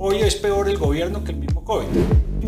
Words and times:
hoy 0.00 0.16
es 0.22 0.34
peor 0.34 0.68
el 0.68 0.78
gobierno 0.78 1.22
que 1.22 1.32
el 1.32 1.38
mismo 1.38 1.64
COVID. 1.64 1.86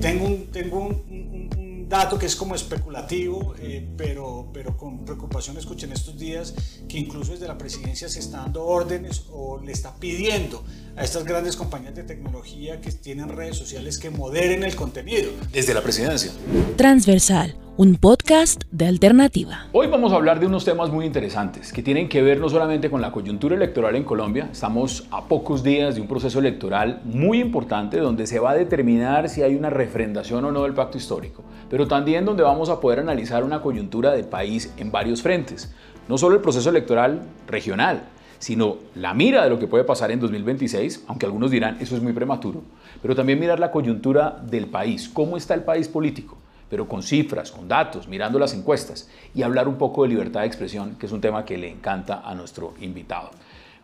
Tengo 0.00 0.25
un, 0.25 0.46
tengo 0.46 0.86
un, 0.86 1.86
dato 1.88 2.18
que 2.18 2.25
es 2.25 2.34
como 2.34 2.54
especulativo, 2.54 3.55
eh, 3.58 3.86
pero, 3.98 4.48
pero 4.50 4.78
con 4.78 5.05
preocupación 5.05 5.58
escuché 5.58 5.84
en 5.84 5.92
estos 5.92 6.18
días 6.18 6.54
que 6.88 6.99
incluso 6.99 7.33
desde 7.33 7.46
la 7.46 7.58
presidencia 7.58 8.09
se 8.09 8.20
está 8.20 8.38
dando 8.38 8.64
órdenes 8.64 9.27
o 9.30 9.61
le 9.61 9.73
está 9.73 9.95
pidiendo 9.96 10.64
a 10.96 11.04
estas 11.04 11.25
grandes 11.25 11.55
compañías 11.55 11.95
de 11.95 12.05
tecnología 12.05 12.80
que 12.80 12.91
tienen 12.93 13.29
redes 13.29 13.59
sociales 13.59 13.98
que 13.98 14.09
moderen 14.09 14.64
el 14.64 14.75
contenido. 14.75 15.32
Desde 15.53 15.75
la 15.75 15.82
presidencia. 15.82 16.32
Transversal 16.79 17.62
un 17.79 17.96
podcast 17.96 18.64
de 18.70 18.86
alternativa. 18.86 19.66
Hoy 19.73 19.86
vamos 19.86 20.12
a 20.12 20.16
hablar 20.16 20.38
de 20.38 20.46
unos 20.46 20.66
temas 20.66 20.91
muy 20.91 21.07
interesantes 21.07 21.73
que 21.73 21.82
tienen 21.82 22.06
que 22.06 22.20
ver 22.20 22.38
no 22.38 22.50
solamente 22.50 22.91
con 22.91 23.00
la 23.00 23.12
coyuntura 23.12 23.56
electoral 23.56 23.96
en 23.96 24.05
Colombia, 24.05 24.50
estamos 24.52 25.06
a 25.11 25.25
pocos 25.25 25.62
días 25.62 25.95
de 25.95 26.02
un 26.02 26.06
proceso 26.06 26.38
electoral 26.38 27.00
muy 27.05 27.41
importante 27.41 27.97
donde 27.97 28.27
se 28.27 28.38
va 28.38 28.50
a 28.50 28.55
determinar 28.55 29.30
si 29.30 29.42
hay 29.42 29.55
una 29.55 29.70
refrendación 29.70 30.45
o 30.45 30.52
no 30.52 30.64
del 30.64 30.74
pacto 30.74 30.98
histórico, 30.98 31.45
pero 31.70 31.88
también 31.88 32.27
donde 32.27 32.42
vamos 32.42 32.69
a 32.69 32.78
poder 32.78 33.00
analizar 33.00 33.42
una 33.42 33.62
coyuntura 33.62 34.12
de 34.12 34.25
país 34.25 34.75
en 34.77 34.92
varios 34.92 35.23
frentes, 35.23 35.75
no 36.09 36.19
solo 36.19 36.36
el 36.36 36.42
proceso 36.42 36.69
electoral 36.69 37.23
regional, 37.47 38.02
sino 38.39 38.77
la 38.97 39.14
mira 39.14 39.45
de 39.45 39.50
lo 39.50 39.59
que 39.59 39.66
puede 39.66 39.84
pasar 39.84 40.11
en 40.11 40.20
2026, 40.20 41.05
aunque 41.06 41.25
algunos 41.25 41.50
dirán 41.50 41.78
eso 41.80 41.97
es 41.97 42.02
muy 42.02 42.12
prematuro, 42.12 42.64
pero 43.00 43.16
también 43.16 43.41
mirar 43.41 43.59
la 43.59 43.70
coyuntura 43.70 44.42
del 44.45 44.66
país, 44.66 45.09
cómo 45.09 45.39
está 45.39 45.55
el 45.55 45.64
país 45.64 45.89
político 45.89 46.41
pero 46.73 46.89
con 46.89 47.03
cifras, 47.03 47.51
con 47.53 47.69
datos, 47.69 48.09
mirando 48.09 48.39
las 48.39 48.55
encuestas 48.55 49.07
y 49.35 49.43
hablar 49.43 49.69
un 49.69 49.77
poco 49.77 50.05
de 50.05 50.09
libertad 50.09 50.41
de 50.41 50.47
expresión, 50.47 50.97
que 50.98 51.05
es 51.05 51.12
un 51.12 51.21
tema 51.21 51.45
que 51.45 51.59
le 51.59 51.69
encanta 51.69 52.23
a 52.25 52.35
nuestro 52.35 52.73
invitado. 52.81 53.29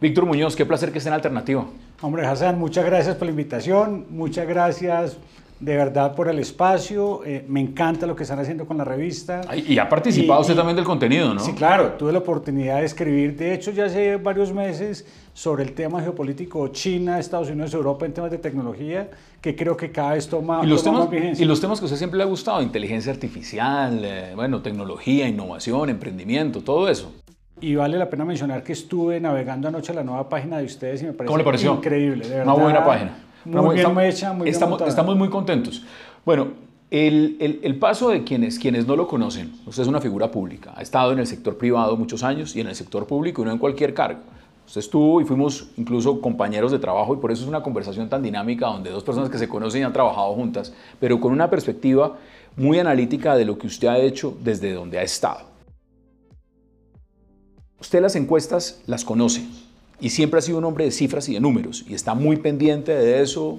Víctor 0.01 0.25
Muñoz, 0.25 0.57
qué 0.57 0.65
placer 0.65 0.91
que 0.91 0.97
esté 0.97 1.11
en 1.11 1.15
Alternativa. 1.15 1.67
Hombre, 2.01 2.27
Hassan, 2.27 2.59
muchas 2.59 2.87
gracias 2.87 3.17
por 3.17 3.27
la 3.27 3.33
invitación, 3.33 4.07
muchas 4.09 4.49
gracias 4.49 5.19
de 5.61 5.77
verdad 5.77 6.15
por 6.15 6.29
el 6.29 6.39
espacio. 6.39 7.23
Eh, 7.25 7.45
me 7.49 7.61
encanta 7.61 8.07
lo 8.07 8.15
que 8.15 8.23
están 8.23 8.39
haciendo 8.39 8.67
con 8.67 8.79
la 8.79 8.85
revista. 8.85 9.41
y 9.55 9.79
ha 9.79 9.89
participado 9.89 10.41
usted 10.41 10.55
también 10.55 10.77
del 10.77 10.85
contenido, 10.85 11.35
¿no? 11.35 11.41
Sí, 11.41 11.53
claro. 11.53 11.95
Tuve 11.99 12.13
la 12.13 12.19
oportunidad 12.19 12.81
de 12.81 12.87
escribir, 12.87 13.37
de 13.37 13.55
hecho, 13.55 13.71
ya 13.71 13.87
hace 13.87 14.17
varios 14.17 14.53
meses 14.53 15.07
sobre 15.33 15.63
el 15.63 15.73
tema 15.73 16.01
geopolítico 16.03 16.69
China, 16.69 17.19
Estados 17.19 17.49
Unidos, 17.49 17.73
Europa 17.75 18.07
en 18.07 18.13
temas 18.13 18.31
de 18.31 18.39
tecnología, 18.39 19.09
que 19.41 19.55
creo 19.55 19.77
que 19.77 19.93
cada 19.93 20.15
vez 20.15 20.29
toma, 20.29 20.61
¿Y 20.65 20.67
los 20.67 20.83
temas, 20.83 21.01
más 21.01 21.11
vigencia. 21.11 21.45
Y 21.45 21.47
los 21.47 21.61
temas 21.61 21.79
que 21.79 21.85
a 21.85 21.87
usted 21.87 21.99
siempre 21.99 22.19
le 22.19 22.25
ha 22.25 22.27
gustado, 22.27 22.61
inteligencia 22.61 23.13
artificial, 23.13 24.01
eh, 24.05 24.33
bueno, 24.35 24.63
tecnología, 24.63 25.29
innovación, 25.29 25.91
emprendimiento, 25.91 26.61
todo 26.63 26.89
eso. 26.89 27.13
Y 27.61 27.75
vale 27.75 27.99
la 27.99 28.09
pena 28.09 28.25
mencionar 28.25 28.63
que 28.63 28.73
estuve 28.73 29.21
navegando 29.21 29.69
anoche 29.69 29.93
a 29.93 29.95
la 29.97 30.05
nueva 30.05 30.29
página 30.29 30.59
de 30.59 30.65
ustedes 30.65 31.03
y 31.03 31.07
me 31.07 31.13
parece 31.13 31.27
¿Cómo 31.27 31.39
le 31.39 31.45
pareció? 31.45 31.75
increíble, 31.75 32.29
de 32.29 32.37
verdad. 32.37 32.55
Una 32.55 32.65
buena 32.65 32.85
página. 32.85 33.28
Muy 33.45 33.77
bien 33.77 33.99
hecha, 34.01 34.33
muy 34.33 34.49
estamos, 34.49 34.79
bien 34.79 34.89
estamos 34.89 35.17
muy 35.17 35.29
contentos. 35.29 35.85
Bueno, 36.25 36.49
el, 36.91 37.37
el, 37.41 37.61
el, 37.63 37.79
paso 37.79 38.09
de 38.11 38.25
quienes, 38.25 38.59
quienes 38.59 38.87
no 38.87 38.97
lo 38.97 39.07
conocen, 39.07 39.53
usted 39.67 39.83
es 39.83 39.89
una 39.89 40.01
figura 40.01 40.31
pública, 40.31 40.73
ha 40.75 40.83
estado 40.83 41.13
en 41.13 41.19
el 41.19 41.27
sector 41.27 41.59
privado 41.59 41.97
muchos 41.97 42.23
años 42.23 42.57
y 42.57 42.61
en 42.61 42.69
el 42.69 42.75
sector 42.75 43.07
público 43.07 43.43
y 43.43 43.45
no 43.45 43.53
en 43.53 43.59
cualquier 43.59 43.95
cargo. 43.95 44.21
Usted 44.67 44.81
estuvo 44.81 45.21
y 45.21 45.25
fuimos 45.25 45.69
incluso 45.79 46.21
compañeros 46.21 46.71
de 46.73 46.79
trabajo 46.79 47.15
y 47.15 47.17
por 47.17 47.33
eso 47.33 47.43
es 47.43 47.49
una 47.49 47.63
conversación 47.63 48.09
tan 48.11 48.23
dinámica 48.23 48.67
donde 48.67 48.91
dos 48.91 49.03
personas 49.03 49.31
que 49.31 49.39
se 49.39 49.49
conocen 49.49 49.81
y 49.81 49.85
han 49.85 49.95
trabajado 49.95 50.35
juntas, 50.35 50.75
pero 51.01 51.19
con 51.19 51.33
una 51.33 51.49
perspectiva 51.49 52.19
muy 52.55 52.79
analítica 52.79 53.35
de 53.35 53.47
lo 53.47 53.57
que 53.57 53.67
usted 53.67 53.89
ha 53.89 53.99
hecho 53.99 54.37
desde 54.43 54.75
donde 54.75 54.99
ha 54.99 55.03
estado. 55.03 55.47
Usted 57.81 58.03
las 58.03 58.17
encuestas 58.17 58.83
las 58.87 59.05
conoce, 59.05 59.47
y 60.01 60.11
siempre 60.11 60.39
ha 60.39 60.43
sido 60.43 60.59
un 60.59 60.65
hombre 60.65 60.85
de 60.85 60.91
cifras 60.91 61.29
y 61.29 61.35
de 61.35 61.41
números 61.41 61.85
y 61.89 61.95
está 61.95 62.15
muy 62.15 62.37
pendiente 62.37 62.93
de 62.93 63.23
eso, 63.23 63.59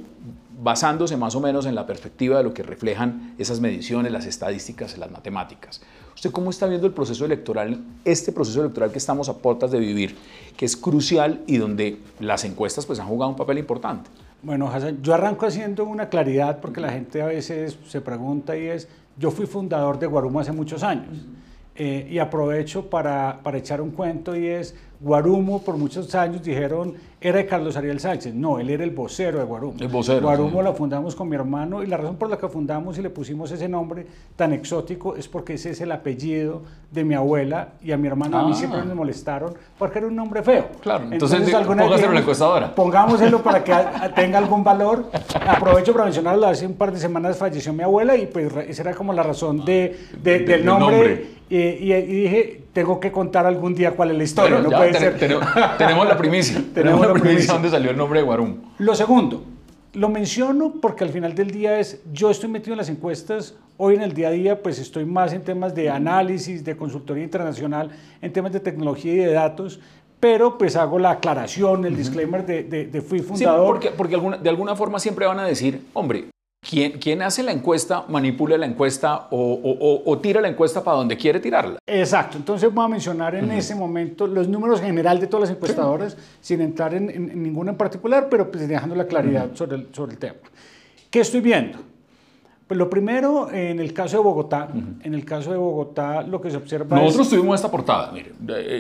basándose 0.62 1.16
más 1.18 1.36
o 1.36 1.40
menos 1.40 1.66
en 1.66 1.76
la 1.76 1.86
perspectiva 1.86 2.38
de 2.38 2.44
lo 2.44 2.54
que 2.54 2.64
reflejan 2.64 3.36
esas 3.38 3.60
mediciones, 3.60 4.12
las 4.12 4.26
estadísticas, 4.26 4.98
las 4.98 5.12
matemáticas. 5.12 5.82
¿Usted 6.16 6.32
cómo 6.32 6.50
está 6.50 6.68
viendo 6.68 6.86
el 6.86 6.94
proceso 6.94 7.24
electoral, 7.24 7.82
este 8.04 8.34
proceso 8.34 8.62
electoral 8.62 8.92
que 8.92 8.98
estamos 8.98 9.30
a 9.30 9.38
puertas 9.38 9.72
de 9.72 9.80
vivir, 9.80 10.18
que 10.58 10.66
es 10.66 10.76
crucial 10.76 11.42
y 11.48 11.58
donde 11.58 12.00
las 12.20 12.44
encuestas 12.44 12.86
pues 12.86 13.00
han 13.00 13.08
jugado 13.08 13.32
un 13.32 13.38
papel 13.38 13.58
importante? 13.58 14.10
Bueno, 14.42 14.70
Hassan, 14.70 15.02
yo 15.02 15.14
arranco 15.14 15.46
haciendo 15.46 15.86
una 15.86 16.10
claridad 16.10 16.60
porque 16.60 16.82
la 16.82 16.92
gente 16.92 17.22
a 17.22 17.26
veces 17.26 17.78
se 17.88 18.02
pregunta 18.02 18.58
y 18.58 18.68
es, 18.68 18.88
yo 19.18 19.32
fui 19.32 19.46
fundador 19.46 20.00
de 20.00 20.08
Guarumo 20.08 20.40
hace 20.40 20.52
muchos 20.52 20.84
años. 20.84 21.26
Eh, 21.76 22.10
y 22.12 22.20
aprovecho 22.20 22.90
para, 22.90 23.40
para, 23.42 23.58
echar 23.58 23.80
un 23.80 23.92
cuento 23.92 24.36
y 24.36 24.48
es, 24.48 24.76
Guarumo 25.02 25.62
por 25.62 25.78
muchos 25.78 26.14
años 26.14 26.44
dijeron, 26.44 26.94
era 27.22 27.38
de 27.38 27.46
Carlos 27.46 27.78
Ariel 27.78 28.00
Sánchez. 28.00 28.34
No, 28.34 28.60
él 28.60 28.70
era 28.70 28.84
el 28.84 28.92
vocero 28.92 29.40
de 29.40 29.46
Guarumo. 29.46 29.76
El 29.80 29.88
vocero. 29.88 30.22
Guarumo 30.22 30.62
la 30.62 30.74
fundamos 30.74 31.16
con 31.16 31.30
mi 31.30 31.36
hermano 31.36 31.84
y 31.84 31.88
la 31.88 31.98
razón 31.98 32.18
por 32.18 32.30
la 32.30 32.38
que 32.38 32.48
fundamos 32.50 32.98
y 32.98 33.02
le 33.02 33.10
pusimos 33.10 33.50
ese 33.52 33.70
nombre 33.70 34.06
tan 34.36 34.52
exótico 34.52 35.16
es 35.16 35.28
porque 35.28 35.54
ese 35.54 35.72
es 35.72 35.82
el 35.82 35.92
apellido 35.92 36.64
de 36.92 37.04
mi 37.04 37.16
abuela 37.16 37.70
y 37.82 37.92
a 37.92 37.98
mi 37.98 38.08
hermano 38.08 38.40
a 38.40 38.48
mí 38.48 38.54
siempre 38.54 38.82
me 38.84 38.94
molestaron 38.94 39.54
porque 39.78 40.00
era 40.00 40.08
un 40.08 40.16
nombre 40.16 40.44
feo. 40.44 40.68
Claro, 40.82 41.06
entonces, 41.12 41.40
entonces 41.40 41.68
póngaselo 41.68 42.08
en 42.08 42.14
la 42.14 42.20
encuestadora. 42.20 42.76
Pongámoselo 42.76 43.42
para 43.42 43.64
que 43.64 43.74
tenga 44.16 44.38
algún 44.38 44.64
valor. 44.64 45.06
Aprovecho 45.48 45.94
para 45.94 46.06
mencionarlo, 46.06 46.48
hace 46.48 46.66
un 46.66 46.74
par 46.74 46.92
de 46.92 47.00
semanas 47.00 47.38
falleció 47.38 47.72
mi 47.72 47.84
abuela 47.84 48.18
y 48.18 48.28
pues 48.28 48.54
esa 48.68 48.82
era 48.82 48.94
como 48.94 49.14
la 49.14 49.24
razón 49.24 49.64
de, 49.64 49.98
de, 50.22 50.40
del 50.40 50.66
nombre. 50.66 50.98
nombre. 50.98 51.40
Y, 51.50 51.58
y, 51.58 51.94
y, 51.94 52.22
dije, 52.22 52.64
tengo 52.80 52.98
que 52.98 53.12
contar 53.12 53.46
algún 53.46 53.76
día 53.76 53.92
cuál 53.92 54.12
es 54.12 54.18
la 54.18 54.24
historia. 54.24 54.56
Bueno, 54.56 54.70
no 54.70 54.78
puede 54.78 54.94
ser. 54.94 55.20
Tenemos, 55.20 55.46
tenemos, 55.78 56.08
la 56.08 56.18
primicia. 56.18 56.64
tenemos, 56.74 57.06
la 57.06 57.14
primicia 57.14 57.52
donde 57.52 57.70
salió 57.70 57.92
el 57.92 57.98
nombre 57.98 58.22
de 58.22 58.26
Guarum. 58.26 58.56
Lo 58.78 58.96
segundo, 58.96 59.44
lo 59.92 60.08
menciono 60.08 60.76
porque 60.82 61.04
al 61.04 61.10
final 61.10 61.36
del 61.36 61.52
día 61.52 61.78
es, 61.78 62.00
yo 62.14 62.32
estoy 62.32 62.48
metido 62.48 62.72
en 62.72 62.78
las 62.78 62.88
encuestas, 62.88 63.56
hoy 63.76 63.96
en 63.96 64.02
el 64.02 64.14
día 64.14 64.30
a 64.30 64.32
día 64.32 64.64
pues 64.64 64.80
estoy 64.80 65.04
más 65.04 65.34
en 65.34 65.42
temas 65.42 65.76
de 65.76 65.90
análisis, 65.90 66.64
de 66.64 66.78
consultoría 66.78 67.26
internacional, 67.26 67.92
en 68.22 68.32
temas 68.32 68.54
de 68.54 68.62
tecnología 68.62 69.12
y 69.12 69.18
de 69.18 69.34
datos, 69.34 69.82
pero 70.22 70.58
pues 70.58 70.78
hago 70.78 71.00
la 71.00 71.12
aclaración, 71.12 71.84
el 71.84 71.98
disclaimer 71.98 72.46
de, 72.46 72.64
de, 72.64 72.86
de 72.86 73.02
fui 73.02 73.20
fundador. 73.20 73.60
Sí, 73.60 73.68
porque, 73.68 73.90
porque 73.90 74.16
alguna, 74.16 74.38
de 74.38 74.48
alguna 74.48 74.78
forma 74.78 75.00
siempre 75.00 75.26
van 75.26 75.40
a 75.40 75.46
decir, 75.46 75.82
hombre, 75.92 76.30
¿Quién, 76.62 77.22
hace 77.22 77.42
la 77.42 77.52
encuesta 77.52 78.06
manipula 78.10 78.58
la 78.58 78.66
encuesta 78.66 79.28
o, 79.32 80.20
tira 80.22 80.42
la 80.42 80.50
encuesta 80.50 80.84
para 80.84 80.98
donde 80.98 81.18
quiere 81.18 81.40
tirarla? 81.40 81.80
Exacto. 81.88 82.38
Entonces 82.38 82.72
voy 82.72 82.86
a 82.86 82.88
mencionar 82.88 83.34
en 83.36 83.50
ese 83.52 83.74
momento 83.74 84.28
los 84.28 84.48
números 84.48 84.82
general 84.82 85.20
de 85.20 85.28
todas 85.28 85.50
las 85.50 85.58
encuestadoras, 85.58 86.18
sin 86.42 86.62
entrar 86.62 86.94
en, 86.94 87.42
ninguna 87.42 87.72
en 87.72 87.78
particular, 87.78 88.28
pero 88.30 88.52
pues 88.52 88.68
dejando 88.68 88.96
la 88.96 89.08
claridad 89.08 89.50
sobre, 89.56 89.78
el, 89.78 89.88
sobre 89.94 90.14
el 90.14 90.18
tema. 90.20 90.38
¿Qué 91.10 91.22
estoy 91.22 91.42
viendo? 91.42 91.80
Pues 92.70 92.78
lo 92.78 92.88
primero, 92.88 93.52
en 93.52 93.80
el 93.80 93.94
caso 93.94 94.18
de 94.18 94.24
Bogotá, 94.24 94.70
en 95.02 95.16
el 95.16 95.26
caso 95.26 95.50
de 95.50 95.58
Bogotá, 95.58 96.22
lo 96.22 96.40
que 96.40 96.52
se 96.52 96.58
observa 96.58 96.98
Nosotros 96.98 97.32
tuvimos 97.32 97.56
esta 97.56 97.72
portada, 97.72 98.12
mire, 98.12 98.32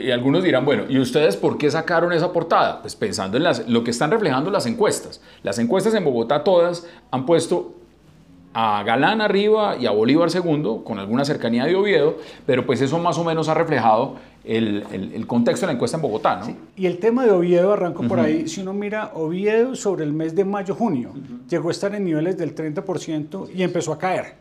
y 0.03 0.11
algunos 0.11 0.43
dirán, 0.43 0.63
bueno, 0.63 0.83
¿y 0.87 0.99
ustedes 0.99 1.35
por 1.35 1.57
qué 1.57 1.71
sacaron 1.71 2.13
esa 2.13 2.31
portada? 2.31 2.81
Pues 2.81 2.95
pensando 2.95 3.37
en 3.37 3.45
las, 3.45 3.67
lo 3.67 3.83
que 3.83 3.89
están 3.89 4.11
reflejando 4.11 4.51
las 4.51 4.67
encuestas. 4.67 5.23
Las 5.41 5.57
encuestas 5.57 5.95
en 5.95 6.03
Bogotá 6.03 6.43
todas 6.43 6.85
han 7.09 7.25
puesto 7.25 7.78
a 8.53 8.83
Galán 8.83 9.21
arriba 9.21 9.77
y 9.77 9.85
a 9.85 9.91
Bolívar 9.91 10.31
segundo, 10.31 10.83
con 10.83 10.99
alguna 10.99 11.23
cercanía 11.23 11.65
de 11.65 11.75
Oviedo, 11.75 12.17
pero 12.45 12.65
pues 12.65 12.81
eso 12.81 12.97
más 12.97 13.17
o 13.17 13.23
menos 13.23 13.47
ha 13.47 13.53
reflejado 13.53 14.15
el, 14.43 14.83
el, 14.91 15.27
contexto 15.27 15.65
de 15.65 15.73
la 15.73 15.75
encuesta 15.75 15.97
en 15.97 16.01
Bogotá, 16.01 16.37
¿no? 16.37 16.55
Y 16.75 16.87
el 16.87 16.97
tema 16.97 17.25
de 17.25 17.31
Oviedo, 17.31 17.73
arranco 17.73 18.03
por 18.03 18.19
ahí, 18.19 18.47
si 18.47 18.61
uno 18.61 18.73
mira 18.73 19.11
Oviedo 19.13 19.75
sobre 19.75 20.03
el 20.05 20.13
mes 20.13 20.33
de 20.33 20.45
mayo-junio, 20.45 21.11
llegó 21.47 21.69
a 21.69 21.71
estar 21.71 21.93
en 21.93 22.05
niveles 22.05 22.37
del 22.37 22.55
30% 22.55 23.49
y 23.53 23.61
empezó 23.61 23.93
a 23.93 23.99
caer 23.99 24.35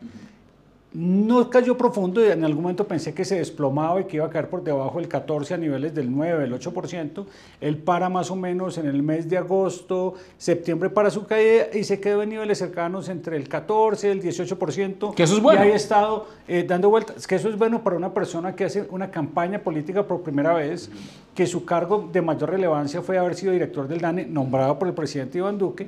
no 0.99 1.49
cayó 1.49 1.79
profundo 1.79 2.27
y 2.27 2.29
en 2.29 2.45
algún 2.45 2.63
momento 2.63 2.85
pensé 2.85 3.15
que 3.15 3.25
se 3.25 3.37
desplomaba 3.37 4.01
y 4.01 4.05
que 4.07 4.17
iba 4.17 4.27
a 4.27 4.31
caer 4.31 4.49
por 4.49 4.65
debajo 4.65 4.99
del 4.99 5.07
14 5.07 5.55
a 5.55 5.57
niveles 5.57 5.95
del 5.95 6.11
9, 6.11 6.43
del 6.43 6.53
8%. 6.53 7.25
Él 7.61 7.77
para 7.77 8.09
más 8.09 8.33
o 8.33 8.37
menos 8.37 8.79
en 8.79 8.87
el 8.87 9.01
mes 9.05 9.31
de 9.31 9.39
agosto, 9.39 10.15
septiembre 10.37 10.91
para 10.91 11.13
su 11.13 11.25
caída 11.25 11.67
y 11.73 11.85
se 11.85 12.01
quedó 12.01 12.25
en 12.25 12.31
niveles 12.31 12.59
cercanos 12.59 13.09
entre 13.09 13.37
el 13.37 13.49
14 13.49 14.09
y 14.09 14.11
el 14.11 14.21
18%. 14.21 15.15
Que 15.15 15.23
eso 15.23 15.37
es 15.37 15.41
bueno. 15.41 15.61
Y 15.61 15.69
ahí 15.69 15.73
ha 15.73 15.77
estado 15.77 16.27
eh, 16.49 16.65
dando 16.67 16.91
vueltas. 16.91 17.29
Que 17.29 17.37
eso 17.37 17.49
es 17.49 17.57
bueno 17.57 17.85
para 17.85 17.95
una 17.95 18.13
persona 18.13 18.57
que 18.57 18.65
hace 18.65 18.85
una 18.91 19.09
campaña 19.09 19.61
política 19.61 20.05
por 20.05 20.23
primera 20.23 20.53
vez, 20.53 20.91
que 21.33 21.47
su 21.47 21.65
cargo 21.65 22.09
de 22.13 22.23
mayor 22.23 22.51
relevancia 22.51 23.03
fue 23.03 23.17
haber 23.19 23.37
sido 23.37 23.53
director 23.53 23.87
del 23.87 24.01
DANE, 24.01 24.27
nombrado 24.27 24.77
por 24.77 24.89
el 24.89 24.95
presidente 24.95 25.39
Iván 25.39 25.59
Duque 25.59 25.87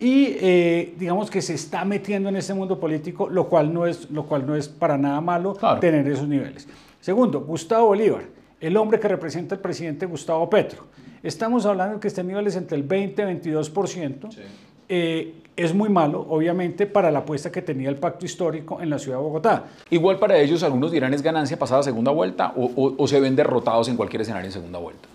y 0.00 0.36
eh, 0.40 0.94
digamos 0.96 1.30
que 1.30 1.42
se 1.42 1.54
está 1.54 1.84
metiendo 1.84 2.28
en 2.28 2.36
ese 2.36 2.54
mundo 2.54 2.78
político, 2.78 3.28
lo 3.28 3.48
cual 3.48 3.72
no 3.72 3.86
es, 3.86 4.08
lo 4.10 4.26
cual 4.26 4.46
no 4.46 4.54
es 4.54 4.68
para 4.68 4.96
nada 4.96 5.20
malo 5.20 5.56
tener 5.80 6.06
esos 6.08 6.28
niveles. 6.28 6.68
Segundo, 7.00 7.40
Gustavo 7.40 7.88
Bolívar, 7.88 8.24
el 8.60 8.76
hombre 8.76 9.00
que 9.00 9.08
representa 9.08 9.56
al 9.56 9.60
presidente 9.60 10.06
Gustavo 10.06 10.48
Petro. 10.48 10.84
Estamos 11.22 11.66
hablando 11.66 11.94
de 11.94 12.00
que 12.00 12.08
este 12.08 12.22
nivel 12.22 12.46
es 12.46 12.54
entre 12.54 12.76
el 12.76 12.84
20 12.84 13.22
y 13.22 13.24
22%. 13.24 14.36
Eh, 14.90 15.34
es 15.56 15.74
muy 15.74 15.88
malo, 15.88 16.24
obviamente, 16.28 16.86
para 16.86 17.10
la 17.10 17.18
apuesta 17.18 17.50
que 17.50 17.60
tenía 17.60 17.88
el 17.88 17.96
pacto 17.96 18.24
histórico 18.24 18.80
en 18.80 18.90
la 18.90 18.98
ciudad 19.00 19.18
de 19.18 19.24
Bogotá. 19.24 19.64
Igual 19.90 20.20
para 20.20 20.38
ellos, 20.38 20.62
algunos 20.62 20.92
dirán 20.92 21.12
es 21.12 21.22
ganancia 21.22 21.58
pasada 21.58 21.82
segunda 21.82 22.12
vuelta 22.12 22.52
o, 22.56 22.94
o 22.96 23.08
se 23.08 23.18
ven 23.18 23.34
derrotados 23.34 23.88
en 23.88 23.96
cualquier 23.96 24.22
escenario 24.22 24.46
en 24.46 24.52
segunda 24.52 24.78
vuelta. 24.78 25.08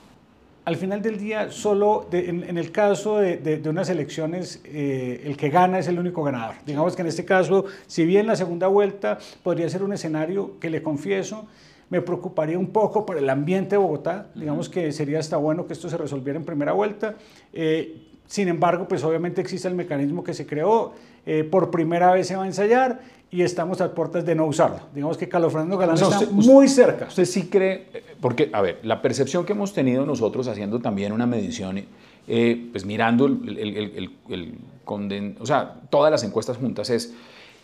Al 0.65 0.77
final 0.77 1.01
del 1.01 1.17
día, 1.17 1.51
solo 1.51 2.07
en, 2.11 2.57
el 2.57 2.71
caso 2.71 3.17
de, 3.17 3.61
unas 3.65 3.89
elecciones, 3.89 4.61
eh, 4.63 5.21
el 5.25 5.35
que 5.35 5.49
gana 5.49 5.79
es 5.79 5.87
el 5.87 5.99
único 5.99 6.23
ganador. 6.23 6.55
Digamos 6.65 6.95
que 6.95 7.01
en 7.01 7.09
este 7.09 7.25
caso, 7.25 7.65
si 7.85 8.05
bien 8.05 8.27
la 8.27 8.35
segunda 8.35 8.67
vuelta 8.67 9.17
podría 9.43 9.67
ser 9.69 9.83
un 9.83 9.91
escenario 9.91 10.59
que 10.59 10.69
le 10.69 10.81
confieso, 10.81 11.47
me 11.89 12.01
preocuparía 12.01 12.57
un 12.57 12.67
poco 12.67 13.05
por 13.05 13.17
el 13.17 13.29
ambiente 13.29 13.71
de 13.71 13.77
Bogotá. 13.77 14.27
Digamos 14.35 14.69
que 14.69 14.91
sería 14.93 15.19
hasta 15.19 15.37
bueno 15.37 15.67
que 15.67 15.73
esto 15.73 15.89
se 15.89 15.97
resolviera 15.97 16.39
en 16.39 16.45
primera 16.45 16.71
vuelta. 16.71 17.15
Eh, 17.51 17.97
sin 18.25 18.47
embargo, 18.47 18.87
pues 18.87 19.03
obviamente 19.03 19.41
existe 19.41 19.67
el 19.67 19.75
mecanismo 19.75 20.23
que 20.23 20.33
se 20.33 20.47
creó. 20.47 20.93
Eh, 21.25 21.43
por 21.43 21.71
primera 21.71 22.11
vez 22.11 22.27
se 22.27 22.35
va 22.35 22.43
a 22.43 22.47
ensayar 22.47 23.01
y 23.33 23.41
estamos 23.41 23.81
a 23.81 23.91
puertas 23.95 24.23
de 24.25 24.35
no 24.35 24.45
usarlo. 24.45 24.77
Digamos 24.93 25.17
que 25.17 25.27
Carlos 25.27 25.51
Fernando 25.51 25.75
Galán 25.75 25.95
está 25.95 26.29
muy 26.29 26.67
cerca. 26.67 27.07
¿Usted 27.07 27.25
sí 27.25 27.47
cree, 27.47 27.87
eh, 27.91 28.03
porque, 28.21 28.51
a 28.53 28.61
ver, 28.61 28.79
la 28.83 29.01
percepción 29.01 29.43
que 29.43 29.53
hemos 29.53 29.73
tenido 29.73 30.05
nosotros 30.05 30.47
haciendo 30.47 30.79
también 30.79 31.11
una 31.11 31.25
medición, 31.25 31.83
eh, 32.27 32.69
pues 32.71 32.85
mirando 32.85 33.25
el, 33.25 34.11
el, 34.27 35.35
o 35.39 35.45
sea, 35.47 35.81
todas 35.89 36.11
las 36.11 36.23
encuestas 36.23 36.57
juntas 36.57 36.91
es 36.91 37.15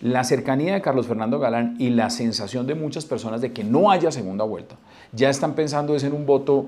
la 0.01 0.23
cercanía 0.23 0.73
de 0.73 0.81
Carlos 0.81 1.05
Fernando 1.05 1.37
Galán 1.37 1.75
y 1.77 1.91
la 1.91 2.09
sensación 2.09 2.65
de 2.65 2.73
muchas 2.73 3.05
personas 3.05 3.39
de 3.39 3.53
que 3.53 3.63
no 3.63 3.91
haya 3.91 4.11
segunda 4.11 4.45
vuelta. 4.45 4.75
Ya 5.11 5.29
están 5.29 5.53
pensando 5.53 5.95
es 5.95 6.03
en 6.03 6.13
un 6.13 6.25
voto 6.25 6.65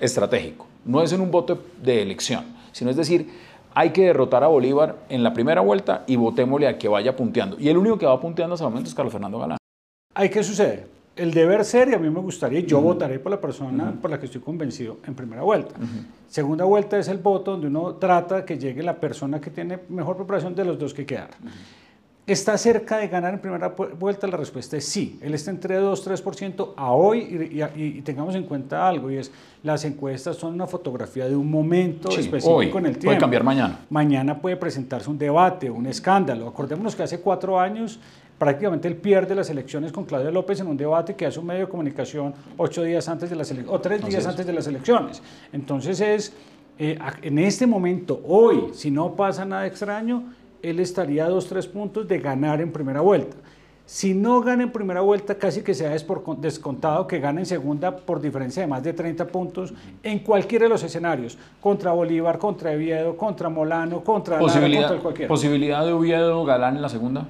estratégico, 0.00 0.66
no 0.86 1.02
es 1.02 1.12
en 1.12 1.20
un 1.20 1.30
voto 1.30 1.62
de 1.82 2.00
elección, 2.00 2.46
sino 2.72 2.90
es 2.90 2.96
decir, 2.96 3.28
hay 3.74 3.90
que 3.90 4.04
derrotar 4.04 4.44
a 4.44 4.48
Bolívar 4.48 4.96
en 5.08 5.22
la 5.22 5.32
primera 5.32 5.60
vuelta 5.60 6.04
y 6.06 6.16
votémosle 6.16 6.68
a 6.68 6.78
que 6.78 6.88
vaya 6.88 7.14
punteando. 7.14 7.56
Y 7.58 7.68
el 7.68 7.76
único 7.76 7.98
que 7.98 8.06
va 8.06 8.20
punteando 8.20 8.54
hasta 8.54 8.66
el 8.66 8.70
momento 8.70 8.88
es 8.88 8.94
Carlos 8.94 9.12
Fernando 9.12 9.38
Galán. 9.38 9.58
¿Hay 10.14 10.28
qué 10.30 10.42
sucede? 10.42 10.86
El 11.14 11.32
deber 11.32 11.64
ser, 11.64 11.88
y 11.88 11.94
a 11.94 11.98
mí 11.98 12.08
me 12.10 12.20
gustaría, 12.20 12.60
yo 12.60 12.80
votaré 12.80 13.18
por 13.18 13.30
la 13.32 13.40
persona 13.40 13.92
por 14.00 14.08
la 14.08 14.20
que 14.20 14.26
estoy 14.26 14.40
convencido 14.40 14.98
en 15.04 15.14
primera 15.14 15.42
vuelta. 15.42 15.74
Segunda 16.28 16.64
vuelta 16.64 16.96
es 16.96 17.08
el 17.08 17.18
voto 17.18 17.52
donde 17.52 17.66
uno 17.66 17.96
trata 17.96 18.44
que 18.44 18.56
llegue 18.56 18.84
la 18.84 18.94
persona 18.94 19.40
que 19.40 19.50
tiene 19.50 19.80
mejor 19.88 20.16
preparación 20.16 20.54
de 20.54 20.64
los 20.64 20.78
dos 20.78 20.94
que 20.94 21.04
quedaron. 21.04 21.34
¿Está 22.28 22.58
cerca 22.58 22.98
de 22.98 23.08
ganar 23.08 23.32
en 23.32 23.40
primera 23.40 23.68
vuelta? 23.68 24.26
La 24.26 24.36
respuesta 24.36 24.76
es 24.76 24.84
sí. 24.84 25.18
Él 25.22 25.32
está 25.32 25.50
entre 25.50 25.80
2-3% 25.80 26.74
a 26.76 26.92
hoy 26.92 27.64
y, 27.74 28.02
tengamos 28.02 28.34
en 28.34 28.42
cuenta 28.42 28.86
algo 28.86 29.10
y 29.10 29.16
es 29.16 29.32
las 29.62 29.82
encuestas 29.86 30.36
son 30.36 30.52
una 30.52 30.66
fotografía 30.66 31.26
de 31.26 31.34
un 31.34 31.50
momento 31.50 32.10
específico 32.10 32.78
en 32.78 32.86
el 32.86 32.92
tiempo. 32.92 33.06
Puede 33.06 33.18
cambiar 33.18 33.44
mañana. 33.44 33.80
Mañana 33.88 34.38
puede 34.38 34.56
presentarse 34.56 35.08
un 35.08 35.16
debate, 35.16 35.70
un 35.70 35.86
escándalo. 35.86 36.46
Acordémonos 36.46 36.94
que 36.94 37.02
hace 37.02 37.18
cuatro 37.18 37.58
años 37.58 37.98
prácticamente 38.36 38.88
él 38.88 38.96
pierde 38.96 39.34
las 39.34 39.48
elecciones 39.48 39.90
con 39.90 40.04
Claudia 40.04 40.30
López 40.30 40.60
en 40.60 40.66
un 40.66 40.76
debate 40.76 41.16
que 41.16 41.24
hace 41.24 41.40
un 41.40 41.46
medio 41.46 41.64
de 41.64 41.70
comunicación 41.70 42.34
ocho 42.58 42.82
días 42.82 43.08
antes 43.08 43.30
de 43.30 43.36
las 43.36 43.50
elecciones 43.50 43.74
o 43.74 43.80
tres 43.80 44.04
días 44.04 44.26
antes 44.26 44.44
de 44.44 44.52
las 44.52 44.66
elecciones. 44.66 45.22
Entonces 45.50 45.98
es, 46.02 46.34
eh, 46.78 46.98
en 47.22 47.38
este 47.38 47.66
momento, 47.66 48.20
hoy, 48.26 48.66
si 48.74 48.90
no 48.90 49.14
pasa 49.16 49.46
nada 49.46 49.66
extraño, 49.66 50.24
él 50.62 50.80
estaría 50.80 51.26
a 51.26 51.28
dos, 51.28 51.46
tres 51.46 51.66
puntos 51.66 52.06
de 52.06 52.18
ganar 52.18 52.60
en 52.60 52.72
primera 52.72 53.00
vuelta. 53.00 53.36
Si 53.88 54.12
no 54.12 54.42
gana 54.42 54.64
en 54.64 54.70
primera 54.70 55.00
vuelta, 55.00 55.36
casi 55.36 55.62
que 55.62 55.72
sea 55.72 55.96
descontado 56.36 57.06
que 57.06 57.20
gane 57.20 57.40
en 57.40 57.46
segunda 57.46 57.96
por 57.96 58.20
diferencia 58.20 58.60
de 58.60 58.66
más 58.66 58.82
de 58.82 58.92
30 58.92 59.26
puntos 59.28 59.72
en 60.02 60.18
cualquiera 60.18 60.64
de 60.64 60.68
los 60.68 60.82
escenarios, 60.82 61.38
contra 61.58 61.92
Bolívar, 61.92 62.38
contra 62.38 62.72
Oviedo, 62.72 63.16
contra 63.16 63.48
Molano, 63.48 64.04
contra 64.04 64.38
posibilidad, 64.38 64.88
contra 64.88 65.02
cualquiera. 65.02 65.28
¿Posibilidad 65.28 65.86
de 65.86 65.92
Oviedo 65.92 66.44
Galán 66.44 66.76
en 66.76 66.82
la 66.82 66.90
segunda? 66.90 67.26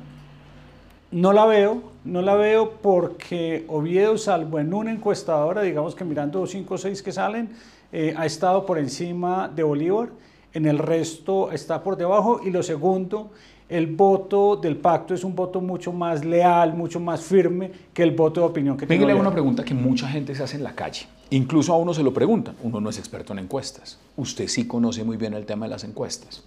No 1.13 1.33
la 1.33 1.47
veo, 1.47 1.81
no 2.05 2.23
la 2.23 2.35
veo 2.35 2.73
porque 2.83 3.65
Oviedo, 3.69 4.19
salvo 4.19 4.59
en 4.59 4.75
una 4.75 4.91
encuestadora, 4.91 5.63
digamos 5.63 5.95
que 5.95 6.05
mirando 6.05 6.45
5 6.45 6.75
o 6.75 6.77
6 6.77 7.05
que 7.05 7.13
salen, 7.13 7.51
eh, 7.93 8.15
ha 8.17 8.27
estado 8.27 8.67
por 8.67 8.79
encima 8.79 9.49
de 9.49 9.63
Bolívar 9.63 10.09
en 10.53 10.67
el 10.67 10.79
resto 10.79 11.53
está 11.53 11.83
por 11.83 11.97
debajo. 11.97 12.41
Y 12.45 12.51
lo 12.51 12.63
segundo, 12.63 13.31
el 13.69 13.87
voto 13.87 14.57
del 14.57 14.77
pacto 14.77 15.15
es 15.15 15.25
un 15.25 15.35
voto 15.35 15.61
mucho 15.61 15.93
más 15.93 16.25
leal, 16.25 16.75
mucho 16.75 17.01
más 17.01 17.21
firme 17.21 17.71
que 17.93 18.03
el 18.03 18.13
voto 18.13 18.41
de 18.41 18.47
opinión 18.47 18.77
que 18.77 18.87
tiene. 18.87 19.15
una 19.15 19.31
pregunta 19.31 19.65
que 19.65 19.75
mucha 19.75 20.09
gente 20.09 20.35
se 20.35 20.43
hace 20.43 20.57
en 20.57 20.65
la 20.65 20.75
calle. 20.75 21.07
Incluso 21.31 21.75
a 21.75 21.77
uno 21.77 21.93
se 21.93 22.03
lo 22.03 22.15
preguntan. 22.15 22.57
Uno 22.63 22.81
no 22.81 22.89
es 22.89 22.99
experto 22.99 23.33
en 23.33 23.41
encuestas. 23.41 23.99
Usted 24.17 24.49
sí 24.49 24.67
conoce 24.67 25.05
muy 25.05 25.19
bien 25.19 25.35
el 25.35 25.45
tema 25.45 25.67
de 25.67 25.71
las 25.71 25.85
encuestas. 25.85 26.43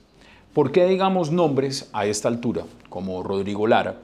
¿Por 0.54 0.72
qué, 0.72 0.86
digamos, 0.86 1.32
nombres 1.32 1.90
a 1.94 2.06
esta 2.06 2.28
altura, 2.28 2.66
como 2.90 3.24
Rodrigo 3.24 3.68
Lara, 3.68 4.00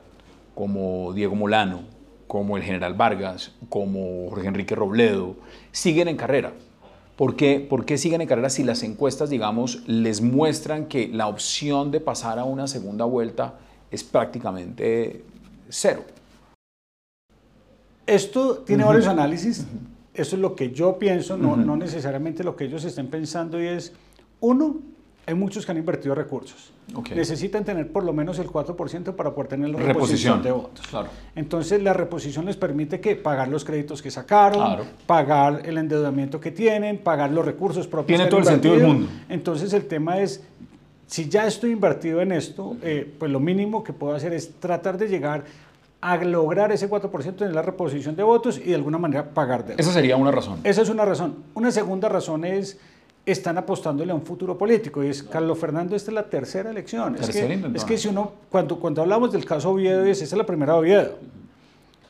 como 0.54 1.12
Diego 1.14 1.36
Molano, 1.36 1.82
como 2.28 2.56
el 2.56 2.64
general 2.64 2.94
Vargas, 2.94 3.54
como 3.70 4.30
Jorge 4.30 4.48
Enrique 4.48 4.76
Robledo, 4.76 5.36
siguen 5.72 6.08
en 6.08 6.16
carrera? 6.16 6.54
¿Por 7.18 7.36
qué, 7.36 7.98
siguen 7.98 8.22
en 8.22 8.28
carrera 8.28 8.52
si 8.52 8.64
las 8.64 8.84
encuestas, 8.84 9.32
digamos, 9.32 9.82
les 9.88 10.22
muestran 10.22 10.86
que 10.86 11.08
la 11.08 11.28
opción 11.28 11.90
de 11.90 12.00
pasar 12.00 12.38
a 12.38 12.44
una 12.44 12.68
segunda 12.68 13.06
vuelta 13.06 13.56
es 13.90 14.04
prácticamente 14.04 15.24
cero? 15.68 16.04
Esto 18.06 18.60
tiene 18.60 18.84
varios 18.84 19.08
análisis. 19.08 19.66
Eso 20.14 20.36
es 20.36 20.42
lo 20.42 20.56
que 20.56 20.72
yo 20.72 21.00
pienso, 21.00 21.38
no, 21.38 21.58
no 21.58 21.76
necesariamente 21.76 22.44
lo 22.44 22.56
que 22.56 22.66
ellos 22.66 22.86
estén 22.86 23.08
pensando, 23.08 23.60
y 23.62 23.66
es, 23.66 23.94
uno, 24.40 24.78
hay 25.28 25.36
muchos 25.36 25.66
que 25.66 25.72
han 25.74 25.78
invertido 25.78 26.16
recursos. 26.16 26.72
Necesitan 27.14 27.66
tener 27.66 27.92
por 27.92 28.06
lo 28.06 28.14
menos 28.14 28.40
el 28.40 28.48
4% 28.48 29.14
para 29.14 29.36
poder 29.36 29.50
tener 29.50 29.70
la 29.70 29.80
reposición, 29.80 30.42
de 30.42 30.52
votos. 30.52 30.88
Entonces, 31.36 31.84
la 31.84 31.92
reposición 31.92 32.46
les 32.46 32.56
permite 32.56 33.02
que 33.02 33.18
pagar 33.18 33.50
los 33.50 33.66
créditos 33.66 34.02
que 34.02 34.10
sacaron, 34.10 34.86
pagar 35.06 35.64
el 35.66 35.78
endeudamiento 35.78 36.40
que 36.40 36.52
tienen, 36.52 37.00
pagar 37.00 37.32
los 37.32 37.44
recursos 37.44 37.88
propios. 37.88 38.18
Tiene 38.18 38.30
todo 38.30 38.40
el 38.40 38.46
sentido 38.46 38.76
del 38.76 38.88
mundo. 38.88 39.08
Entonces, 39.28 39.74
el 39.74 39.86
tema 39.86 40.22
es, 40.22 40.42
si 41.08 41.28
ya 41.28 41.46
estoy 41.46 41.72
invertido 41.72 42.22
en 42.22 42.32
esto, 42.32 42.78
eh, 42.82 43.14
pues 43.20 43.30
lo 43.30 43.42
mínimo 43.42 43.84
que 43.84 43.92
puedo 43.92 44.16
hacer 44.16 44.32
es 44.32 44.54
tratar 44.62 44.98
de 44.98 45.10
llegar 45.10 45.44
a 46.00 46.16
lograr 46.24 46.72
ese 46.72 46.90
4% 46.90 47.46
en 47.46 47.54
la 47.54 47.62
reposición 47.64 48.16
de 48.16 48.24
votos 48.24 48.58
y 48.60 48.70
de 48.70 48.76
alguna 48.76 48.98
manera 48.98 49.26
pagar 49.26 49.66
deuda. 49.66 49.82
Esa 49.82 49.92
sería 49.92 50.16
una 50.16 50.32
razón. 50.32 50.62
Esa 50.64 50.84
es 50.84 50.90
una 50.90 51.04
razón. 51.04 51.44
Una 51.54 51.72
segunda 51.72 52.08
razón 52.08 52.46
es 52.46 52.80
están 53.32 53.58
apostándole 53.58 54.12
a 54.12 54.16
un 54.16 54.22
futuro 54.22 54.58
político. 54.58 55.04
Y 55.04 55.10
es, 55.10 55.22
Carlos 55.22 55.58
Fernando, 55.60 55.96
esta 55.96 56.12
es 56.12 56.16
la 56.16 56.30
tercera 56.30 56.70
elección. 56.72 57.16
es, 57.16 57.30
que, 57.30 57.70
es 57.76 57.84
que 57.84 57.98
si 57.98 58.08
uno, 58.08 58.32
cuando, 58.50 58.80
cuando 58.80 59.02
hablamos 59.02 59.32
del 59.32 59.46
caso 59.46 59.72
Oviedo, 59.72 60.06
es, 60.06 60.22
esa 60.22 60.36
es 60.36 60.38
la 60.38 60.46
primera 60.46 60.76
Oviedo. 60.76 61.18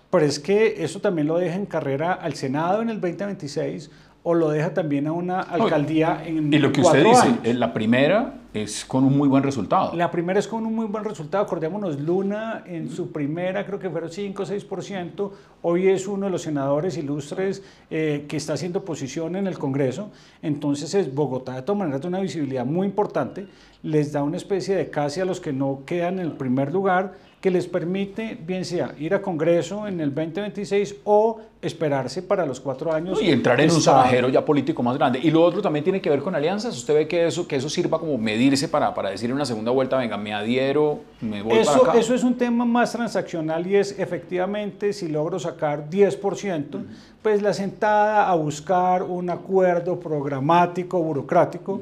Pero 0.10 0.26
es 0.26 0.40
que 0.40 0.84
eso 0.84 1.02
también 1.02 1.28
lo 1.28 1.38
deja 1.38 1.56
en 1.56 1.66
carrera 1.66 2.14
al 2.14 2.36
Senado 2.36 2.82
en 2.82 2.90
el 2.90 3.02
2026 3.02 3.90
o 4.30 4.34
lo 4.34 4.50
deja 4.50 4.74
también 4.74 5.08
a 5.08 5.14
una 5.14 5.40
alcaldía 5.40 6.22
en 6.26 6.54
Y 6.54 6.60
lo 6.60 6.74
que 6.74 6.82
usted 6.82 7.02
dice, 7.02 7.54
la 7.54 7.72
primera 7.72 8.34
es 8.54 8.84
con 8.84 9.06
un 9.06 9.18
muy 9.18 9.30
buen 9.30 9.42
resultado. 9.42 9.96
La 9.96 10.12
primera 10.12 10.38
es 10.38 10.50
con 10.50 10.66
un 10.66 10.76
muy 10.76 10.86
buen 10.86 11.06
resultado. 11.06 11.46
Acordémonos, 11.46 11.98
Luna 11.98 12.62
en 12.66 12.90
su 12.90 13.14
primera 13.14 13.66
creo 13.66 13.80
que 13.80 13.90
fueron 13.90 14.12
5 14.12 14.44
o 14.44 14.46
6%. 14.46 15.32
Hoy 15.62 15.88
es 15.88 16.10
uno 16.10 16.26
de 16.26 16.32
los 16.34 16.42
senadores 16.42 16.98
ilustres 16.98 17.64
eh, 17.90 18.26
que 18.28 18.36
está 18.36 18.52
haciendo 18.52 18.84
posición 18.84 19.38
en 19.38 19.48
el 19.48 19.58
Congreso. 19.58 20.12
Entonces 20.42 20.94
es 20.94 21.16
Bogotá 21.16 21.56
de 21.56 21.62
todas 21.62 21.80
maneras 21.80 22.02
de 22.02 22.10
una 22.10 22.20
visibilidad 22.20 22.66
muy 22.66 22.86
importante. 22.86 23.48
Les 23.82 24.12
da 24.12 24.24
una 24.24 24.36
especie 24.36 24.76
de 24.76 24.90
casi 24.90 25.22
a 25.22 25.26
los 25.26 25.40
que 25.40 25.54
no 25.54 25.84
quedan 25.86 26.20
en 26.20 26.26
el 26.26 26.34
primer 26.34 26.74
lugar 26.74 27.14
que 27.42 27.52
les 27.52 27.68
permite, 27.68 28.36
bien 28.46 28.66
sea 28.66 28.96
ir 28.98 29.14
a 29.14 29.22
Congreso 29.22 29.88
en 29.88 30.00
el 30.02 30.14
2026 30.14 30.96
o 31.04 31.40
esperarse 31.62 32.24
para 32.24 32.46
los 32.46 32.60
cuatro 32.60 32.92
años. 32.92 33.22
y 33.22 33.30
entrar 33.30 33.60
en 33.62 33.70
un 33.72 33.82
trabajero 33.82 34.30
ya 34.30 34.44
político 34.44 34.82
más 34.82 34.98
grande. 34.98 35.20
Y 35.22 35.30
lo 35.30 35.44
otro 35.44 35.62
también 35.62 35.84
tiene 35.84 36.02
que 36.02 36.10
ver 36.10 36.22
con 36.22 36.34
alianzas. 36.34 36.76
¿Usted 36.76 36.96
ve 36.96 37.08
que 37.08 37.28
eso, 37.28 37.48
que 37.48 37.56
eso 37.56 37.70
sirva 37.70 38.00
como 38.00 38.18
medirse 38.18 38.68
para, 38.68 38.94
para 38.94 39.12
decir 39.12 39.30
en 39.30 39.36
una 39.36 39.46
segunda 39.46 39.72
vuelta, 39.72 39.98
venga, 39.98 40.18
me 40.18 40.34
adhiero, 40.34 41.02
me 41.22 41.44
voy 41.44 41.60
eso, 41.60 41.72
para 41.74 41.92
acá? 41.92 42.00
Eso 42.00 42.16
es 42.16 42.24
un 42.24 42.36
tema 42.36 42.66
más 42.66 42.92
transaccional 42.92 43.68
y 43.68 43.76
es 43.76 43.98
efectivamente 44.00 44.92
si 44.92 45.08
logro 45.08 45.40
sacar 45.40 45.90
10%, 45.90 46.86
pues 47.22 47.42
la 47.44 47.54
sentada 47.54 48.30
a 48.30 48.36
buscar 48.36 49.04
un 49.04 49.30
acuerdo 49.30 50.00
programático, 50.00 51.02
burocrático. 51.02 51.82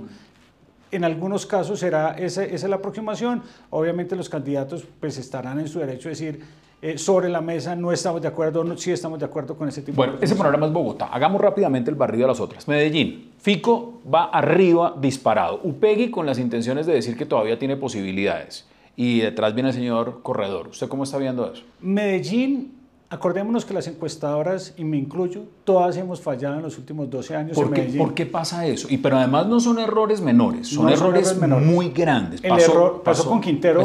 En 0.92 1.04
algunos 1.04 1.46
casos 1.46 1.80
será 1.80 2.16
esa, 2.18 2.44
esa 2.44 2.68
la 2.68 2.78
aproximación. 2.78 3.42
Obviamente 3.70 4.16
los 4.16 4.30
candidatos 4.30 4.86
pues 5.00 5.18
estarán 5.18 5.60
en 5.60 5.68
su 5.68 5.80
derecho 5.80 6.10
a 6.10 6.12
decir 6.12 6.42
eh, 6.82 7.00
sobre 7.00 7.30
la 7.30 7.42
mesa 7.42 7.76
no 7.76 7.92
estamos 7.92 8.22
de 8.22 8.28
acuerdo, 8.28 8.64
no, 8.64 8.78
sí 8.78 8.92
estamos 8.92 9.18
de 9.18 9.26
acuerdo 9.26 9.56
con 9.56 9.68
ese 9.68 9.82
tipo 9.82 9.96
bueno, 9.96 10.14
de 10.14 10.18
Bueno, 10.18 10.26
ese 10.26 10.36
panorama 10.36 10.68
es 10.68 10.72
Bogotá. 10.72 11.08
Hagamos 11.08 11.42
rápidamente 11.42 11.90
el 11.90 11.96
barrido 11.96 12.28
de 12.28 12.34
las 12.34 12.40
otras. 12.40 12.68
Medellín, 12.68 13.32
Fico 13.40 14.02
va 14.14 14.26
arriba 14.26 14.94
disparado. 14.96 15.62
Upegui 15.64 16.12
con 16.12 16.28
las 16.28 16.38
intenciones 16.38 16.86
de 16.86 16.94
decir 16.94 17.18
que 17.18 17.26
todavía 17.26 17.58
tiene 17.58 17.76
posibilidades. 17.76 18.68
Y 18.96 19.22
detrás 19.22 19.56
viene 19.56 19.70
el 19.70 19.76
señor 19.76 20.20
Corredor. 20.22 20.68
¿Usted 20.68 20.88
cómo 20.88 21.06
está 21.06 21.18
viendo 21.18 21.52
eso? 21.52 21.64
Medellín 21.82 22.75
Acordémonos 23.16 23.64
que 23.64 23.74
las 23.74 23.88
encuestadoras, 23.88 24.74
y 24.76 24.84
me 24.84 24.98
incluyo, 24.98 25.44
todas 25.64 25.96
hemos 25.96 26.20
fallado 26.20 26.58
en 26.58 26.64
los 26.64 26.78
últimos 26.78 27.10
12 27.10 27.36
años 27.36 27.56
¿Por, 27.56 27.72
qué, 27.72 27.84
¿por 27.98 28.14
qué 28.14 28.26
pasa 28.26 28.68
eso? 28.68 28.88
Y 28.90 28.98
pero 28.98 29.16
además 29.16 29.48
no 29.48 29.62
son 29.62 29.80
errores 29.80 30.20
menores, 30.20 30.68
son, 30.68 30.90
errores, 30.90 31.38
muy 31.40 31.92
grandes. 31.92 32.44
El 32.44 32.50
pasó, 32.50 32.72
error 32.74 33.04
pasó, 33.04 33.30
con 33.30 33.40
Quintero, 33.40 33.82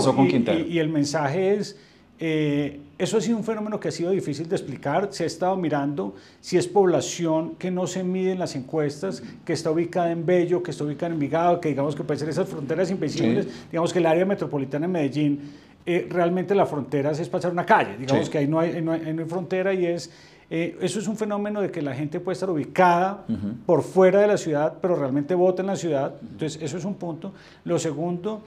Y, 0.68 0.80
el 0.80 0.88
mensaje 0.88 1.54
es, 1.54 1.78
Eh, 2.18 2.80
eso 2.98 3.16
ha 3.16 3.20
sido 3.22 3.38
un 3.38 3.44
fenómeno 3.44 3.80
que 3.80 3.88
ha 3.88 3.92
sido 3.92 4.10
difícil 4.10 4.46
de 4.46 4.56
explicar. 4.56 5.08
Se 5.10 5.24
ha 5.24 5.26
estado 5.26 5.56
mirando 5.56 6.14
si 6.42 6.58
es 6.58 6.66
población 6.66 7.54
que 7.54 7.70
no 7.70 7.86
se 7.86 8.04
mide 8.04 8.32
en 8.32 8.38
las 8.38 8.56
encuestas, 8.56 9.22
que 9.46 9.54
está 9.54 9.70
ubicada 9.70 10.10
en 10.10 10.26
Bello, 10.26 10.62
que 10.62 10.70
está 10.70 10.84
ubicada 10.84 11.06
en 11.06 11.14
Envigado, 11.14 11.60
que 11.62 11.70
digamos 11.70 11.96
que 11.96 12.04
puede 12.04 12.20
ser 12.20 12.28
esas 12.28 12.46
fronteras 12.46 12.90
invisibles. 12.90 13.46
Digamos 13.70 13.94
que 13.94 14.00
el 14.00 14.06
área 14.06 14.26
metropolitana 14.26 14.86
de 14.86 14.92
Medellín, 14.92 15.40
eh, 15.86 16.06
realmente 16.08 16.54
la 16.54 16.66
frontera 16.66 17.10
es 17.10 17.28
pasar 17.28 17.52
una 17.52 17.66
calle. 17.66 17.96
Digamos 17.98 18.28
que 18.30 18.38
ahí 18.38 18.46
no, 18.46 18.60
hay, 18.60 18.80
no, 18.82 18.92
hay, 18.92 19.14
frontera 19.26 19.72
y 19.74 19.86
es... 19.86 20.10
Eh, 20.52 20.76
eso 20.80 20.98
es 20.98 21.06
un 21.06 21.16
fenómeno 21.16 21.60
de 21.60 21.70
que 21.70 21.80
la 21.80 21.94
gente 21.94 22.18
puede 22.18 22.32
estar 22.32 22.50
ubicada 22.50 23.24
por 23.66 23.82
fuera 23.82 24.20
de 24.20 24.26
la 24.26 24.36
ciudad, 24.36 24.74
pero 24.82 24.96
realmente 24.96 25.36
vota 25.36 25.62
en 25.62 25.68
la 25.68 25.76
ciudad. 25.76 26.14
Entonces, 26.20 26.60
eso 26.60 26.76
es 26.76 26.84
un 26.84 26.94
punto. 26.94 27.32
Lo 27.62 27.78
segundo 27.78 28.42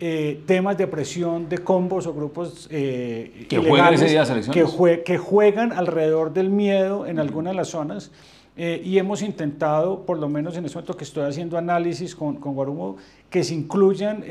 eh, 0.00 0.44
temas 0.46 0.78
de 0.78 0.86
presión 0.86 1.48
de 1.48 1.58
combos 1.58 2.06
o 2.06 2.14
grupos 2.14 2.68
eh, 2.70 3.46
que, 3.48 3.58
juegan 3.58 3.94
ese 3.94 4.06
día 4.06 4.22
que, 4.52 5.02
que, 5.04 5.18
juegan 5.18 5.72
alrededor 5.72 6.32
del 6.32 6.50
miedo 6.50 7.04
en 7.04 7.18
algunas 7.18 7.50
de 7.50 7.56
las 7.56 7.70
zonas 7.70 8.12
eh, 8.56 8.80
y 8.84 8.98
hemos 8.98 9.22
intentado, 9.22 10.06
por 10.06 10.20
lo 10.20 10.28
menos 10.28 10.56
en 10.56 10.66
este 10.66 10.76
momento 10.76 10.96
que 10.96 11.02
estoy 11.02 11.24
haciendo 11.24 11.58
análisis 11.58 12.14
con, 12.14 12.36
con 12.36 12.54
Guarumo, 12.54 12.96
que 13.28 13.42
se 13.42 13.54
incluyan 13.54 14.22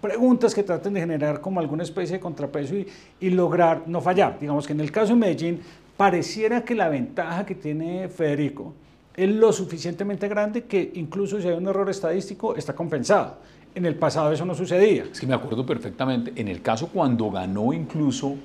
preguntas 0.00 0.54
que 0.54 0.62
traten 0.62 0.94
de 0.94 1.00
generar 1.00 1.40
como 1.40 1.60
alguna 1.60 1.82
especie 1.82 2.16
de 2.16 2.20
contrapeso 2.20 2.76
y, 2.76 2.86
y 3.20 3.30
lograr 3.30 3.82
no 3.86 4.00
fallar. 4.00 4.38
Digamos 4.38 4.66
que 4.66 4.72
en 4.72 4.80
el 4.80 4.92
caso 4.92 5.14
de 5.14 5.20
Medellín 5.20 5.60
pareciera 5.96 6.64
que 6.64 6.74
la 6.74 6.88
ventaja 6.88 7.46
que 7.46 7.54
tiene 7.54 8.08
Federico 8.08 8.74
es 9.16 9.30
lo 9.30 9.52
suficientemente 9.52 10.28
grande 10.28 10.64
que 10.64 10.92
incluso 10.94 11.40
si 11.40 11.48
hay 11.48 11.54
un 11.54 11.66
error 11.66 11.88
estadístico 11.88 12.54
está 12.54 12.74
compensado. 12.74 13.38
En 13.74 13.84
el 13.86 13.94
pasado 13.94 14.32
eso 14.32 14.44
no 14.44 14.54
sucedía. 14.54 15.04
Es 15.10 15.20
que 15.20 15.26
me 15.26 15.34
acuerdo 15.34 15.64
perfectamente, 15.64 16.32
en 16.36 16.48
el 16.48 16.62
caso 16.62 16.88
cuando 16.88 17.30
ganó 17.30 17.72
incluso 17.72 18.36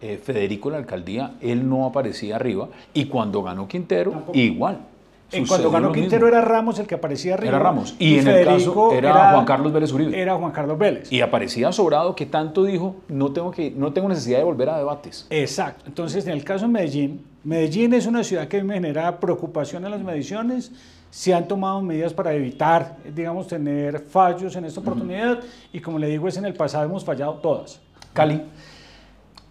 eh, 0.00 0.18
Federico 0.22 0.70
la 0.70 0.76
alcaldía, 0.78 1.34
él 1.40 1.68
no 1.68 1.84
aparecía 1.84 2.36
arriba, 2.36 2.68
y 2.94 3.06
cuando 3.06 3.42
ganó 3.42 3.66
Quintero, 3.66 4.24
igual. 4.32 4.78
En 5.30 5.46
cuando 5.46 5.70
ganó 5.70 5.92
Quintero 5.92 6.26
era 6.26 6.40
Ramos 6.40 6.78
el 6.78 6.86
que 6.86 6.94
aparecía 6.94 7.34
arriba. 7.34 7.50
Era 7.50 7.58
Ramos. 7.58 7.94
Y, 7.98 8.18
en 8.18 8.28
el 8.28 8.44
caso 8.46 8.92
era, 8.92 9.32
Juan 9.32 9.44
Carlos 9.44 9.72
Vélez 9.72 9.92
Uribe. 9.92 10.20
Era 10.20 10.36
Juan 10.36 10.52
Carlos 10.52 10.78
Vélez. 10.78 11.12
Y 11.12 11.20
aparecía 11.20 11.70
sobrado 11.72 12.14
que 12.14 12.26
tanto 12.26 12.64
dijo, 12.64 12.96
no 13.08 13.32
tengo, 13.32 13.50
que, 13.50 13.70
no 13.70 13.92
tengo 13.92 14.08
necesidad 14.08 14.38
de 14.38 14.44
volver 14.44 14.70
a 14.70 14.78
debates. 14.78 15.26
Exacto. 15.30 15.84
Entonces, 15.86 16.26
en 16.26 16.32
el 16.32 16.44
caso 16.44 16.66
de 16.66 16.72
Medellín, 16.72 17.24
Medellín 17.44 17.92
es 17.92 18.06
una 18.06 18.24
ciudad 18.24 18.48
que 18.48 18.62
me 18.62 18.74
genera 18.74 19.20
preocupación 19.20 19.84
en 19.84 19.90
las 19.90 20.00
mediciones 20.00 20.72
se 21.10 21.32
han 21.32 21.48
tomado 21.48 21.80
medidas 21.80 22.12
para 22.12 22.34
evitar, 22.34 22.96
digamos, 23.14 23.46
tener 23.46 24.00
fallos 24.00 24.54
en 24.56 24.64
esta 24.66 24.80
oportunidad 24.80 25.40
y 25.72 25.80
como 25.80 25.98
le 25.98 26.08
digo, 26.08 26.28
es 26.28 26.36
en 26.36 26.44
el 26.44 26.54
pasado 26.54 26.84
hemos 26.84 27.04
fallado 27.04 27.34
todas. 27.34 27.80
Cali. 28.12 28.42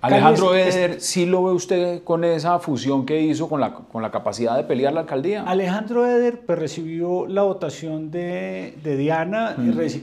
Alejandro 0.02 0.56
Eder, 0.56 1.02
¿sí 1.02 1.26
lo 1.26 1.44
ve 1.44 1.54
usted 1.54 2.04
con 2.04 2.24
esa 2.24 2.60
fusión 2.60 3.06
que 3.06 3.20
hizo 3.22 3.50
con 3.50 3.60
la, 3.60 3.74
con 3.74 4.04
la 4.04 4.12
capacidad 4.12 4.56
de 4.56 4.64
pelear 4.64 4.94
la 4.94 5.02
alcaldía? 5.02 5.44
Alejandro 5.44 6.06
Eder 6.06 6.42
pues, 6.46 6.60
recibió 6.60 7.26
la 7.28 7.42
votación 7.42 8.12
de, 8.12 8.78
de 8.84 8.96
Diana, 8.96 9.56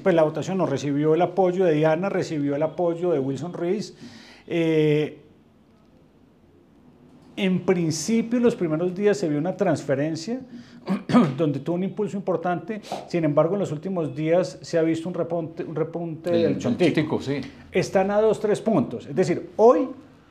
pues 0.02 0.14
la 0.14 0.24
votación 0.24 0.58
no, 0.58 0.66
recibió 0.66 1.14
el 1.14 1.22
apoyo 1.22 1.64
de 1.64 1.74
Diana, 1.74 2.08
recibió 2.08 2.56
el 2.56 2.62
apoyo 2.62 3.12
de 3.12 3.20
Wilson 3.20 3.52
Ruiz. 3.52 3.94
Eh, 4.48 5.20
en 7.36 7.64
principio, 7.64 8.40
los 8.40 8.56
primeros 8.56 8.94
días 8.94 9.16
se 9.16 9.28
vio 9.28 9.38
una 9.38 9.56
transferencia 9.56 10.40
donde 11.36 11.60
tuvo 11.60 11.76
un 11.76 11.84
impulso 11.84 12.16
importante. 12.16 12.80
Sin 13.08 13.24
embargo, 13.24 13.54
en 13.54 13.60
los 13.60 13.72
últimos 13.72 14.14
días 14.14 14.58
se 14.62 14.78
ha 14.78 14.82
visto 14.82 15.08
un 15.08 15.14
repunte, 15.14 15.64
un 15.64 15.74
repunte 15.74 16.30
del 16.30 16.58
chontico. 16.58 17.20
Sí. 17.20 17.40
Están 17.72 18.10
a 18.10 18.20
dos, 18.20 18.40
tres 18.40 18.60
puntos. 18.60 19.06
Es 19.06 19.14
decir, 19.14 19.50
hoy, 19.56 19.88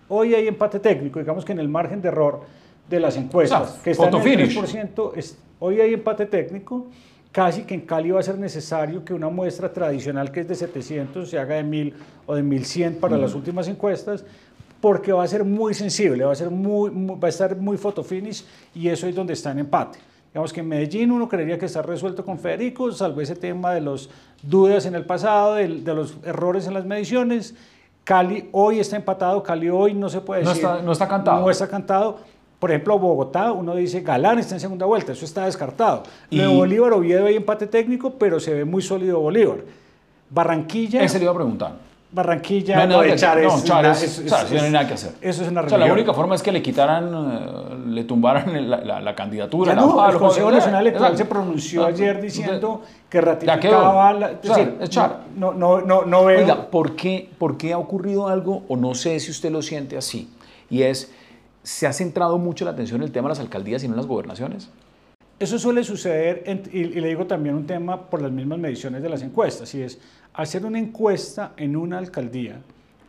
hoy 0.09 0.33
hay 0.33 0.47
empate 0.47 0.79
técnico, 0.79 1.19
digamos 1.19 1.43
que 1.45 1.51
en 1.51 1.59
el 1.59 1.69
margen 1.69 2.01
de 2.01 2.09
error 2.09 2.41
de 2.89 2.99
las 2.99 3.17
encuestas, 3.17 3.79
que 3.83 3.91
están 3.91 4.13
en 4.13 4.39
el 4.39 4.49
3%, 4.49 5.11
es, 5.15 5.37
hoy 5.59 5.79
hay 5.81 5.93
empate 5.93 6.25
técnico. 6.25 6.87
Casi 7.31 7.63
que 7.63 7.73
en 7.73 7.81
Cali 7.81 8.11
va 8.11 8.19
a 8.19 8.23
ser 8.23 8.37
necesario 8.37 9.03
que 9.03 9.11
una 9.11 9.27
muestra 9.27 9.73
tradicional 9.73 10.31
que 10.31 10.41
es 10.41 10.47
de 10.47 10.53
700 10.53 11.27
se 11.27 11.39
haga 11.39 11.55
de 11.55 11.63
1000 11.63 11.93
o 12.27 12.35
de 12.35 12.43
1100 12.43 12.97
para 12.97 13.17
las 13.17 13.33
últimas 13.33 13.67
encuestas, 13.67 14.23
porque 14.79 15.11
va 15.11 15.23
a 15.23 15.27
ser 15.27 15.43
muy 15.43 15.73
sensible, 15.73 16.25
va 16.25 16.33
a, 16.33 16.35
ser 16.35 16.51
muy, 16.51 16.91
va 16.91 17.27
a 17.27 17.29
estar 17.29 17.55
muy 17.55 17.77
fotofinish 17.77 18.45
y 18.75 18.87
eso 18.87 19.07
es 19.07 19.15
donde 19.15 19.33
está 19.33 19.49
en 19.49 19.59
empate. 19.59 19.97
Digamos 20.33 20.51
que 20.51 20.61
en 20.61 20.67
Medellín 20.67 21.11
uno 21.11 21.29
creería 21.29 21.59
que 21.59 21.67
está 21.67 21.83
resuelto 21.83 22.25
con 22.25 22.39
Federico, 22.39 22.91
salvo 22.91 23.21
ese 23.21 23.35
tema 23.35 23.71
de 23.71 23.81
las 23.81 24.09
dudas 24.41 24.87
en 24.87 24.95
el 24.95 25.05
pasado, 25.05 25.53
de, 25.53 25.67
los 25.67 26.15
errores 26.25 26.65
en 26.65 26.73
las 26.73 26.85
mediciones. 26.85 27.53
Cali 28.03 28.49
hoy 28.51 28.79
está 28.79 28.95
empatado, 28.95 29.43
Cali 29.43 29.69
hoy 29.69 29.93
no 29.93 30.09
se 30.09 30.21
puede 30.21 30.41
decir. 30.41 30.63
No 30.63 30.69
está, 30.69 30.81
no 30.81 30.91
está 30.91 31.07
cantado. 31.07 31.41
No 31.41 31.51
está 31.51 31.67
cantado. 31.67 32.17
Por 32.57 32.71
ejemplo, 32.71 32.97
Bogotá, 32.97 33.51
uno 33.51 33.75
dice 33.75 34.01
Galán 34.01 34.39
está 34.39 34.55
en 34.55 34.59
segunda 34.59 34.87
vuelta, 34.87 35.11
eso 35.11 35.23
está 35.23 35.45
descartado. 35.45 36.01
Y 36.31 36.43
Bolívar, 36.43 36.93
Oviedo 36.93 37.27
hay 37.27 37.35
empate 37.35 37.67
técnico, 37.67 38.15
pero 38.17 38.39
se 38.39 38.55
ve 38.55 38.65
muy 38.65 38.81
sólido 38.81 39.19
Bolívar. 39.19 39.57
Barranquilla. 40.31 41.03
Ese 41.03 41.19
le 41.19 41.25
iba 41.25 41.31
a 41.31 41.35
preguntar. 41.35 41.75
Barranquilla, 42.13 42.85
no, 42.85 43.01
de 43.01 43.15
Char, 43.15 43.41
no, 43.41 43.63
Char 43.63 43.87
es, 43.87 44.23
no 44.23 44.61
hay 44.61 44.69
nada 44.69 44.87
que 44.87 44.93
hacer. 44.93 45.13
Eso 45.19 45.41
es 45.41 45.49
una 45.49 45.61
o 45.61 45.69
sea, 45.69 45.79
la 45.79 45.91
única 45.91 46.13
forma 46.13 46.35
es 46.35 46.43
que 46.43 46.51
le 46.51 46.61
quitaran, 46.61 47.09
eh, 47.11 47.89
le 47.89 48.03
tumbaran 48.03 48.69
la, 48.69 49.01
la, 49.01 49.15
candidatura. 49.15 49.73
Ya 49.73 49.81
no, 49.81 50.07
el 50.07 50.17
Consejo 50.17 50.51
Nacional 50.51 50.81
Electoral 50.81 51.17
se 51.17 51.25
pronunció 51.25 51.87
ayer 51.87 52.21
diciendo 52.21 52.83
que 53.09 53.19
ratificaba 53.19 54.13
la... 54.13 54.31
Es 54.31 54.41
decir. 54.43 54.75
No, 55.35 55.53
no, 55.53 55.81
no, 55.81 56.05
no 56.05 56.25
veo... 56.25 56.41
Oiga, 56.41 56.69
¿por 56.69 56.95
qué, 56.95 57.31
¿por 57.39 57.57
qué 57.57 57.73
ha 57.73 57.79
ocurrido 57.79 58.27
algo, 58.27 58.63
o 58.67 58.77
no 58.77 58.93
sé 58.93 59.19
si 59.19 59.31
usted 59.31 59.51
lo 59.51 59.63
siente 59.63 59.97
así, 59.97 60.29
y 60.69 60.83
es, 60.83 61.11
se 61.63 61.87
ha 61.87 61.93
centrado 61.93 62.37
mucho 62.37 62.63
la 62.63 62.71
atención 62.71 63.01
en 63.01 63.07
el 63.07 63.11
tema 63.11 63.27
de 63.27 63.31
las 63.31 63.39
alcaldías 63.39 63.83
y 63.83 63.87
no 63.87 63.93
en 63.93 63.97
las 63.97 64.07
gobernaciones? 64.07 64.69
Eso 65.43 65.59
suele 65.59 65.83
suceder, 65.83 66.41
y, 66.71 66.85
le 66.85 67.09
digo 67.09 67.27
también 67.27 67.53
un 67.53 67.67
tema 67.67 68.09
por 68.09 68.21
las 68.21 68.31
mismas 68.31 68.57
mediciones 68.57 69.03
de 69.03 69.09
las 69.09 69.21
encuestas, 69.23 69.75
y 69.75 69.81
es 69.81 69.99
hacer 70.33 70.65
una 70.65 70.79
encuesta 70.79 71.51
en 71.57 71.75
una 71.75 71.97
alcaldía, 71.97 72.61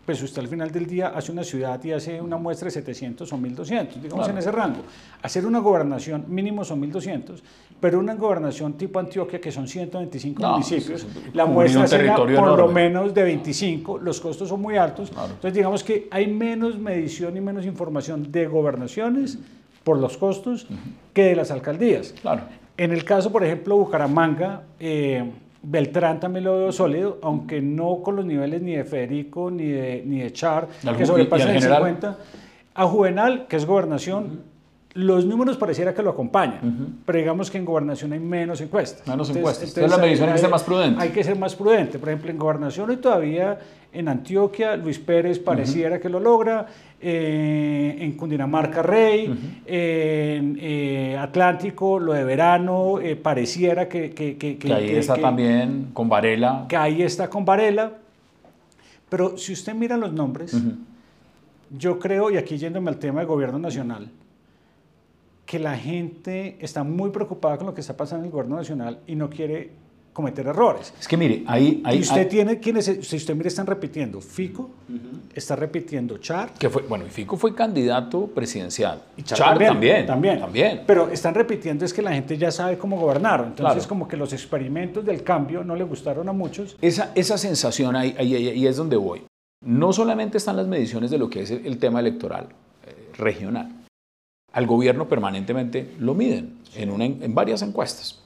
pues 0.05 0.21
usted 0.21 0.43
al 0.43 0.49
final 0.49 0.73
del 0.73 0.85
día 0.85 1.13
hace 1.15 1.31
una 1.31 1.45
ciudad 1.45 1.83
y 1.85 1.93
hace 1.93 2.21
una 2.21 2.37
muestra 2.37 2.67
de 2.67 2.73
700 2.73 3.33
o 3.33 3.39
1200, 3.39 4.03
digamos 4.03 4.29
en 4.29 4.39
ese 4.39 4.51
rango. 4.51 4.81
Hacer 5.23 5.47
una 5.47 5.61
gobernación 5.61 6.25
mínimo 6.27 6.65
son 6.65 6.81
1200, 6.81 7.41
pero 7.81 8.01
una 8.01 8.17
gobernación 8.17 8.73
tipo 8.73 8.99
Antioquia 8.99 9.41
que 9.41 9.53
son 9.53 9.69
125 9.69 10.43
municipios, 10.45 11.07
la 11.35 11.47
muestra 11.47 11.87
sería 11.87 12.17
por 12.17 12.59
lo 12.59 12.67
menos 12.67 13.15
de 13.15 13.23
25, 13.23 13.99
los 13.99 14.21
costos 14.21 14.49
son 14.49 14.61
muy 14.61 14.77
altos. 14.77 15.11
Entonces 15.11 15.55
digamos 15.55 15.85
que 15.85 16.09
hay 16.11 16.27
menos 16.27 16.81
medición 16.81 17.37
y 17.37 17.41
menos 17.41 17.65
información 17.65 18.33
de 18.33 18.49
gobernaciones 18.49 19.39
por 19.85 19.99
los 19.99 20.17
costos 20.17 20.67
que 21.13 21.25
de 21.25 21.37
las 21.37 21.51
alcaldías. 21.51 22.15
Claro. 22.21 22.43
En 22.77 22.93
el 22.93 23.05
caso, 23.05 23.31
por 23.31 23.45
ejemplo, 23.45 23.77
Bucaramanga, 23.77 24.63
eh, 24.81 25.31
Beltrán 25.63 26.21
también 26.21 26.45
lo 26.45 26.59
veo 26.59 26.73
sólido, 26.73 27.19
aunque 27.23 27.61
no 27.61 28.03
con 28.03 28.17
los 28.17 28.25
niveles 28.25 28.61
ni 28.61 28.75
de 28.75 28.85
Federico 28.85 29.51
ni 29.51 29.69
de, 29.69 30.03
ni 30.05 30.21
de 30.21 30.33
Char, 30.33 30.69
que 30.97 31.07
sobrepasan 31.07 31.51
el 31.51 31.63
50. 31.63 32.19
A 32.75 32.87
Juvenal, 32.87 33.47
que 33.47 33.57
es 33.57 33.65
gobernación, 33.65 34.43
los 34.95 35.25
números 35.25 35.57
pareciera 35.57 35.93
que 35.93 36.03
lo 36.03 36.11
acompañan, 36.11 37.03
pero 37.05 37.19
digamos 37.19 37.51
que 37.51 37.59
en 37.59 37.65
gobernación 37.65 38.13
hay 38.13 38.21
menos 38.21 38.61
encuestas. 38.61 39.07
Menos 39.07 39.29
encuestas. 39.31 39.69
Entonces, 39.69 39.91
la 39.91 39.99
medición 39.99 40.29
hay 40.29 40.35
que 40.35 40.41
ser 40.41 40.51
más 40.51 40.63
prudente. 40.63 41.03
Hay 41.03 41.09
que 41.11 41.25
ser 41.25 41.39
más 41.39 41.55
prudente. 41.57 41.99
Por 41.99 42.09
ejemplo, 42.11 42.31
en 42.31 42.39
gobernación 42.39 42.91
hoy 42.91 42.97
todavía 42.99 43.59
en 43.93 44.09
Antioquia 44.09 44.77
Luis 44.77 44.99
Pérez 44.99 45.39
pareciera 45.39 45.99
que 45.99 46.09
lo 46.09 46.21
logra, 46.21 46.67
eh, 47.07 47.97
en 48.01 48.13
Cundinamarca 48.13 48.83
Rey, 48.83 49.27
en 49.67 50.59
eh, 50.59 51.19
Atlántico 51.19 51.99
lo 51.99 52.15
de 52.15 52.25
verano 52.25 52.99
eh, 52.99 53.15
pareciera 53.15 53.87
que... 53.87 54.15
Que, 54.15 54.39
que, 54.39 54.73
ahí 54.73 54.97
está 54.97 55.17
también 55.17 55.91
con 55.93 56.09
Varela. 56.09 56.65
Que 56.67 56.79
ahí 56.79 57.03
está 57.03 57.29
con 57.29 57.45
Varela. 57.45 57.93
Pero 59.11 59.37
si 59.37 59.53
usted 59.53 59.75
mira 59.75 59.99
los 59.99 60.15
nombres, 60.15 60.57
yo 61.77 61.99
creo, 61.99 62.31
y 62.31 62.39
aquí 62.39 62.57
yéndome 62.57 62.89
al 62.89 62.99
tema 62.99 63.21
del 63.21 63.29
gobierno 63.29 63.59
nacional, 63.59 64.09
que 65.45 65.59
la 65.59 65.77
gente 65.77 66.57
está 66.59 66.85
muy 66.85 67.11
preocupada 67.11 67.59
con 67.59 67.67
lo 67.67 67.75
que 67.75 67.83
está 67.83 67.95
pasando 67.95 68.25
en 68.25 68.29
el 68.29 68.33
gobierno 68.33 68.57
nacional 68.57 69.01
y 69.07 69.15
no 69.15 69.29
quiere 69.29 69.73
cometer 70.15 70.47
errores. 70.47 70.95
Es 70.99 71.09
que 71.09 71.17
mire, 71.17 71.43
ahí... 71.47 71.83
ahí 71.85 71.99
y 71.99 72.01
usted 72.01 72.29
tiene, 72.29 72.61
¿quiénes, 72.61 72.85
si 72.85 73.17
usted 73.17 73.35
mire, 73.35 73.49
están 73.49 73.67
repitiendo 73.67 74.21
Fico, 74.21 74.71
está 75.35 75.57
repitiendo 75.57 76.17
Char. 76.19 76.53
Que 76.55 76.71
fue, 76.71 76.83
bueno, 76.83 77.05
Fico 77.11 77.37
fue 77.37 77.53
candidato 77.55 78.29
presidencial. 78.29 79.03
Y 79.17 79.25
Char, 79.25 79.59
también, 79.59 80.07
también, 80.07 80.39
también, 80.39 80.83
Pero 80.87 81.11
están 81.11 81.35
repitiendo 81.35 81.85
es 81.85 81.93
que 81.93 82.01
la 82.01 82.13
gente 82.13 82.39
ya 82.39 82.53
sabe 82.53 82.79
cómo 82.79 82.99
gobernar. 82.99 83.45
Entonces, 83.45 83.87
como 83.87 84.07
que 84.07 84.17
los 84.17 84.33
experimentos 84.33 85.05
del 85.05 85.25
cambio 85.25 85.65
no 85.65 85.75
le 85.75 85.85
gustaron 85.85 86.29
a 86.29 86.33
muchos. 86.33 86.77
Esa, 86.81 87.11
esa 87.17 87.37
sensación 87.37 87.97
ahí, 87.97 88.15
ahí, 88.17 88.67
es 88.67 88.77
donde 88.77 88.97
voy. 88.97 89.23
No 89.65 89.93
solamente 89.93 90.39
están 90.39 90.57
las 90.57 90.69
mediciones 90.69 91.11
de 91.11 91.19
lo 91.19 91.29
que 91.29 91.43
es 91.43 91.51
el 91.51 91.79
tema 91.79 91.99
electoral 91.99 92.49
eh, 92.87 93.11
regional, 93.17 93.85
al 94.53 94.67
gobierno 94.67 95.09
permanentemente 95.09 95.95
lo 95.99 96.15
miden 96.15 96.59
en, 96.77 96.91
una, 96.91 97.05
en 97.05 97.35
varias 97.35 97.63
encuestas. 97.63 98.24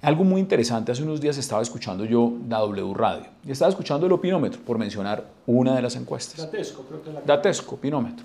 Algo 0.00 0.22
muy 0.22 0.40
interesante, 0.40 0.92
hace 0.92 1.02
unos 1.02 1.20
días 1.20 1.38
estaba 1.38 1.60
escuchando 1.60 2.04
yo 2.04 2.32
la 2.48 2.58
W 2.58 2.94
Radio 2.94 3.26
y 3.44 3.50
estaba 3.50 3.68
escuchando 3.68 4.06
el 4.06 4.12
opinómetro, 4.12 4.60
por 4.60 4.78
mencionar 4.78 5.24
una 5.44 5.74
de 5.74 5.82
las 5.82 5.96
encuestas. 5.96 6.38
Datesco, 6.38 6.84
creo 6.84 7.02
que 7.02 7.08
es 7.08 7.14
la 7.16 7.20
Datesco, 7.22 7.74
opinómetro. 7.74 8.24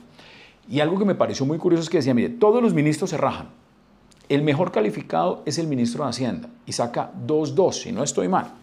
Y 0.69 0.79
algo 0.81 0.99
que 0.99 1.05
me 1.05 1.15
pareció 1.15 1.47
muy 1.47 1.57
curioso 1.57 1.81
es 1.81 1.89
que 1.89 1.97
decía, 1.97 2.13
mire, 2.13 2.29
todos 2.29 2.61
los 2.61 2.75
ministros 2.75 3.09
se 3.09 3.17
rajan. 3.17 3.47
El 4.29 4.43
mejor 4.43 4.71
calificado 4.71 5.41
es 5.45 5.57
el 5.57 5.65
ministro 5.65 6.03
de 6.03 6.11
Hacienda 6.11 6.49
y 6.67 6.73
saca 6.73 7.11
2-2, 7.25 7.73
si 7.73 7.91
no 7.91 8.03
estoy 8.03 8.27
mal. 8.27 8.53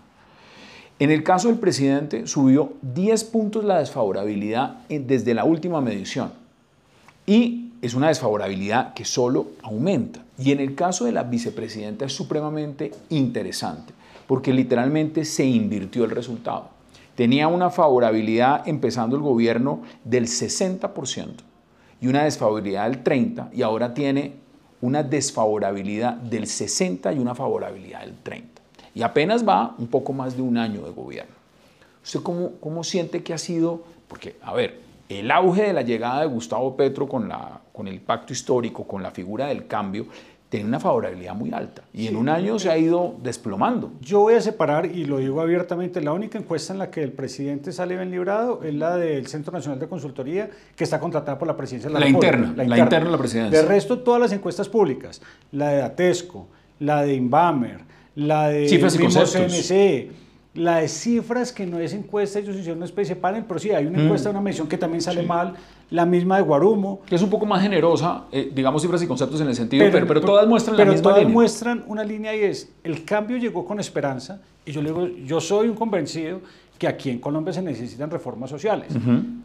En 1.01 1.11
el 1.11 1.25
caso 1.25 1.49
del 1.49 1.59
presidente 1.59 2.29
subió 2.29 2.75
10 2.83 3.25
puntos 3.25 3.65
la 3.65 3.79
desfavorabilidad 3.79 4.87
desde 4.89 5.35
la 5.35 5.45
última 5.45 5.81
medición. 5.81 6.33
Y 7.27 7.70
es 7.83 7.95
una 7.95 8.09
desfavorabilidad 8.09 8.95
que 8.95 9.05
solo 9.05 9.49
aumenta. 9.63 10.25
Y 10.39 10.53
en 10.53 10.61
el 10.61 10.75
caso 10.75 11.05
de 11.05 11.13
la 11.13 11.23
vicepresidenta 11.23 12.05
es 12.05 12.13
supremamente 12.13 12.93
interesante, 13.09 13.93
porque 14.27 14.53
literalmente 14.53 15.25
se 15.25 15.45
invirtió 15.45 16.05
el 16.05 16.11
resultado. 16.11 16.69
Tenía 17.15 17.49
una 17.49 17.71
favorabilidad 17.71 18.67
empezando 18.67 19.17
el 19.17 19.23
gobierno 19.23 19.83
del 20.05 20.27
60% 20.27 21.29
y 22.01 22.07
una 22.07 22.25
desfavorabilidad 22.25 22.91
del 22.91 23.05
30% 23.05 23.49
y 23.53 23.63
ahora 23.63 23.93
tiene 23.93 24.35
una 24.81 25.03
desfavorabilidad 25.03 26.15
del 26.15 26.47
60 26.47 27.13
y 27.13 27.19
una 27.19 27.35
favorabilidad 27.35 28.01
del 28.01 28.17
30. 28.23 28.63
Y 28.95 29.03
apenas 29.03 29.47
va 29.47 29.75
un 29.79 29.89
poco 29.89 30.13
más 30.13 30.37
de 30.37 30.43
un 30.43 30.57
año 30.57 30.83
de 30.83 30.91
gobierno. 30.91 31.35
¿Usted 32.03 32.21
cómo, 32.21 32.53
cómo 32.61 32.83
siente 32.83 33.23
que 33.23 33.35
ha 33.35 33.39
sido? 33.39 33.85
Porque, 34.09 34.37
a 34.43 34.55
ver, 34.55 34.81
el 35.11 35.31
auge 35.31 35.65
de 35.65 35.73
la 35.73 35.83
llegada 35.83 36.21
de 36.21 36.27
Gustavo 36.27 36.77
Petro 36.77 37.09
con, 37.09 37.29
la, 37.29 37.61
con 37.81 37.89
el 37.89 38.01
pacto 38.03 38.35
histórico, 38.35 38.87
con 38.87 39.03
la 39.03 39.11
figura 39.11 39.47
del 39.47 39.67
cambio, 39.67 40.05
tiene 40.51 40.67
una 40.67 40.79
favorabilidad 40.79 41.35
muy 41.35 41.51
alta 41.51 41.81
y 41.95 42.09
en 42.09 42.17
un 42.17 42.29
año 42.29 42.59
se 42.59 42.69
ha 42.71 42.77
ido 42.77 43.15
desplomando. 43.23 43.93
Yo 44.03 44.21
voy 44.21 44.35
a 44.35 44.43
separar, 44.43 44.85
y 44.85 45.07
lo 45.07 45.17
digo 45.17 45.41
abiertamente, 45.41 46.03
la 46.03 46.13
única 46.13 46.37
encuesta 46.37 46.75
en 46.75 46.79
la 46.79 46.91
que 46.91 47.03
el 47.03 47.13
presidente 47.13 47.73
sale 47.73 47.97
bien 47.97 48.11
librado 48.11 48.61
es 48.65 48.75
la 48.75 48.99
del 48.99 49.27
Centro 49.29 49.51
Nacional 49.51 49.81
de 49.81 49.89
Consultoría, 49.89 50.51
que 50.77 50.85
está 50.85 51.01
contratada 51.01 51.39
por 51.39 51.49
la 51.49 51.57
presidencia 51.57 51.89
de 51.89 51.95
la, 51.95 52.01
la 52.01 52.07
República. 52.07 52.37
Interna, 52.37 52.65
la, 52.65 52.79
interna 52.79 53.07
de 53.07 53.13
la 53.13 53.19
presidencia. 53.19 53.63
De 53.63 53.67
resto, 53.67 54.01
todas 54.01 54.21
las 54.21 54.33
encuestas 54.33 54.69
públicas, 54.69 55.23
la 55.53 55.71
de 55.71 55.81
Atesco, 55.81 56.49
la 56.81 57.01
de 57.01 57.15
Inbamer, 57.15 57.81
la 58.15 58.51
de 58.51 58.69
Cifras 58.69 58.95
y. 58.95 58.99
CNC, 58.99 60.13
la 60.55 60.79
de 60.79 60.89
cifras 60.89 61.53
que 61.53 61.65
no 61.67 61.79
es 61.79 61.93
encuesta, 61.93 62.39
ellos 62.41 62.57
hicieron 62.57 62.79
una 62.79 62.87
especie 62.87 63.15
de 63.15 63.21
panel, 63.21 63.45
pero 63.47 63.61
sí, 63.61 63.71
hay 63.71 63.87
una 63.87 64.03
encuesta, 64.03 64.31
una 64.31 64.41
medición 64.41 64.67
que 64.69 64.77
también 64.77 65.01
sale 65.01 65.21
Sí. 65.21 65.27
mal, 65.27 65.55
la 65.91 66.05
misma 66.07 66.37
de 66.37 66.43
Guarumo, 66.43 67.01
Que 67.07 67.15
es 67.15 67.23
un 67.23 67.31
poco 67.31 67.47
más 67.47 67.63
generosa, 67.63 68.25
eh, 68.33 68.51
digamos 68.53 68.83
cifras 68.83 69.03
y 69.03 69.07
conceptos 69.07 69.41
en 69.41 69.49
el 69.49 69.55
sentido, 69.55 69.87
pero, 69.93 70.07
pero, 70.07 70.21
todas 70.21 70.47
muestran 70.49 70.77
pero 70.77 70.87
la 70.89 70.93
misma 70.93 71.03
todas 71.03 71.19
línea. 71.21 71.33
muestran 71.33 71.85
una 71.87 72.03
línea 72.05 72.35
y 72.35 72.41
es, 72.43 72.73
el 72.83 73.05
cambio 73.05 73.37
llegó 73.37 73.65
con 73.65 73.79
esperanza, 73.81 74.41
y 74.65 74.73
yo 74.73 74.83
le 74.83 74.89
digo, 74.91 75.07
yo 75.25 75.41
soy 75.41 75.69
un 75.69 75.75
convencido 75.77 76.41
que 76.79 76.89
aquí 76.89 77.11
en 77.11 77.19
Colombia 77.21 77.53
se 77.53 77.63
necesitan 77.63 78.11
reformas 78.11 78.51
sociales, 78.51 78.89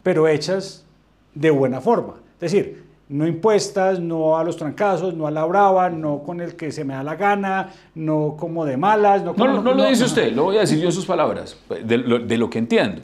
pero 0.02 0.26
hechas 0.26 0.84
de 1.34 1.50
buena 1.50 1.80
forma. 1.80 2.14
Es 2.40 2.52
decir, 2.52 2.84
no 3.08 3.26
impuestas, 3.26 4.00
no 4.00 4.36
a 4.36 4.42
los 4.44 4.56
trancazos, 4.56 5.14
no 5.14 5.26
a 5.26 5.30
la 5.30 5.44
brava, 5.44 5.88
no 5.90 6.22
con 6.24 6.40
el 6.40 6.56
que 6.56 6.72
se 6.72 6.84
me 6.84 6.94
da 6.94 7.02
la 7.04 7.14
gana, 7.14 7.70
no 7.94 8.36
como 8.38 8.64
de 8.64 8.76
malas. 8.76 9.22
No, 9.22 9.32
No, 9.34 9.46
no, 9.46 9.62
no 9.62 9.74
lo 9.74 9.88
dice 9.88 10.04
usted, 10.04 10.32
lo 10.32 10.44
voy 10.44 10.56
a 10.56 10.60
decir 10.60 10.78
yo 10.80 10.86
en 10.86 10.92
sus 10.92 11.06
palabras, 11.06 11.56
de 11.84 11.98
lo, 11.98 12.18
de 12.18 12.36
lo 12.38 12.50
que 12.50 12.58
entiendo. 12.58 13.02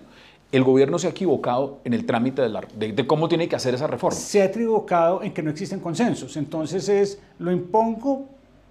El 0.50 0.64
gobierno 0.64 0.98
se 0.98 1.06
ha 1.06 1.10
equivocado 1.10 1.78
en 1.84 1.94
el 1.94 2.04
trámite 2.04 2.42
de, 2.42 2.48
la- 2.50 2.60
de- 2.76 2.92
de 2.92 3.06
cómo 3.06 3.28
tiene 3.28 3.48
que 3.48 3.56
hacer 3.56 3.74
esa 3.74 3.86
reforma. 3.86 4.18
se 4.18 4.42
ha 4.42 4.46
equivocado 4.46 5.22
en 5.22 5.32
que 5.32 5.42
no 5.42 5.50
existen 5.50 5.80
consensos. 5.80 6.36
Entonces 6.36 6.88
es, 6.88 7.18
lo 7.38 7.52
impongo 7.52 8.26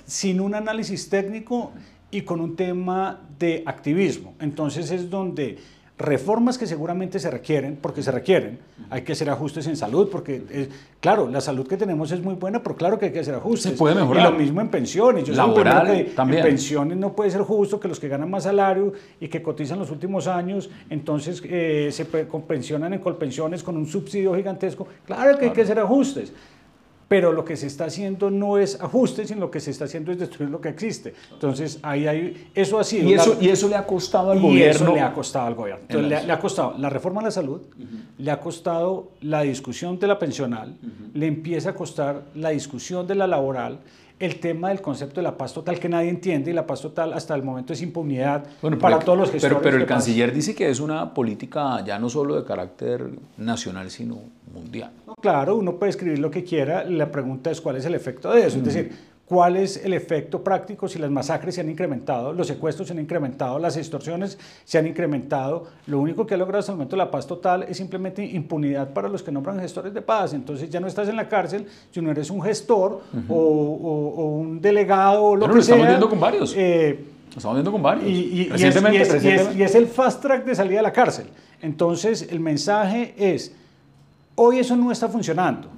sin 0.05 0.41
un 0.41 0.53
análisis 0.53 1.09
técnico 1.09 1.71
y 2.11 2.21
con 2.21 2.41
un 2.41 2.55
tema 2.55 3.21
de 3.39 3.63
activismo. 3.65 4.33
Entonces 4.39 4.91
es 4.91 5.09
donde 5.09 5.57
reformas 6.01 6.57
que 6.57 6.67
seguramente 6.67 7.19
se 7.19 7.29
requieren, 7.29 7.77
porque 7.81 8.01
se 8.01 8.11
requieren, 8.11 8.59
hay 8.89 9.03
que 9.03 9.13
hacer 9.13 9.29
ajustes 9.29 9.67
en 9.67 9.77
salud, 9.77 10.09
porque 10.11 10.43
eh, 10.49 10.69
claro, 10.99 11.27
la 11.27 11.41
salud 11.41 11.67
que 11.67 11.77
tenemos 11.77 12.11
es 12.11 12.21
muy 12.21 12.35
buena, 12.35 12.61
pero 12.61 12.75
claro 12.75 12.99
que 12.99 13.05
hay 13.05 13.11
que 13.11 13.19
hacer 13.19 13.35
ajustes. 13.35 13.71
Se 13.71 13.77
puede 13.77 13.95
mejorar. 13.95 14.27
Y 14.27 14.31
lo 14.31 14.37
mismo 14.37 14.61
en 14.61 14.69
pensiones. 14.69 15.23
Yo 15.23 15.33
Laboral 15.33 15.87
que 15.87 16.03
también. 16.15 16.39
En 16.39 16.49
pensiones 16.49 16.97
no 16.97 17.13
puede 17.13 17.31
ser 17.31 17.41
justo 17.41 17.79
que 17.79 17.87
los 17.87 17.99
que 17.99 18.07
ganan 18.07 18.29
más 18.29 18.43
salario 18.43 18.93
y 19.19 19.27
que 19.27 19.41
cotizan 19.41 19.79
los 19.79 19.91
últimos 19.91 20.27
años, 20.27 20.69
entonces 20.89 21.41
eh, 21.45 21.89
se 21.91 22.05
pensionan 22.05 22.93
en 22.93 22.99
colpensiones 22.99 23.63
con 23.63 23.77
un 23.77 23.85
subsidio 23.85 24.35
gigantesco. 24.35 24.87
Claro 25.05 25.37
que 25.37 25.45
hay 25.45 25.51
que 25.51 25.61
hacer 25.61 25.79
ajustes. 25.79 26.33
Pero 27.11 27.33
lo 27.33 27.43
que 27.43 27.57
se 27.57 27.67
está 27.67 27.83
haciendo 27.85 28.31
no 28.31 28.57
es 28.57 28.79
ajustes, 28.79 29.27
sino 29.27 29.41
lo 29.41 29.51
que 29.51 29.59
se 29.59 29.69
está 29.69 29.83
haciendo 29.83 30.13
es 30.13 30.17
destruir 30.19 30.49
lo 30.49 30.61
que 30.61 30.69
existe. 30.69 31.13
Entonces, 31.33 31.77
ahí 31.83 32.07
hay, 32.07 32.47
eso 32.55 32.79
ha 32.79 32.85
sido. 32.85 33.09
Y 33.09 33.13
eso, 33.15 33.35
la- 33.37 33.43
y 33.45 33.49
eso 33.49 33.67
le 33.67 33.75
ha 33.75 33.85
costado 33.85 34.31
al 34.31 34.37
y 34.37 34.41
gobierno. 34.41 34.71
eso 34.85 34.93
le 34.95 35.01
ha 35.01 35.11
costado 35.13 35.47
al 35.47 35.55
gobierno. 35.55 35.81
Entonces, 35.89 36.03
En 36.05 36.09
le, 36.09 36.15
las- 36.15 36.25
le 36.25 36.31
ha 36.31 36.39
costado 36.39 36.73
la 36.77 36.89
reforma 36.89 37.19
a 37.19 37.25
la 37.25 37.31
salud, 37.31 37.59
le 38.17 38.31
ha 38.31 38.39
costado 38.39 39.11
la 39.19 39.41
discusión 39.41 39.99
de 39.99 40.07
la 40.07 40.17
pensional, 40.19 40.77
le 41.13 41.27
empieza 41.27 41.71
a 41.71 41.73
costar 41.73 42.21
la 42.33 42.51
discusión 42.51 43.05
de 43.05 43.15
la 43.15 43.27
laboral, 43.27 43.79
el 44.21 44.39
tema 44.39 44.69
del 44.69 44.81
concepto 44.81 45.15
de 45.15 45.23
la 45.23 45.35
paz 45.35 45.53
total 45.53 45.79
que 45.79 45.89
nadie 45.89 46.09
entiende 46.09 46.51
y 46.51 46.53
la 46.53 46.65
paz 46.67 46.81
total 46.81 47.11
hasta 47.13 47.33
el 47.33 47.43
momento 47.43 47.73
es 47.73 47.81
impunidad 47.81 48.45
Bueno, 48.61 48.77
para 48.77 48.99
todos 48.99 49.17
los 49.17 49.31
gestores. 49.31 49.57
Pero, 49.57 49.61
pero 49.61 49.77
el 49.77 49.83
paz. 49.83 49.97
canciller 49.97 50.31
dice 50.31 50.53
que 50.53 50.69
es 50.69 50.79
una 50.79 51.13
política 51.13 51.83
ya 51.83 51.97
no 51.97 52.07
solo 52.09 52.35
de 52.35 52.43
carácter 52.43 53.09
nacional, 53.37 53.89
sino 53.89 54.19
mundial. 54.53 54.91
No, 55.07 55.15
Claro, 55.15 55.55
uno 55.55 55.75
puede 55.77 55.89
escribir 55.89 56.19
lo 56.19 56.29
que 56.29 56.43
quiera, 56.43 56.83
la 56.83 57.11
pregunta 57.11 57.51
es 57.51 57.61
cuál 57.61 57.77
es 57.77 57.85
el 57.85 57.95
efecto 57.95 58.31
de 58.31 58.45
eso, 58.45 58.57
es 58.57 58.63
decir, 58.63 58.91
cuál 59.31 59.55
es 59.55 59.77
el 59.85 59.93
efecto 59.93 60.43
práctico 60.43 60.89
si 60.89 60.99
las 60.99 61.09
masacres 61.09 61.55
se 61.55 61.61
han 61.61 61.69
incrementado, 61.69 62.33
los 62.33 62.47
secuestros 62.47 62.89
se 62.89 62.93
han 62.93 62.99
incrementado, 62.99 63.59
las 63.59 63.77
extorsiones 63.77 64.37
se 64.65 64.77
han 64.77 64.85
incrementado, 64.87 65.67
lo 65.87 66.01
único 66.01 66.27
que 66.27 66.33
ha 66.33 66.37
logrado 66.37 66.59
hasta 66.59 66.73
el 66.73 66.77
momento 66.77 66.97
la 66.97 67.09
paz 67.09 67.25
total 67.27 67.63
es 67.63 67.77
simplemente 67.77 68.25
impunidad 68.25 68.89
para 68.91 69.07
los 69.07 69.23
que 69.23 69.31
nombran 69.31 69.57
gestores 69.61 69.93
de 69.93 70.01
paz, 70.01 70.33
entonces 70.33 70.69
ya 70.69 70.81
no 70.81 70.87
estás 70.87 71.07
en 71.07 71.15
la 71.15 71.29
cárcel, 71.29 71.65
si 71.91 72.01
no 72.01 72.11
eres 72.11 72.29
un 72.29 72.41
gestor 72.41 73.03
o, 73.29 73.33
o- 73.33 74.15
o 74.21 74.25
un 74.35 74.59
delegado 74.59 75.23
o 75.23 75.35
lo 75.37 75.39
Bueno, 75.47 75.53
que 75.53 75.55
lo 75.59 75.61
estamos 75.61 75.87
viendo 75.87 76.09
con 76.09 76.19
varios. 76.19 76.53
eh, 76.57 76.99
Lo 77.31 77.37
estamos 77.37 77.55
viendo 77.55 77.71
con 77.71 77.81
varios. 77.81 78.09
y, 78.11 78.49
recientemente, 78.49 78.97
y 78.97 79.01
es- 79.01 79.07
y 79.07 79.11
es- 79.11 79.13
recientemente. 79.13 79.59
y 79.59 79.63
es 79.63 79.75
el 79.75 79.87
fast 79.87 80.21
track 80.21 80.43
de 80.43 80.55
salida 80.55 80.75
de 80.75 80.83
la 80.83 80.91
cárcel. 80.91 81.27
Entonces, 81.61 82.27
el 82.29 82.41
mensaje 82.41 83.13
es, 83.17 83.55
hoy 84.35 84.59
eso 84.59 84.75
no 84.75 84.91
está 84.91 85.07
funcionando. 85.07 85.69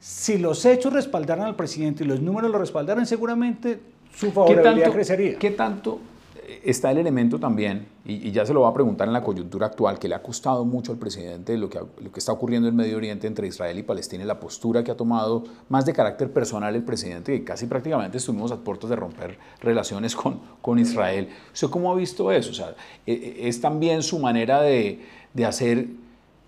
Si 0.00 0.38
los 0.38 0.64
hechos 0.64 0.94
respaldaran 0.94 1.44
al 1.44 1.56
presidente 1.56 2.04
y 2.04 2.06
los 2.06 2.20
números 2.20 2.50
lo 2.50 2.58
respaldaran, 2.58 3.06
seguramente 3.06 3.80
su 4.14 4.26
¿Qué 4.26 4.32
favorabilidad 4.32 4.86
tanto, 4.86 4.94
crecería. 4.94 5.38
¿Qué 5.38 5.50
tanto 5.50 6.00
eh, 6.34 6.62
está 6.64 6.90
el 6.90 6.96
elemento 6.96 7.38
también, 7.38 7.86
y, 8.06 8.28
y 8.28 8.32
ya 8.32 8.46
se 8.46 8.54
lo 8.54 8.62
va 8.62 8.70
a 8.70 8.74
preguntar 8.74 9.06
en 9.08 9.12
la 9.12 9.22
coyuntura 9.22 9.66
actual, 9.66 9.98
que 9.98 10.08
le 10.08 10.14
ha 10.14 10.22
costado 10.22 10.64
mucho 10.64 10.90
al 10.90 10.98
presidente 10.98 11.58
lo 11.58 11.68
que, 11.68 11.78
lo 11.78 12.10
que 12.10 12.18
está 12.18 12.32
ocurriendo 12.32 12.66
en 12.66 12.76
Medio 12.76 12.96
Oriente 12.96 13.26
entre 13.26 13.46
Israel 13.46 13.78
y 13.78 13.82
Palestina 13.82 14.24
y 14.24 14.26
la 14.26 14.40
postura 14.40 14.82
que 14.82 14.90
ha 14.90 14.96
tomado 14.96 15.44
más 15.68 15.84
de 15.84 15.92
carácter 15.92 16.32
personal 16.32 16.74
el 16.74 16.82
presidente, 16.82 17.32
que 17.38 17.44
casi 17.44 17.66
prácticamente 17.66 18.16
estuvimos 18.16 18.50
a 18.52 18.56
puertas 18.56 18.88
de 18.88 18.96
romper 18.96 19.38
relaciones 19.60 20.16
con, 20.16 20.40
con 20.62 20.78
Israel. 20.78 21.28
¿Usted 21.52 21.68
cómo 21.68 21.92
ha 21.92 21.94
visto 21.94 22.32
eso? 22.32 22.52
O 22.52 22.54
sea, 22.54 22.70
eh, 23.06 23.12
eh, 23.12 23.48
es 23.48 23.60
también 23.60 24.02
su 24.02 24.18
manera 24.18 24.62
de, 24.62 24.98
de 25.34 25.44
hacer 25.44 25.88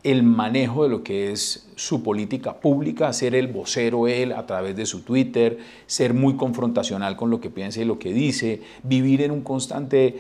el 0.05 0.23
manejo 0.23 0.83
de 0.83 0.89
lo 0.89 1.03
que 1.03 1.31
es 1.31 1.69
su 1.77 2.03
política 2.03 2.55
pública, 2.55 3.13
ser 3.13 3.35
el 3.35 3.47
vocero 3.47 4.09
él 4.09 4.33
a 4.33 4.47
través 4.47 4.75
de 4.75 4.87
su 4.87 5.03
Twitter, 5.03 5.59
ser 5.87 6.13
muy 6.13 6.37
confrontacional 6.37 7.17
con 7.17 7.31
lo 7.31 7.41
que 7.41 7.51
piensa 7.51 7.81
y 7.81 7.85
lo 7.85 7.99
que 7.99 8.13
dice, 8.13 8.63
vivir 8.83 9.23
en 9.23 9.31
un 9.31 9.43
constante 9.43 10.17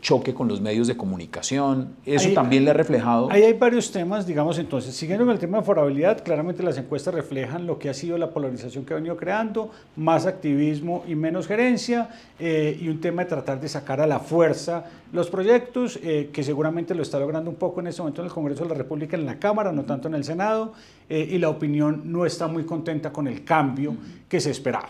choque 0.00 0.32
con 0.34 0.48
los 0.48 0.60
medios 0.60 0.86
de 0.86 0.96
comunicación. 0.96 1.96
Eso 2.06 2.28
Ahí- 2.28 2.34
también 2.34 2.64
le 2.64 2.70
ha 2.70 2.74
reflejado. 2.74 3.30
Ahí 3.30 3.42
hay 3.42 3.52
varios 3.54 3.90
temas, 3.90 4.26
digamos 4.26 4.58
entonces, 4.58 4.94
siguiendo 4.94 5.24
con 5.24 5.32
el 5.34 5.38
tema 5.40 5.58
de 5.58 5.64
favorabilidad, 5.64 6.22
claramente 6.22 6.62
las 6.62 6.78
encuestas 6.78 7.12
reflejan 7.14 7.66
lo 7.66 7.78
que 7.78 7.88
ha 7.88 7.94
sido 7.94 8.16
la 8.18 8.30
polarización 8.30 8.84
que 8.84 8.92
ha 8.92 8.96
venido 8.96 9.16
creando, 9.16 9.70
más 9.96 10.26
activismo 10.26 11.04
y 11.08 11.14
menos 11.14 11.46
gerencia, 11.46 12.08
eh, 12.38 12.78
y 12.80 12.88
un 12.88 13.00
tema 13.00 13.22
de 13.24 13.28
tratar 13.28 13.60
de 13.60 13.68
sacar 13.68 14.00
a 14.00 14.06
la 14.06 14.20
fuerza 14.20 14.84
los 15.12 15.28
proyectos, 15.30 15.98
eh, 16.02 16.30
que 16.32 16.42
seguramente 16.42 16.94
lo 16.94 17.02
está 17.02 17.18
logrando 17.18 17.50
un 17.50 17.56
poco 17.56 17.80
en 17.80 17.88
este 17.88 18.02
momento 18.02 18.22
en 18.22 18.26
el 18.26 18.32
Congreso 18.32 18.64
de 18.64 18.70
la 18.70 18.74
República, 18.76 19.16
en 19.16 19.26
la 19.26 19.38
Cámara, 19.38 19.72
no 19.72 19.84
tanto 19.84 20.08
en 20.08 20.14
el 20.14 20.24
Senado, 20.24 20.72
eh, 21.08 21.28
y 21.30 21.38
la 21.38 21.48
opinión 21.50 22.02
no 22.06 22.26
está 22.26 22.46
muy 22.48 22.64
contenta 22.64 23.12
con 23.12 23.26
el 23.28 23.44
cambio 23.44 23.94
que 24.28 24.40
se 24.40 24.50
esperaba. 24.50 24.88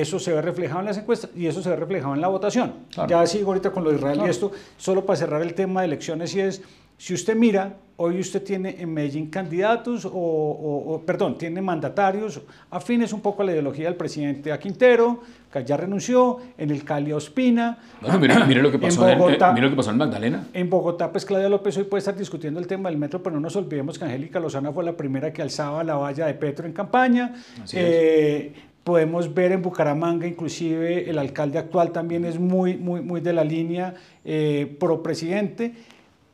Eso 0.00 0.18
se 0.18 0.32
ve 0.32 0.40
reflejado 0.40 0.80
en 0.80 0.86
las 0.86 0.96
encuestas 0.96 1.30
y 1.36 1.46
eso 1.46 1.62
se 1.62 1.68
ve 1.68 1.76
reflejado 1.76 2.14
en 2.14 2.20
la 2.22 2.28
votación. 2.28 2.72
Claro. 2.94 3.10
Ya 3.10 3.26
sigo 3.26 3.48
ahorita 3.48 3.70
con 3.70 3.84
lo 3.84 3.90
de 3.90 3.96
Israel 3.96 4.14
Claro. 4.14 4.26
y 4.28 4.30
esto, 4.30 4.50
solo 4.78 5.04
para 5.04 5.18
cerrar 5.18 5.42
el 5.42 5.52
tema 5.54 5.80
de 5.82 5.86
elecciones 5.88 6.34
y 6.34 6.40
es, 6.40 6.62
si 6.96 7.12
usted 7.12 7.36
mira, 7.36 7.74
hoy 7.96 8.18
usted 8.20 8.42
tiene 8.42 8.76
en 8.80 8.92
Medellín 8.94 9.26
candidatos 9.28 10.04
o, 10.06 10.10
o- 10.10 10.94
o, 10.94 11.00
perdón, 11.02 11.36
tiene 11.36 11.60
mandatarios 11.60 12.40
afines 12.70 13.12
un 13.12 13.20
poco 13.20 13.42
a 13.42 13.44
la 13.44 13.52
ideología 13.52 13.84
del 13.86 13.96
presidente 13.96 14.50
a 14.50 14.58
Quintero, 14.58 15.20
que 15.52 15.62
ya 15.64 15.76
renunció, 15.76 16.38
en 16.56 16.70
el 16.70 16.84
Cali 16.84 17.10
a 17.10 17.16
Ospina. 17.16 17.76
Bueno, 18.00 18.18
mire, 18.18 18.34
mire 18.46 18.62
lo 18.62 18.70
que 18.70 18.76
En 18.76 18.82
pasó 18.82 19.06
en, 19.08 19.18
Bogotá. 19.18 19.50
eh, 19.50 19.52
mire 19.52 19.66
lo 19.66 19.70
que 19.70 19.76
pasó 19.76 19.90
en 19.90 19.98
Magdalena. 19.98 20.46
En 20.54 20.70
Bogotá, 20.70 21.12
pues 21.12 21.26
Claudia 21.26 21.48
López 21.50 21.76
hoy 21.76 21.84
puede 21.84 21.98
estar 21.98 22.16
discutiendo 22.16 22.58
el 22.60 22.66
tema 22.66 22.88
del 22.88 22.96
metro, 22.98 23.22
pero 23.22 23.34
no 23.34 23.40
nos 23.40 23.56
olvidemos 23.56 23.98
que 23.98 24.06
Angélica 24.06 24.40
Lozana 24.40 24.72
fue 24.72 24.84
la 24.84 24.96
primera 24.96 25.32
que 25.32 25.42
alzaba 25.42 25.84
la 25.84 25.96
valla 25.96 26.24
de 26.26 26.34
Petro 26.34 26.66
en 26.66 26.72
campaña. 26.72 27.34
Así 27.62 27.76
es. 27.78 28.52
Podemos 28.84 29.32
ver 29.32 29.52
en 29.52 29.62
Bucaramanga, 29.62 30.26
inclusive 30.26 31.08
el 31.08 31.18
alcalde 31.18 31.58
actual 31.58 31.92
también 31.92 32.24
es 32.24 32.38
muy, 32.38 32.76
muy, 32.76 33.00
muy 33.00 33.20
de 33.20 33.32
la 33.32 33.44
línea 33.44 33.94
eh, 34.24 34.76
pro 34.80 35.02
presidente. 35.02 35.72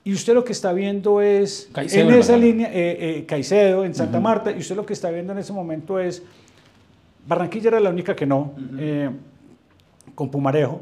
Y 0.03 0.15
usted 0.15 0.33
lo 0.33 0.45
que 0.45 0.53
está 0.53 0.73
viendo 0.73 1.21
es, 1.21 1.69
Caicedo, 1.73 2.09
en 2.09 2.19
esa 2.19 2.33
¿verdad? 2.33 2.47
línea, 2.47 2.69
eh, 2.69 3.19
eh, 3.19 3.27
Caicedo, 3.27 3.85
en 3.85 3.95
Santa 3.95 4.19
Marta, 4.19 4.51
y 4.51 4.59
usted 4.59 4.75
lo 4.77 4.87
que 4.87 4.95
está 4.95 5.11
viendo 5.11 5.33
en 5.33 5.39
ese 5.39 5.53
momento 5.53 6.01
es, 6.01 6.23
Barranquilla 7.27 7.69
era 7.69 7.81
la 7.81 7.91
única 7.91 8.17
que 8.17 8.25
no, 8.25 8.55
con 10.15 10.31
Pumarejo, 10.31 10.81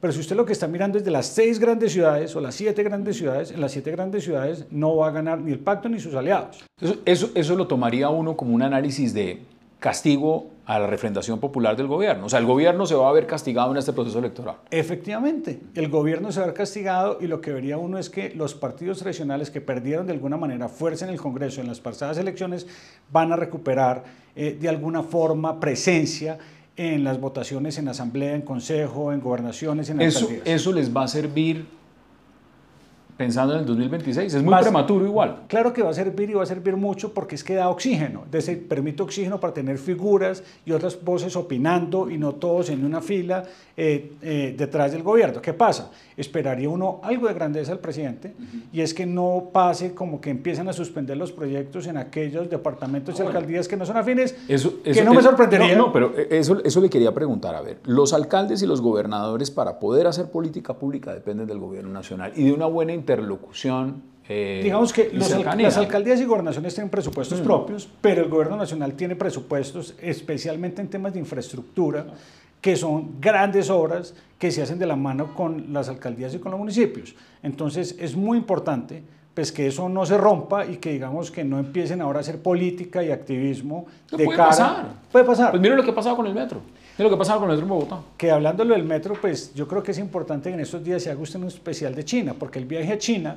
pero 0.00 0.12
si 0.12 0.20
usted 0.20 0.36
lo 0.36 0.44
que 0.44 0.52
está 0.52 0.68
mirando 0.68 0.96
es 0.96 1.04
de 1.04 1.10
las 1.10 1.26
seis 1.26 1.58
grandes 1.58 1.92
ciudades 1.92 2.36
o 2.36 2.40
las 2.40 2.54
siete 2.54 2.84
grandes 2.84 3.16
ciudades, 3.16 3.50
en 3.50 3.60
las 3.60 3.72
siete 3.72 3.90
grandes 3.90 4.22
ciudades 4.22 4.66
no 4.70 4.94
va 4.94 5.08
a 5.08 5.10
ganar 5.10 5.40
ni 5.40 5.50
el 5.50 5.58
pacto 5.58 5.88
ni 5.88 5.98
sus 5.98 6.14
aliados. 6.14 6.64
Eso, 6.80 6.98
eso, 7.04 7.30
eso 7.34 7.56
lo 7.56 7.66
tomaría 7.66 8.08
uno 8.08 8.36
como 8.36 8.54
un 8.54 8.62
análisis 8.62 9.12
de 9.12 9.42
castigo 9.78 10.48
a 10.66 10.78
la 10.78 10.86
refrendación 10.86 11.38
popular 11.38 11.76
del 11.76 11.86
gobierno. 11.86 12.26
O 12.26 12.28
sea, 12.28 12.40
el 12.40 12.46
gobierno 12.46 12.84
se 12.84 12.94
va 12.94 13.08
a 13.08 13.12
ver 13.12 13.26
castigado 13.26 13.70
en 13.70 13.78
este 13.78 13.92
proceso 13.92 14.18
electoral. 14.18 14.56
Efectivamente, 14.70 15.60
el 15.74 15.88
gobierno 15.88 16.30
se 16.32 16.40
va 16.40 16.44
a 16.44 16.46
ver 16.48 16.56
castigado 16.56 17.18
y 17.20 17.26
lo 17.26 17.40
que 17.40 17.52
vería 17.52 17.78
uno 17.78 17.96
es 17.98 18.10
que 18.10 18.30
los 18.34 18.54
partidos 18.54 18.98
tradicionales 18.98 19.50
que 19.50 19.60
perdieron 19.60 20.06
de 20.06 20.12
alguna 20.12 20.36
manera 20.36 20.68
fuerza 20.68 21.06
en 21.06 21.12
el 21.12 21.20
Congreso 21.20 21.60
en 21.60 21.68
las 21.68 21.80
pasadas 21.80 22.18
elecciones 22.18 22.66
van 23.10 23.32
a 23.32 23.36
recuperar 23.36 24.04
eh, 24.36 24.58
de 24.60 24.68
alguna 24.68 25.02
forma 25.02 25.58
presencia 25.60 26.38
en 26.76 27.02
las 27.02 27.20
votaciones 27.20 27.78
en 27.78 27.88
asamblea, 27.88 28.34
en 28.34 28.42
consejo, 28.42 29.12
en 29.12 29.20
gobernaciones, 29.20 29.90
en 29.90 30.00
Eso, 30.00 30.26
alcaldías. 30.26 30.46
eso 30.46 30.72
les 30.72 30.94
va 30.94 31.04
a 31.04 31.08
servir 31.08 31.66
pensando 33.18 33.52
en 33.54 33.60
el 33.60 33.66
2026. 33.66 34.32
Es 34.32 34.42
muy 34.42 34.54
prematuro 34.54 35.04
igual. 35.04 35.42
Claro 35.48 35.72
que 35.72 35.82
va 35.82 35.90
a 35.90 35.92
servir 35.92 36.30
y 36.30 36.34
va 36.34 36.44
a 36.44 36.46
servir 36.46 36.76
mucho 36.76 37.12
porque 37.12 37.34
es 37.34 37.42
que 37.42 37.54
da 37.56 37.68
oxígeno, 37.68 38.22
permite 38.68 39.02
oxígeno 39.02 39.40
para 39.40 39.52
tener 39.52 39.76
figuras 39.76 40.42
y 40.64 40.70
otras 40.72 41.02
voces 41.04 41.34
opinando 41.34 42.08
y 42.08 42.16
no 42.16 42.36
todos 42.36 42.70
en 42.70 42.84
una 42.84 43.00
fila 43.02 43.42
eh, 43.76 44.12
eh, 44.22 44.54
detrás 44.56 44.92
del 44.92 45.02
gobierno. 45.02 45.42
¿Qué 45.42 45.52
pasa? 45.52 45.90
Esperaría 46.16 46.68
uno 46.68 47.00
algo 47.02 47.26
de 47.28 47.34
grandeza 47.34 47.72
al 47.72 47.80
presidente 47.80 48.34
y 48.72 48.80
es 48.80 48.94
que 48.94 49.04
no 49.04 49.50
pase 49.52 49.94
como 49.94 50.20
que 50.20 50.30
empiezan 50.30 50.68
a 50.68 50.72
suspender 50.72 51.16
los 51.16 51.32
proyectos 51.32 51.86
en 51.88 51.96
aquellos 51.96 52.48
departamentos 52.48 53.18
y 53.18 53.22
alcaldías 53.22 53.66
que 53.66 53.76
no 53.76 53.84
son 53.84 53.96
afines, 53.96 54.36
Eso, 54.48 54.80
que 54.82 54.90
eso- 54.90 55.04
no 55.04 55.12
me 55.12 55.20
eso- 55.20 55.28
sorprendería. 55.30 55.76
No, 55.76 55.86
no, 55.88 55.92
pero 55.92 56.12
eso, 56.30 56.62
eso 56.64 56.80
le 56.80 56.88
quería 56.88 57.12
preguntar. 57.12 57.54
A 57.56 57.62
ver, 57.62 57.78
los 57.84 58.12
alcaldes 58.12 58.62
y 58.62 58.66
los 58.66 58.80
gobernadores 58.80 59.50
para 59.50 59.80
poder 59.80 60.06
hacer 60.06 60.30
política 60.30 60.74
pública 60.74 61.12
dependen 61.12 61.46
del 61.48 61.58
gobierno 61.58 61.90
nacional 61.92 62.32
y 62.36 62.44
de 62.44 62.52
una 62.52 62.66
buena 62.66 62.92
interlocución. 63.12 64.02
eh, 64.28 64.60
Digamos 64.62 64.92
que 64.92 65.10
los 65.12 65.30
las 65.30 65.76
alcaldías 65.78 66.20
y 66.20 66.24
gobernaciones 66.24 66.74
tienen 66.74 66.90
presupuestos 66.90 67.40
propios, 67.40 67.88
pero 68.00 68.22
el 68.22 68.28
gobierno 68.28 68.56
nacional 68.56 68.92
tiene 68.92 69.16
presupuestos 69.16 69.94
especialmente 70.00 70.82
en 70.82 70.88
temas 70.88 71.14
de 71.14 71.18
infraestructura, 71.20 72.06
que 72.60 72.76
son 72.76 73.20
grandes 73.20 73.70
obras 73.70 74.14
que 74.38 74.50
se 74.50 74.60
hacen 74.62 74.78
de 74.78 74.86
la 74.86 74.96
mano 74.96 75.34
con 75.34 75.72
las 75.72 75.88
alcaldías 75.88 76.34
y 76.34 76.38
con 76.38 76.50
los 76.50 76.58
municipios. 76.58 77.14
Entonces 77.42 77.96
es 77.98 78.16
muy 78.16 78.36
importante 78.36 79.02
pues 79.32 79.52
que 79.52 79.68
eso 79.68 79.88
no 79.88 80.04
se 80.04 80.18
rompa 80.18 80.66
y 80.66 80.78
que 80.78 80.90
digamos 80.92 81.30
que 81.30 81.44
no 81.44 81.60
empiecen 81.60 82.02
ahora 82.02 82.18
a 82.18 82.20
hacer 82.22 82.42
política 82.42 83.04
y 83.04 83.12
activismo 83.12 83.86
¿Qué 84.10 84.16
de 84.16 84.24
puede 84.24 84.36
cara 84.36 84.48
pasar? 84.48 84.86
puede 85.12 85.24
pasar 85.24 85.50
Pues 85.52 85.62
mire 85.62 85.76
lo 85.76 85.84
que 85.84 85.92
ha 85.92 85.94
pasado 85.94 86.16
con 86.16 86.26
el 86.26 86.34
metro. 86.34 86.60
Mire 86.98 87.04
lo 87.04 87.08
que 87.10 87.14
ha 87.14 87.18
pasado 87.18 87.40
con 87.40 87.50
el 87.50 87.56
metro 87.56 87.64
en 87.64 87.68
Bogotá. 87.80 88.00
que 88.16 88.30
hablándolo 88.30 88.74
del 88.74 88.82
metro, 88.84 89.14
pues 89.20 89.54
yo 89.54 89.68
creo 89.68 89.82
que 89.82 89.92
es 89.92 89.98
importante 89.98 90.48
que 90.50 90.54
en 90.54 90.60
estos 90.60 90.82
días 90.82 91.00
se 91.02 91.10
haga 91.10 91.20
usted 91.20 91.38
un 91.40 91.46
especial 91.46 91.94
de 91.94 92.04
China, 92.04 92.34
porque 92.36 92.58
el 92.58 92.64
viaje 92.64 92.92
a 92.92 92.98
China, 92.98 93.36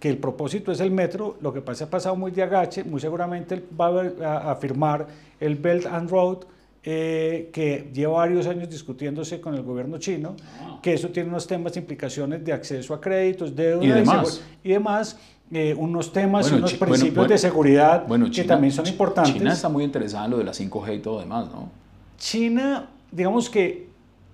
que 0.00 0.08
el 0.08 0.16
propósito 0.18 0.72
es 0.72 0.80
el 0.80 0.90
metro, 0.90 1.36
lo 1.42 1.52
que 1.52 1.60
pasa 1.60 1.84
ha 1.84 1.90
pasado 1.90 2.16
muy 2.16 2.30
de 2.30 2.42
agache, 2.42 2.82
muy 2.84 3.00
seguramente 3.00 3.54
él 3.56 3.64
va 3.78 3.88
a, 4.26 4.52
a- 4.52 4.56
firmar 4.56 5.06
el 5.38 5.56
Belt 5.56 5.86
and 5.86 6.10
Road, 6.10 6.38
eh, 6.86 7.48
que 7.52 7.90
lleva 7.94 8.14
varios 8.18 8.46
años 8.46 8.68
discutiéndose 8.68 9.40
con 9.40 9.54
el 9.54 9.62
gobierno 9.62 9.98
chino, 9.98 10.34
que 10.82 10.94
eso 10.94 11.08
tiene 11.08 11.28
unos 11.30 11.46
temas 11.46 11.72
de 11.74 11.80
implicaciones 11.80 12.44
de 12.44 12.52
acceso 12.52 12.92
a 12.94 13.00
créditos, 13.00 13.54
deuda 13.54 13.84
Y 13.84 13.88
demás. 13.88 14.42
y 14.62 14.68
demás, 14.70 15.18
eh, 15.50 15.74
unos 15.76 16.12
temas 16.12 16.44
Bueno, 16.46 16.58
unos 16.58 16.70
Chi- 16.72 16.76
bueno, 16.78 16.90
principios 16.92 17.16
bueno, 17.16 17.28
de 17.32 17.38
seguridad 17.38 18.06
Bueno, 18.06 18.24
que 18.26 18.30
China- 18.32 18.46
también 18.48 18.72
son 18.72 18.86
importantes. 18.86 19.32
China 19.34 19.52
está 19.52 19.68
muy 19.70 19.84
interesada 19.84 20.24
en 20.26 20.30
lo 20.32 20.38
de 20.38 20.44
la 20.44 20.52
5G 20.52 20.94
y 20.94 20.98
todo 21.00 21.20
demás, 21.20 21.46
¿no? 21.50 21.83
China, 22.18 22.90
digamos 23.10 23.50
que 23.50 23.88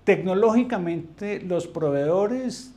tecnológicamente 0.04 1.40
los 1.40 1.66
proveedores 1.66 2.72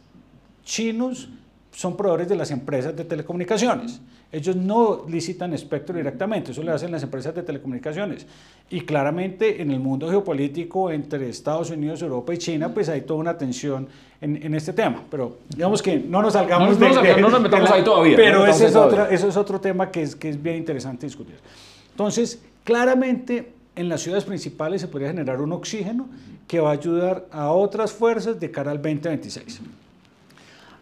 chinos 0.63 1.29
son 1.71 1.97
proveedores 1.97 2.29
de 2.29 2.35
las 2.35 2.51
empresas 2.51 2.95
de 2.95 3.03
telecomunicaciones. 3.03 4.01
Ellos 4.31 4.55
no 4.55 5.05
licitan 5.07 5.53
espectro 5.53 5.95
directamente, 5.95 6.51
eso 6.51 6.63
lo 6.63 6.73
hacen 6.73 6.91
las 6.91 7.03
empresas 7.03 7.35
de 7.35 7.43
telecomunicaciones. 7.43 8.25
Y 8.69 8.81
claramente 8.81 9.61
en 9.61 9.69
el 9.69 9.79
mundo 9.79 10.09
geopolítico 10.09 10.89
entre 10.89 11.29
Estados 11.29 11.69
Unidos, 11.69 12.01
Europa 12.01 12.33
y 12.33 12.39
China, 12.39 12.73
pues 12.73 12.89
hay 12.89 13.01
toda 13.01 13.19
una 13.19 13.37
tensión 13.37 13.87
en, 14.19 14.43
en 14.43 14.55
este 14.55 14.73
tema. 14.73 15.03
Pero 15.11 15.37
digamos 15.55 15.83
que 15.83 15.97
no 15.99 16.23
nos 16.23 16.33
salgamos 16.33 16.79
No, 16.79 16.79
no 16.79 16.85
nos 16.87 16.95
salgamos, 16.95 17.21
no 17.21 17.29
nos 17.29 17.41
metamos 17.41 17.71
ahí 17.71 17.83
todavía, 17.83 18.15
Pero 18.15 18.47
ese 18.47 18.67
es, 18.67 18.73
todavía. 18.73 19.09
eso 19.09 19.27
es 19.27 19.37
otro 19.37 19.61
tema 19.61 19.91
que 19.91 20.01
es, 20.01 20.15
que 20.15 20.29
es 20.29 20.41
bien 20.41 20.57
interesante 20.57 21.05
discutir. 21.05 21.35
Entonces, 21.91 22.41
claramente 22.63 23.53
en 23.75 23.89
las 23.89 24.01
ciudades 24.01 24.23
principales 24.25 24.81
se 24.81 24.87
podría 24.87 25.09
generar 25.09 25.41
un 25.41 25.51
oxígeno 25.51 26.07
que 26.47 26.59
va 26.59 26.69
a 26.69 26.73
ayudar 26.73 27.25
a 27.31 27.51
otras 27.51 27.91
fuerzas 27.91 28.39
de 28.39 28.51
cara 28.51 28.71
al 28.71 28.77
2026. 28.81 29.61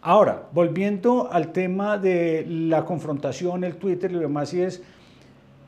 Ahora, 0.02 0.44
volviendo 0.52 1.32
al 1.32 1.52
tema 1.52 1.98
de 1.98 2.46
la 2.48 2.86
confrontación, 2.86 3.64
el 3.64 3.76
Twitter 3.76 4.10
y 4.10 4.16
lo 4.16 4.20
demás, 4.22 4.54
y 4.54 4.62
es 4.62 4.82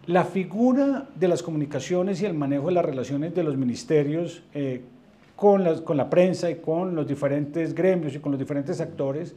la 0.07 0.25
figura 0.25 1.07
de 1.15 1.27
las 1.27 1.43
comunicaciones 1.43 2.21
y 2.21 2.25
el 2.25 2.33
manejo 2.33 2.67
de 2.67 2.73
las 2.73 2.83
relaciones 2.86 3.33
de 3.36 3.43
los 3.43 3.55
ministerios 3.55 4.41
eh, 4.53 4.81
con, 5.36 5.63
las- 5.63 5.81
con 5.81 5.97
la 5.97 6.09
prensa 6.09 6.49
y 6.49 6.55
con 6.55 6.95
los 6.95 7.07
diferentes 7.07 7.73
gremios 7.75 8.15
y 8.15 8.19
con 8.19 8.31
los 8.31 8.39
diferentes 8.39 8.81
actores. 8.81 9.33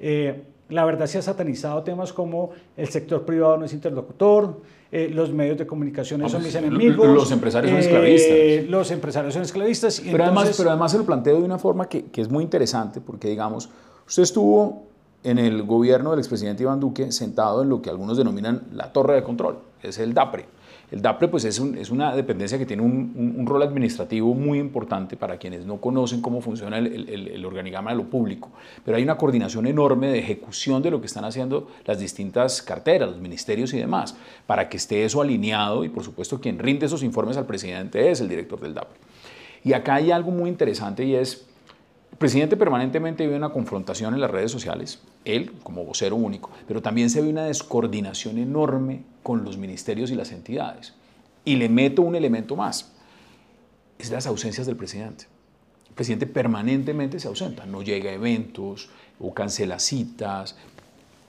eh, 0.00 0.42
la 0.70 0.86
verdad 0.86 1.04
se 1.06 1.18
ha 1.18 1.22
satanizado 1.22 1.82
temas 1.82 2.10
como 2.14 2.50
el 2.78 2.88
sector 2.88 3.26
privado 3.26 3.58
no 3.58 3.66
es 3.66 3.74
interlocutor, 3.74 4.62
eh, 4.96 5.10
los 5.12 5.32
medios 5.32 5.58
de 5.58 5.66
comunicación 5.66 6.28
son 6.30 6.40
mis 6.40 6.54
enemigos. 6.54 7.08
los 7.08 7.32
empresarios 7.32 7.72
son 7.72 7.80
eh, 7.80 7.82
esclavistas. 7.82 8.70
Los 8.70 8.90
empresarios 8.92 9.34
son 9.34 9.42
esclavistas. 9.42 9.98
y 9.98 10.12
Pero, 10.12 10.22
además, 10.22 10.54
pero 10.56 10.70
además 10.70 10.92
se 10.92 10.98
lo 10.98 11.04
planteo 11.04 11.36
de 11.36 11.42
una 11.42 11.58
forma 11.58 11.88
que, 11.88 12.04
que 12.04 12.20
es 12.20 12.30
muy 12.30 12.44
interesante, 12.44 13.00
porque 13.00 13.26
digamos, 13.28 13.68
usted 14.06 14.22
estuvo 14.22 14.84
en 15.24 15.38
el 15.38 15.64
gobierno 15.64 16.10
del 16.10 16.20
expresidente 16.20 16.62
Iván 16.62 16.78
Duque 16.78 17.10
sentado 17.10 17.62
en 17.64 17.70
lo 17.70 17.82
que 17.82 17.90
algunos 17.90 18.16
denominan 18.16 18.68
la 18.72 18.92
torre 18.92 19.16
de 19.16 19.24
control, 19.24 19.58
es 19.82 19.98
el 19.98 20.14
DAPRE. 20.14 20.46
El 20.90 21.02
DAPRE 21.02 21.28
pues, 21.28 21.44
es, 21.44 21.58
un- 21.58 21.76
es 21.76 21.90
una 21.90 22.14
dependencia 22.14 22.58
que 22.58 22.66
tiene 22.66 22.82
un, 22.82 23.44
rol 23.46 23.62
administrativo 23.62 24.34
muy 24.34 24.58
importante 24.58 25.16
para 25.16 25.36
quienes 25.38 25.66
no 25.66 25.78
conocen 25.78 26.20
cómo 26.20 26.40
funciona 26.40 26.78
el 26.78 27.44
organigrama 27.44 27.90
de 27.90 27.96
lo 27.96 28.04
público. 28.04 28.50
Pero 28.84 28.96
hay 28.96 29.02
una 29.02 29.16
coordinación 29.16 29.66
enorme 29.66 30.08
de 30.08 30.18
ejecución 30.18 30.82
de 30.82 30.90
lo 30.90 31.00
que 31.00 31.06
están 31.06 31.24
haciendo 31.24 31.68
las 31.84 31.98
distintas 31.98 32.62
carteras, 32.62 33.10
los 33.10 33.20
ministerios 33.20 33.72
y 33.74 33.78
demás, 33.78 34.16
para 34.46 34.68
que 34.68 34.76
esté 34.76 35.04
eso 35.04 35.20
alineado 35.20 35.84
y 35.84 35.88
por 35.88 36.04
supuesto 36.04 36.40
quien 36.40 36.58
rinde 36.58 36.86
esos 36.86 37.02
informes 37.02 37.36
al 37.36 37.46
presidente 37.46 38.10
es 38.10 38.20
el 38.20 38.28
director 38.28 38.60
del 38.60 38.74
DAPRE. 38.74 38.98
Y 39.64 39.72
acá 39.72 39.94
hay 39.94 40.10
algo 40.10 40.30
muy 40.30 40.48
interesante 40.50 41.04
y 41.04 41.14
es, 41.14 41.46
el 42.12 42.18
presidente 42.18 42.56
permanentemente 42.56 43.24
vive 43.24 43.36
una 43.36 43.48
confrontación 43.50 44.14
en 44.14 44.20
las 44.20 44.30
redes 44.30 44.52
sociales, 44.52 45.00
él 45.24 45.52
como 45.62 45.84
vocero 45.84 46.16
único, 46.16 46.50
pero 46.68 46.80
también 46.82 47.10
se 47.10 47.20
ve 47.22 47.28
una 47.28 47.44
descoordinación 47.44 48.38
enorme 48.38 49.02
con 49.24 49.42
los 49.42 49.58
ministerios 49.58 50.12
y 50.12 50.14
las 50.14 50.30
entidades. 50.30 50.94
Y 51.44 51.56
le 51.56 51.68
meto 51.68 52.02
un 52.02 52.14
elemento 52.14 52.54
más, 52.54 52.92
es 53.98 54.10
las 54.10 54.28
ausencias 54.28 54.68
del 54.68 54.76
presidente. 54.76 55.24
El 55.88 55.94
presidente 55.94 56.26
permanentemente 56.26 57.18
se 57.18 57.26
ausenta, 57.26 57.66
no 57.66 57.82
llega 57.82 58.10
a 58.10 58.12
eventos 58.12 58.90
o 59.18 59.34
cancela 59.34 59.80
citas. 59.80 60.56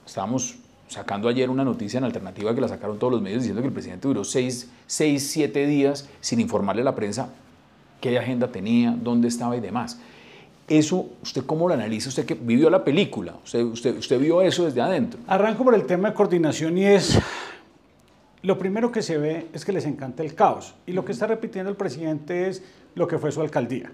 Estábamos 0.06 0.58
sacando 0.88 1.28
ayer 1.28 1.50
una 1.50 1.64
noticia 1.64 1.98
en 1.98 2.04
alternativa 2.04 2.54
que 2.54 2.62
la 2.62 2.68
sacaron 2.68 3.00
todos 3.00 3.14
los 3.14 3.22
medios 3.22 3.42
diciendo 3.42 3.62
que 3.62 3.68
el 3.70 3.74
presidente 3.74 4.08
duró 4.08 4.24
seis, 4.24 4.70
seis 4.86 5.28
siete 5.32 5.66
días 5.66 6.08
sin 6.20 6.40
informarle 6.40 6.84
a 6.84 6.86
la 6.86 6.96
prensa 6.96 7.30
qué 8.02 8.20
agenda 8.20 8.52
tenía, 8.52 8.92
dónde 8.92 9.28
estaba 9.28 9.58
y 9.58 9.62
demás. 9.62 10.00
Eso, 10.68 11.10
¿usted 11.22 11.46
cómo 11.46 11.68
lo 11.68 11.76
analiza? 11.76 12.10
Usted 12.10 12.26
que 12.26 12.34
vivió 12.34 12.70
la 12.72 12.84
película, 12.84 13.36
usted, 13.44 13.64
usted, 13.64 13.98
usted 13.98 14.20
vio 14.20 14.42
eso 14.42 14.66
desde 14.66 14.82
adentro. 14.82 15.20
Arranco 15.28 15.64
por 15.64 15.76
el 15.76 15.86
tema 15.86 16.10
de 16.10 16.16
coordinación 16.16 16.78
y 16.78 16.86
es, 16.86 17.20
lo 18.46 18.58
primero 18.58 18.92
que 18.92 19.02
se 19.02 19.18
ve 19.18 19.48
es 19.54 19.66
que 19.66 19.72
les 19.72 19.86
encanta 19.86 20.24
el 20.24 20.34
caos. 20.36 20.76
Y 20.86 20.94
lo 20.94 21.04
que 21.04 21.12
está 21.12 21.28
repitiendo 21.28 21.70
el 21.70 21.76
presidente 21.78 22.48
es 22.48 22.64
lo 22.96 23.08
que 23.08 23.18
fue 23.18 23.32
su 23.32 23.42
alcaldía. 23.42 23.92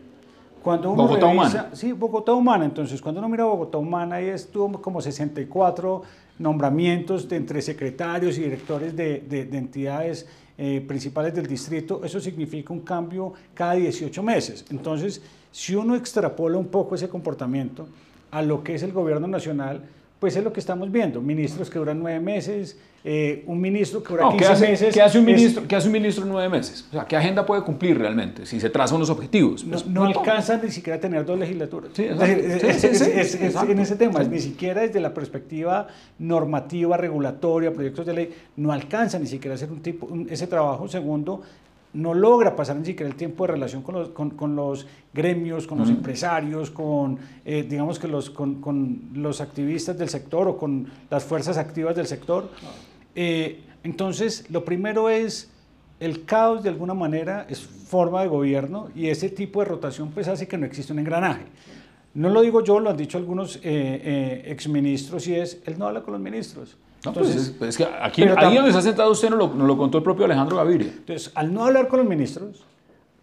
Cuando 0.62 0.92
uno 0.92 1.04
Bogotá 1.04 1.28
revisa- 1.28 1.32
Humana. 1.34 1.70
Sí, 1.74 1.92
Bogotá 1.92 2.34
Humana. 2.34 2.66
Entonces, 2.66 3.02
cuando 3.02 3.20
uno 3.20 3.30
mira 3.30 3.46
Bogotá 3.46 3.78
Humana, 3.80 4.18
ahí 4.18 4.28
estuvo 4.28 4.80
como 4.82 5.02
64 5.02 6.04
nombramientos 6.40 7.28
de 7.30 7.36
entre 7.38 7.62
secretarios 7.62 8.38
y 8.38 8.42
directores 8.42 8.96
de, 8.96 9.22
de- 9.22 9.46
de 9.46 9.58
entidades 9.58 10.28
eh, 10.58 10.84
principales 10.88 11.34
del 11.34 11.48
distrito. 11.48 12.02
Eso 12.04 12.20
significa 12.20 12.74
un 12.74 12.82
cambio 12.82 13.34
cada 13.54 13.74
18 13.74 14.22
meses. 14.22 14.66
Entonces, 14.70 15.22
si 15.52 15.76
uno 15.76 15.96
extrapola 15.96 16.58
un 16.58 16.68
poco 16.68 16.94
ese 16.96 17.10
comportamiento 17.10 17.88
a 18.30 18.42
lo 18.42 18.64
que 18.64 18.76
es 18.76 18.84
el 18.84 18.92
gobierno 18.92 19.28
nacional, 19.28 19.82
pues 20.22 20.36
es 20.36 20.44
lo 20.44 20.54
que 20.54 20.60
estamos 20.60 20.92
viendo. 20.92 21.20
Ministros 21.20 21.68
que 21.68 21.80
duran 21.80 21.98
nueve 22.00 22.20
meses, 22.20 22.78
eh, 23.04 23.44
un 23.48 23.60
ministro 23.60 24.04
que 24.04 24.10
dura 24.10 24.26
No, 24.26 24.30
15 24.30 24.46
¿qué, 24.46 24.52
hace, 24.54 24.68
meses. 24.70 24.94
¿qué 24.94 25.02
hace 25.02 25.18
un 25.18 25.28
es- 25.28 25.36
ministro, 25.36 25.68
¿Qué 25.68 25.76
hace 25.76 25.88
un 25.88 25.94
ministro 25.94 26.24
en 26.26 26.30
nueve 26.30 26.48
meses? 26.48 26.86
O 26.90 26.92
sea, 26.92 27.06
¿qué 27.06 27.18
agenda 27.18 27.44
puede 27.44 27.64
cumplir 27.64 27.98
realmente 27.98 28.46
si 28.46 28.60
se 28.60 28.70
trazan 28.70 28.98
unos 28.98 29.10
objetivos? 29.10 29.66
no, 29.66 29.72
Pues, 29.72 29.88
no 29.88 30.04
alcanza 30.04 30.58
ni 30.64 30.70
siquiera 30.70 30.98
a 30.98 31.00
tener 31.00 31.26
dos 31.26 31.40
legislaturas. 31.40 31.90
Sí, 31.96 32.04
Es 32.04 32.22
es- 32.22 32.84
es- 32.84 33.02
es- 33.02 33.34
es- 33.34 33.56
en 33.64 33.80
ese 33.80 33.96
tema, 33.96 34.24
Sí. 34.24 34.30
ni 34.30 34.40
siquiera 34.40 34.82
desde 34.84 35.00
la 35.00 35.12
perspectiva 35.12 35.88
normativa, 36.20 36.98
regulatoria, 36.98 37.74
proyectos 37.74 38.06
de 38.06 38.14
ley, 38.14 38.30
no 38.58 38.72
alcanza 38.72 39.18
ni 39.18 39.26
siquiera 39.26 39.54
a 39.54 39.56
hacer 39.56 39.72
un 39.72 39.82
tipo, 39.82 40.06
un- 40.06 40.28
ese 40.30 40.46
trabajo. 40.46 40.88
Segundo, 40.88 41.42
no 41.94 42.14
logra 42.14 42.56
pasar 42.56 42.78
ni 42.78 42.86
siquiera 42.86 43.10
el 43.10 43.16
tiempo 43.16 43.46
de 43.46 43.54
relación 43.54 43.82
con 43.82 43.96
los, 43.96 44.10
con, 44.10 44.32
con 44.32 44.56
los 44.56 44.88
gremios, 45.14 45.68
con 45.68 45.80
los 45.80 45.90
empresarios, 45.90 46.72
con, 46.72 47.18
eh, 47.44 47.66
digamos 47.68 48.00
que 48.00 48.08
los, 48.08 48.30
con, 48.30 48.62
con 48.62 49.10
los 49.14 49.42
activistas 49.42 49.98
del 49.98 50.10
sector 50.10 50.48
o 50.48 50.58
con 50.58 50.88
las 51.10 51.24
fuerzas 51.24 51.58
activas 51.58 51.96
del 51.96 52.08
sector. 52.08 52.50
Eh, 53.16 53.62
entonces, 53.84 54.50
lo 54.50 54.64
primero 54.64 55.10
es 55.10 55.50
el 56.00 56.26
caos 56.26 56.64
de 56.64 56.70
alguna 56.70 56.94
manera 56.94 57.46
es 57.50 57.62
forma 57.62 58.22
de 58.22 58.28
gobierno 58.28 58.90
y 58.96 59.08
ese 59.08 59.30
tipo 59.30 59.60
de 59.60 59.66
rotación 59.66 60.10
pues 60.12 60.28
hace 60.28 60.48
que 60.48 60.58
no 60.58 60.66
exista 60.66 60.94
un 60.94 61.00
engranaje. 61.00 61.44
No 62.14 62.30
lo 62.30 62.42
digo 62.42 62.64
yo, 62.64 62.80
lo 62.80 62.90
han 62.90 62.98
dicho 62.98 63.18
algunos 63.18 63.60
eh, 63.64 64.44
exministros 64.46 65.28
y 65.28 65.36
es, 65.36 65.62
él 65.66 65.78
no 65.78 65.88
habla 65.88 66.02
con 66.02 66.14
los 66.14 66.22
ministros. 66.22 66.78
No, 67.04 67.14
pues 67.14 67.28
Entonces, 67.30 67.50
es, 67.50 67.58
pues 67.58 67.70
es 67.70 67.78
que 67.78 67.88
aquí, 68.02 68.24
ahí 68.24 68.56
donde 68.56 68.72
se 68.72 68.78
ha 68.78 68.82
sentado 68.82 69.12
usted 69.12 69.30
nos 69.30 69.40
lo, 69.40 69.48
nos 69.54 69.68
lo 69.68 69.78
contó 69.78 69.98
el 69.98 70.04
propio 70.04 70.26
Alejandro 70.26 70.58
Gaviria. 70.58 70.88
Entonces, 70.88 71.32
al 71.34 71.54
no 71.54 71.66
hablar 71.66 71.88
con 71.88 72.00
los 72.00 72.08
ministros, 72.08 72.64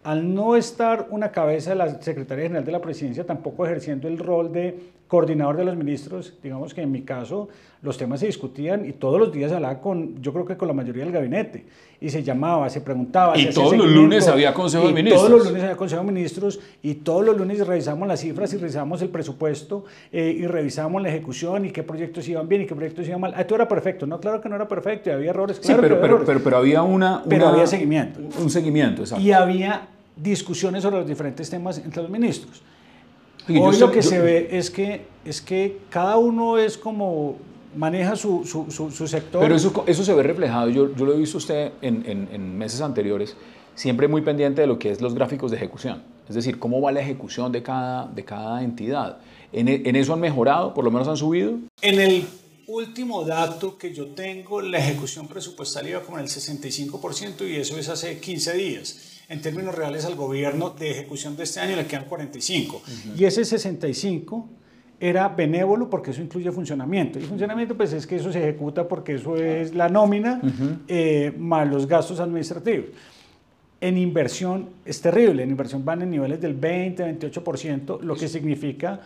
al 0.03 0.33
no 0.33 0.55
estar 0.55 1.07
una 1.11 1.31
cabeza 1.31 1.71
de 1.71 1.75
la 1.77 2.01
Secretaría 2.01 2.45
General 2.45 2.65
de 2.65 2.71
la 2.71 2.81
Presidencia 2.81 3.25
tampoco 3.25 3.65
ejerciendo 3.65 4.07
el 4.07 4.17
rol 4.17 4.51
de 4.51 4.91
coordinador 5.09 5.57
de 5.57 5.65
los 5.65 5.75
ministros, 5.75 6.35
digamos 6.41 6.73
que 6.73 6.83
en 6.83 6.91
mi 6.91 7.01
caso 7.01 7.49
los 7.81 7.97
temas 7.97 8.19
se 8.19 8.27
discutían 8.27 8.85
y 8.85 8.93
todos 8.93 9.19
los 9.19 9.33
días 9.33 9.51
hablaba 9.51 9.81
con, 9.81 10.21
yo 10.21 10.31
creo 10.31 10.45
que 10.45 10.55
con 10.55 10.67
la 10.67 10.73
mayoría 10.75 11.03
del 11.03 11.11
gabinete, 11.11 11.65
y 11.99 12.09
se 12.09 12.21
llamaba, 12.21 12.69
se 12.69 12.81
preguntaba. 12.81 13.35
Y 13.35 13.45
se 13.45 13.53
todos 13.53 13.75
los 13.75 13.87
lunes 13.87 14.27
había 14.27 14.53
Consejo 14.53 14.87
de 14.87 14.93
Ministros. 14.93 15.21
Todos 15.21 15.31
los 15.39 15.47
lunes 15.47 15.63
había 15.63 15.75
Consejo 15.75 16.03
de 16.03 16.11
Ministros 16.11 16.59
y 16.83 16.93
todos 16.93 17.25
los 17.25 17.35
lunes 17.35 17.65
revisamos 17.65 18.07
las 18.07 18.19
cifras 18.19 18.53
y 18.53 18.57
revisamos 18.57 19.01
el 19.01 19.09
presupuesto 19.09 19.83
eh, 20.11 20.37
y 20.37 20.45
revisamos 20.45 21.01
la 21.01 21.09
ejecución 21.09 21.65
y 21.65 21.71
qué 21.71 21.81
proyectos 21.81 22.27
iban 22.29 22.47
bien 22.47 22.61
y 22.61 22.65
qué 22.67 22.75
proyectos 22.75 23.07
iban 23.07 23.19
mal. 23.19 23.33
Ah, 23.35 23.43
todo 23.45 23.55
era 23.55 23.67
perfecto. 23.67 24.05
No, 24.05 24.19
claro 24.19 24.39
que 24.39 24.47
no 24.47 24.55
era 24.55 24.67
perfecto 24.67 25.09
y 25.09 25.13
había 25.13 25.31
errores. 25.31 25.57
Sí, 25.57 25.63
Claro 25.63 25.81
que 25.81 25.87
pero, 25.87 25.95
había 25.95 26.09
pero, 26.09 26.25
pero, 26.25 26.43
pero 26.43 26.57
había 26.57 26.83
una, 26.83 27.23
Pero 27.27 27.47
había 27.47 27.65
seguimiento. 27.65 28.19
Un 28.39 28.49
seguimiento, 28.51 29.01
exacto. 29.01 29.23
y 29.23 29.31
había 29.31 29.87
discusiones 30.15 30.83
sobre 30.83 30.97
los 30.97 31.07
diferentes 31.07 31.49
temas 31.49 31.79
entre 31.79 32.03
los 32.03 32.11
ministros. 32.11 32.61
Yo 33.53 33.61
Hoy 33.63 33.71
estoy- 33.73 33.87
lo 33.87 33.93
que 33.93 34.01
yo- 34.01 34.09
se 34.09 34.19
ve 34.19 34.47
es 34.51 34.69
que, 34.69 35.05
es 35.25 35.41
que 35.41 35.79
cada 35.89 36.17
uno 36.17 36.57
es 36.57 36.77
como 36.77 37.37
maneja 37.75 38.15
su, 38.15 38.43
su, 38.45 38.69
su- 38.71 38.91
su 38.91 39.07
sector. 39.07 39.41
Pero 39.41 39.55
eso, 39.55 39.83
eso 39.87 40.03
se 40.03 40.13
ve 40.13 40.23
reflejado, 40.23 40.69
yo, 40.69 40.95
yo 40.95 41.05
lo 41.05 41.13
he 41.13 41.17
visto 41.17 41.37
usted 41.37 41.71
en, 41.81 42.03
en- 42.07 42.27
en 42.31 42.57
meses 42.57 42.81
anteriores, 42.81 43.35
siempre 43.75 44.07
muy 44.07 44.21
pendiente 44.21 44.61
de 44.61 44.67
lo 44.67 44.79
que 44.79 44.89
es 44.91 45.01
los 45.01 45.13
gráficos 45.13 45.51
de 45.51 45.57
ejecución, 45.57 46.01
es 46.27 46.35
decir, 46.35 46.57
cómo 46.59 46.81
va 46.81 46.91
la 46.91 47.01
ejecución 47.01 47.51
de 47.51 47.61
cada, 47.63 48.07
de 48.07 48.25
cada 48.25 48.63
entidad. 48.63 49.19
En, 49.53 49.67
en 49.67 49.95
eso 49.95 50.13
han 50.13 50.19
mejorado, 50.19 50.73
por 50.73 50.83
lo 50.83 50.91
menos 50.91 51.07
han 51.07 51.17
subido. 51.17 51.53
En 51.81 51.99
el 51.99 52.25
último 52.67 53.23
dato 53.23 53.77
que 53.77 53.93
yo 53.93 54.07
tengo, 54.07 54.61
la 54.61 54.77
ejecución 54.79 55.27
presupuestal 55.27 55.87
iba 55.87 56.01
como 56.01 56.17
en 56.17 56.25
el 56.25 56.29
65% 56.29 57.47
y 57.47 57.55
eso 57.55 57.77
es 57.77 57.89
hace 57.89 58.19
15 58.19 58.53
días. 58.53 59.18
En 59.29 59.41
términos 59.41 59.75
reales 59.75 60.05
al 60.05 60.15
gobierno 60.15 60.71
de 60.71 60.89
ejecución 60.89 61.37
de 61.37 61.43
este 61.43 61.59
año 61.59 61.75
le 61.75 61.85
quedan 61.85 62.05
45. 62.05 62.81
Y 63.15 63.25
ese 63.25 63.45
65 63.45 64.49
era 64.99 65.29
benévolo 65.29 65.87
porque 65.87 66.09
eso 66.09 66.21
incluye 66.23 66.51
funcionamiento. 66.51 67.19
Y 67.19 67.21
funcionamiento 67.21 67.77
pues 67.77 67.93
es 67.93 68.07
que 68.07 68.15
eso 68.15 68.31
se 68.31 68.39
ejecuta 68.39 68.87
porque 68.87 69.13
eso 69.13 69.37
es 69.37 69.75
la 69.75 69.87
nómina 69.87 70.41
eh, 70.87 71.31
más 71.37 71.69
los 71.69 71.87
gastos 71.87 72.19
administrativos. 72.19 72.87
En 73.79 73.99
inversión 73.99 74.69
es 74.83 74.99
terrible, 74.99 75.43
en 75.43 75.51
inversión 75.51 75.85
van 75.85 76.01
en 76.01 76.09
niveles 76.09 76.41
del 76.41 76.55
20, 76.55 77.19
28%, 77.19 78.01
lo 78.01 78.15
que 78.15 78.27
significa, 78.27 78.99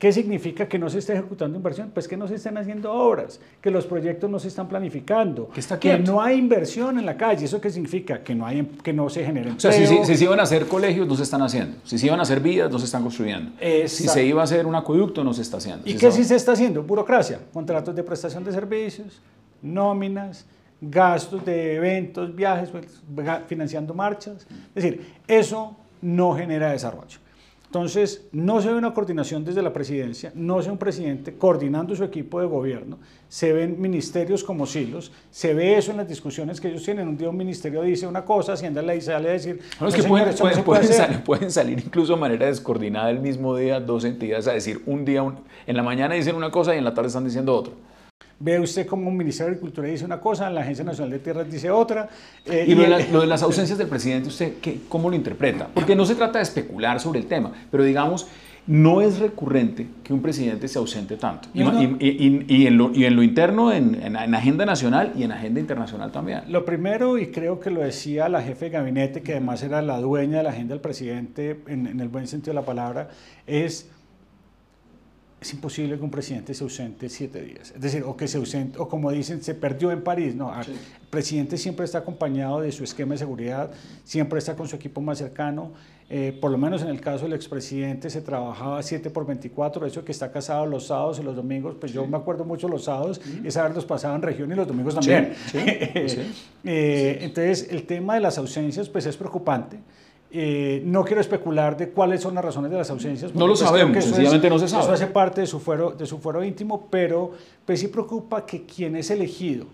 ¿qué 0.00 0.10
significa 0.12 0.66
que 0.66 0.78
no 0.78 0.90
se 0.90 0.98
esté 0.98 1.12
ejecutando 1.12 1.56
inversión? 1.56 1.90
Pues 1.94 2.08
que 2.08 2.16
no 2.16 2.26
se 2.26 2.34
están 2.34 2.56
haciendo 2.58 2.90
obras, 2.92 3.38
que 3.60 3.70
los 3.70 3.86
proyectos 3.86 4.28
no 4.28 4.38
se 4.40 4.48
están 4.48 4.66
planificando, 4.66 5.48
Que 5.50 5.60
está 5.60 5.78
que 5.78 5.96
no 5.98 6.20
hay 6.20 6.38
inversión 6.38 6.98
en 6.98 7.06
la 7.06 7.16
calle. 7.16 7.44
¿Eso 7.44 7.60
qué 7.60 7.70
significa? 7.70 8.22
Que 8.24 8.34
no, 8.34 8.44
hay, 8.46 8.62
que 8.82 8.92
no 8.92 9.08
se 9.08 9.24
genera 9.24 9.52
O 9.56 9.60
sea, 9.60 9.70
si, 9.70 9.86
si- 9.86 10.04
si 10.04 10.16
se 10.16 10.24
iban 10.24 10.40
a 10.40 10.44
hacer 10.44 10.66
colegios, 10.66 11.06
no 11.06 11.14
se 11.14 11.22
están 11.22 11.42
haciendo. 11.42 11.76
Si 11.84 11.98
se 11.98 12.06
iban 12.06 12.18
a 12.18 12.22
hacer 12.22 12.40
vías, 12.40 12.70
no 12.70 12.78
se 12.80 12.86
están 12.86 13.02
construyendo. 13.02 13.52
Si 13.86 14.08
se 14.08 14.24
iba 14.24 14.40
a 14.40 14.44
hacer 14.44 14.66
un 14.66 14.74
acueducto, 14.74 15.22
no 15.22 15.32
se 15.32 15.42
está 15.42 15.58
haciendo. 15.58 15.86
¿Y 15.86 15.92
Si 15.92 15.98
qué 15.98 16.10
sí 16.10 16.24
se 16.24 16.34
está 16.34 16.52
haciendo? 16.52 16.82
Burocracia, 16.82 17.38
contratos 17.52 17.94
de 17.94 18.02
prestación 18.02 18.42
de 18.42 18.52
servicios, 18.52 19.20
nóminas, 19.62 20.46
gastos 20.80 21.44
de 21.44 21.74
eventos, 21.76 22.34
viajes, 22.34 22.70
pues, 22.70 23.02
financiando 23.46 23.92
marchas. 23.94 24.46
Es 24.74 24.82
decir, 24.82 25.12
eso 25.28 25.76
no 26.00 26.34
genera 26.34 26.72
desarrollo. 26.72 27.18
Entonces, 27.70 28.26
no 28.32 28.60
se 28.60 28.66
ve 28.66 28.74
una 28.74 28.92
coordinación 28.92 29.44
desde 29.44 29.62
la 29.62 29.72
presidencia, 29.72 30.32
no 30.34 30.60
se 30.60 30.66
ve 30.66 30.72
un 30.72 30.78
presidente 30.78 31.34
coordinando 31.34 31.94
su 31.94 32.02
equipo 32.02 32.40
de 32.40 32.46
gobierno, 32.48 32.98
se 33.28 33.52
ven 33.52 33.80
ministerios 33.80 34.42
como 34.42 34.66
silos, 34.66 35.12
se 35.30 35.54
ve 35.54 35.78
eso 35.78 35.92
en 35.92 35.98
las 35.98 36.08
discusiones 36.08 36.60
que 36.60 36.66
ellos 36.66 36.82
tienen. 36.82 37.06
Un 37.06 37.16
día 37.16 37.28
un 37.28 37.36
ministerio 37.36 37.82
dice 37.82 38.08
una 38.08 38.24
cosa, 38.24 38.54
Hacienda 38.54 38.82
le 38.82 39.00
sale 39.00 39.28
a 39.28 39.32
decir, 39.34 39.60
No, 39.60 39.62
es 39.62 39.80
"No, 39.80 39.86
que 39.86 39.92
señor, 40.02 40.08
pueden, 40.08 40.28
esto 40.30 40.42
no 40.42 40.50
pueden- 40.50 40.56
se 40.56 40.62
puede 40.64 40.80
pueden 40.80 40.92
hacer". 40.92 41.06
salir, 41.06 41.24
pueden 41.24 41.50
salir 41.52 41.78
incluso 41.78 42.14
de 42.14 42.20
manera 42.20 42.46
descoordinada 42.46 43.08
el 43.08 43.20
mismo 43.20 43.54
día 43.54 43.78
dos 43.78 44.04
entidades 44.04 44.48
a 44.48 44.52
decir 44.52 44.82
un 44.86 45.04
día, 45.04 45.22
un- 45.22 45.36
en 45.68 45.76
la 45.76 45.84
mañana 45.84 46.16
dicen 46.16 46.34
una 46.34 46.50
cosa 46.50 46.74
y 46.74 46.78
en 46.78 46.84
la 46.84 46.92
tarde 46.92 47.06
están 47.06 47.24
diciendo 47.24 47.54
otra. 47.54 47.72
Ve 48.42 48.58
usted 48.58 48.86
como 48.86 49.06
un 49.08 49.16
Ministerio 49.18 49.50
de 49.52 49.56
Agricultura 49.58 49.86
dice 49.86 50.04
una 50.06 50.18
cosa, 50.18 50.48
la 50.48 50.62
Agencia 50.62 50.82
Nacional 50.82 51.10
de 51.10 51.18
Tierras 51.18 51.50
dice 51.50 51.70
otra. 51.70 52.08
eh, 52.46 52.64
Y 52.66 52.74
lo 52.74 52.80
de, 52.80 52.84
el- 52.86 52.90
la- 52.90 53.06
lo 53.12 53.20
de 53.20 53.26
las 53.26 53.42
ausencias 53.42 53.76
del 53.76 53.86
presidente, 53.86 54.28
¿usted 54.28 54.54
qué, 54.62 54.80
cómo 54.88 55.10
lo 55.10 55.16
interpreta? 55.16 55.68
Porque 55.74 55.94
no 55.94 56.06
se 56.06 56.14
trata 56.14 56.38
de 56.38 56.44
especular 56.44 56.98
sobre 57.00 57.18
el 57.20 57.26
tema, 57.26 57.52
pero 57.70 57.84
digamos, 57.84 58.26
no 58.66 59.02
es 59.02 59.18
recurrente 59.18 59.88
que 60.02 60.14
un 60.14 60.22
presidente 60.22 60.68
se 60.68 60.78
ausente 60.78 61.16
tanto. 61.16 61.48
Y, 61.52 61.60
No, 61.60 61.66
ma- 61.66 61.72
no. 61.82 61.82
y- 61.82 61.96
y- 62.00 62.44
y 62.48 62.66
en, 62.66 62.78
lo, 62.78 62.92
y 62.94 63.04
en 63.04 63.14
lo 63.16 63.22
interno, 63.22 63.72
en, 63.72 63.96
en- 64.02 64.16
en 64.16 64.34
agenda 64.34 64.64
nacional 64.64 65.12
y 65.16 65.22
en 65.24 65.32
agenda 65.32 65.60
internacional 65.60 66.10
también. 66.10 66.40
Lo 66.48 66.64
primero, 66.64 67.18
y 67.18 67.26
creo 67.26 67.60
que 67.60 67.68
lo 67.68 67.80
decía 67.82 68.30
la 68.30 68.40
jefe 68.40 68.66
de 68.66 68.70
gabinete, 68.70 69.20
que 69.20 69.32
además 69.32 69.62
era 69.62 69.82
la 69.82 69.98
dueña 70.00 70.38
de 70.38 70.44
la 70.44 70.50
agenda 70.50 70.72
del 70.74 70.80
presidente, 70.80 71.60
en, 71.66 71.86
en 71.86 72.00
el 72.00 72.08
buen 72.08 72.26
sentido 72.26 72.52
de 72.54 72.60
la 72.60 72.66
palabra, 72.66 73.08
es, 73.46 73.90
es 75.40 75.54
imposible 75.54 75.96
que 75.96 76.04
un 76.04 76.10
presidente 76.10 76.52
se 76.52 76.62
ausente 76.62 77.08
siete 77.08 77.40
días. 77.40 77.72
Es 77.74 77.80
decir, 77.80 78.02
o 78.04 78.14
que 78.14 78.28
se 78.28 78.36
ausente, 78.36 78.78
o 78.78 78.88
como 78.88 79.10
dicen, 79.10 79.42
se 79.42 79.54
perdió 79.54 79.90
en 79.90 80.02
París. 80.02 80.34
No, 80.34 80.52
el 80.60 80.66
presidente 81.08 81.56
siempre 81.56 81.86
está 81.86 81.98
acompañado 81.98 82.60
de 82.60 82.70
su 82.72 82.84
esquema 82.84 83.14
de 83.14 83.18
seguridad, 83.18 83.70
siempre 84.04 84.38
está 84.38 84.54
con 84.54 84.68
su 84.68 84.76
equipo 84.76 85.00
más 85.00 85.18
cercano. 85.18 85.72
Eh, 86.12 86.36
por 86.38 86.50
lo 86.50 86.58
menos 86.58 86.82
en 86.82 86.88
el 86.88 87.00
caso 87.00 87.24
del 87.24 87.34
expresidente 87.34 88.10
se 88.10 88.20
trabajaba 88.20 88.82
7 88.82 89.10
por 89.10 89.24
24, 89.24 89.86
eso 89.86 90.04
que 90.04 90.10
está 90.10 90.32
casado 90.32 90.66
los 90.66 90.88
sábados 90.88 91.20
y 91.20 91.22
los 91.22 91.36
domingos, 91.36 91.76
pues 91.78 91.92
yo 91.92 92.04
me 92.04 92.16
acuerdo 92.16 92.44
mucho 92.44 92.66
los 92.66 92.84
sábados, 92.84 93.20
esa 93.44 93.62
vez 93.62 93.76
los 93.76 93.84
pasaba 93.86 94.16
en 94.16 94.22
región 94.22 94.50
y 94.50 94.56
los 94.56 94.66
domingos 94.66 94.96
también. 94.96 95.34
sí, 95.50 95.58
sí. 96.08 96.20
Eh, 96.64 97.18
entonces, 97.22 97.68
el 97.70 97.84
tema 97.84 98.14
de 98.14 98.20
las 98.20 98.36
ausencias 98.36 98.88
pues 98.88 99.06
es 99.06 99.16
preocupante. 99.16 99.78
Eh, 100.32 100.82
no 100.84 101.04
quiero 101.04 101.20
especular 101.20 101.76
de 101.76 101.88
cuáles 101.90 102.20
son 102.20 102.34
las 102.36 102.44
razones 102.44 102.70
de 102.70 102.78
las 102.78 102.88
ausencias. 102.90 103.34
No 103.34 103.46
lo 103.48 103.54
pues, 103.54 103.60
sabemos, 103.60 103.92
que 103.92 103.98
es- 103.98 104.06
no 104.48 104.58
se 104.58 104.68
sabe. 104.68 104.82
Eso 104.84 104.92
hace 104.92 105.06
parte 105.08 105.40
de 105.40 105.46
su 105.48 105.58
fuero, 105.58 105.90
de 105.90 106.06
su 106.06 106.18
fuero 106.18 106.44
íntimo, 106.44 106.86
pero 106.88 107.32
pues 107.66 107.80
sí 107.80 107.88
preocupa 107.88 108.46
que 108.46 108.64
quien 108.64 108.94
es 108.94 109.10
elegido 109.10 109.66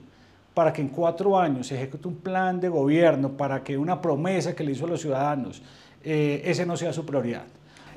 para 0.55 0.73
que 0.73 0.81
en 0.81 0.89
cuatro 0.89 1.39
años 1.39 1.67
se 1.67 1.75
ejecute 1.77 2.09
un 2.09 2.17
plan 2.17 2.59
de 2.59 2.71
gobierno, 2.71 3.33
para 3.33 3.63
que 3.63 3.77
una 3.77 4.01
promesa 4.01 4.55
que 4.55 4.65
le 4.65 4.73
hizo 4.73 4.87
a 4.87 4.89
los 4.89 5.03
ciudadanos, 5.03 5.61
eh, 6.03 6.41
ese 6.47 6.65
no 6.65 6.75
sea 6.79 6.91
su 6.95 7.05
prioridad. 7.05 7.45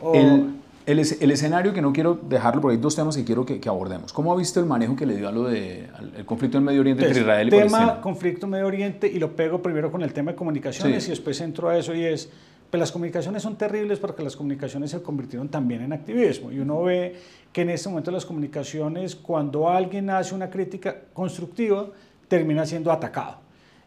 O- 0.01 0.13
El, 0.13 0.55
el, 0.85 0.99
es- 0.99 1.21
el 1.21 1.31
escenario 1.31 1.73
que 1.73 1.81
no 1.81 1.93
quiero 1.93 2.15
dejarlo, 2.15 2.61
porque 2.61 2.75
hay 2.77 2.81
dos 2.81 2.95
temas 2.95 3.15
que 3.15 3.23
quiero 3.23 3.45
que, 3.45 3.59
que 3.59 3.69
abordemos. 3.69 4.11
¿Cómo 4.13 4.31
ha 4.33 4.35
visto 4.35 4.59
el 4.59 4.65
manejo 4.65 4.95
que 4.95 5.05
le 5.05 5.15
dio 5.15 5.27
a 5.27 5.31
lo 5.31 5.43
de 5.43 5.87
el 6.17 6.25
conflicto 6.25 6.57
en 6.57 6.63
Medio 6.63 6.81
Oriente 6.81 7.03
entre 7.03 7.19
Entonces, 7.19 7.21
Israel 7.23 7.47
y 7.47 7.51
tema 7.51 7.77
Palestina? 7.77 8.01
conflicto 8.01 8.47
Medio 8.47 8.67
Oriente 8.67 9.07
y 9.07 9.19
lo 9.19 9.35
pego 9.35 9.61
primero 9.61 9.91
con 9.91 10.01
el 10.01 10.13
tema 10.13 10.31
de 10.31 10.37
comunicaciones 10.37 11.03
Sí. 11.03 11.09
y 11.09 11.11
después 11.11 11.39
entro 11.41 11.69
a 11.69 11.77
eso 11.77 11.93
y 11.93 12.03
es, 12.05 12.29
pues 12.69 12.79
las 12.79 12.91
comunicaciones 12.91 13.41
son 13.43 13.55
terribles 13.57 13.99
porque 13.99 14.23
las 14.23 14.35
comunicaciones 14.35 14.91
se 14.91 15.01
convirtieron 15.01 15.49
también 15.49 15.81
en 15.81 15.93
activismo 15.93 16.51
y 16.51 16.59
uno 16.59 16.83
ve 16.83 17.15
que 17.51 17.61
en 17.61 17.69
este 17.71 17.89
momento 17.89 18.11
las 18.11 18.25
comunicaciones 18.25 19.15
cuando 19.15 19.69
alguien 19.69 20.09
hace 20.09 20.33
una 20.35 20.49
crítica 20.49 20.95
constructiva 21.13 21.87
termina 22.27 22.65
siendo 22.65 22.91
atacado. 22.91 23.37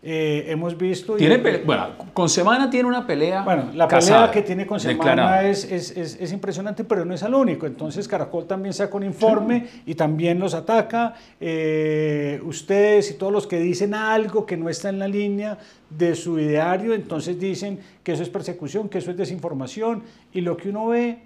Eh, 0.05 0.47
hemos 0.49 0.77
visto... 0.77 1.15
y- 1.15 1.19
Tiene 1.19 1.39
pele- 1.39 1.63
bueno, 1.65 1.91
con 2.13 2.29
Semana 2.29 2.69
tiene 2.69 2.89
una 2.89 3.07
pelea. 3.07 3.43
bueno, 3.43 3.71
la 3.73 3.87
casada, 3.87 4.23
pelea 4.27 4.33
que 4.33 4.43
tiene 4.43 4.67
con. 4.67 4.81
Semana 4.81 5.43
es, 5.45 5.65
es, 5.71 5.97
es, 5.97 6.19
es 6.21 6.33
impresionante, 6.33 6.83
pero 6.83 7.05
no 7.05 7.15
es 7.15 7.23
el 7.23 7.33
único. 7.35 7.67
Entonces 7.67 8.09
Caracol 8.09 8.47
también 8.47 8.73
saca 8.75 8.97
un 8.97 9.05
informe 9.05 9.69
y 9.87 9.95
también 9.95 10.41
los 10.41 10.55
ataca. 10.55 11.15
Eh, 11.41 12.41
ustedes 12.45 13.13
y 13.13 13.15
todos 13.15 13.33
los 13.33 13.47
que 13.47 13.61
dicen 13.61 13.95
algo 13.95 14.45
que 14.45 14.57
no 14.57 14.69
está 14.69 14.89
en 14.89 14.99
la 14.99 15.07
línea 15.07 15.59
de 15.89 16.15
su 16.17 16.39
ideario, 16.39 16.95
entonces 16.95 17.39
dicen 17.39 17.79
que 18.03 18.13
eso 18.13 18.23
es 18.25 18.29
persecución, 18.29 18.89
que 18.89 18.99
eso 18.99 19.13
es 19.13 19.17
desinformación. 19.17 20.03
Y 20.33 20.41
lo 20.41 20.57
que 20.57 20.71
uno 20.71 20.89
ve 20.89 21.19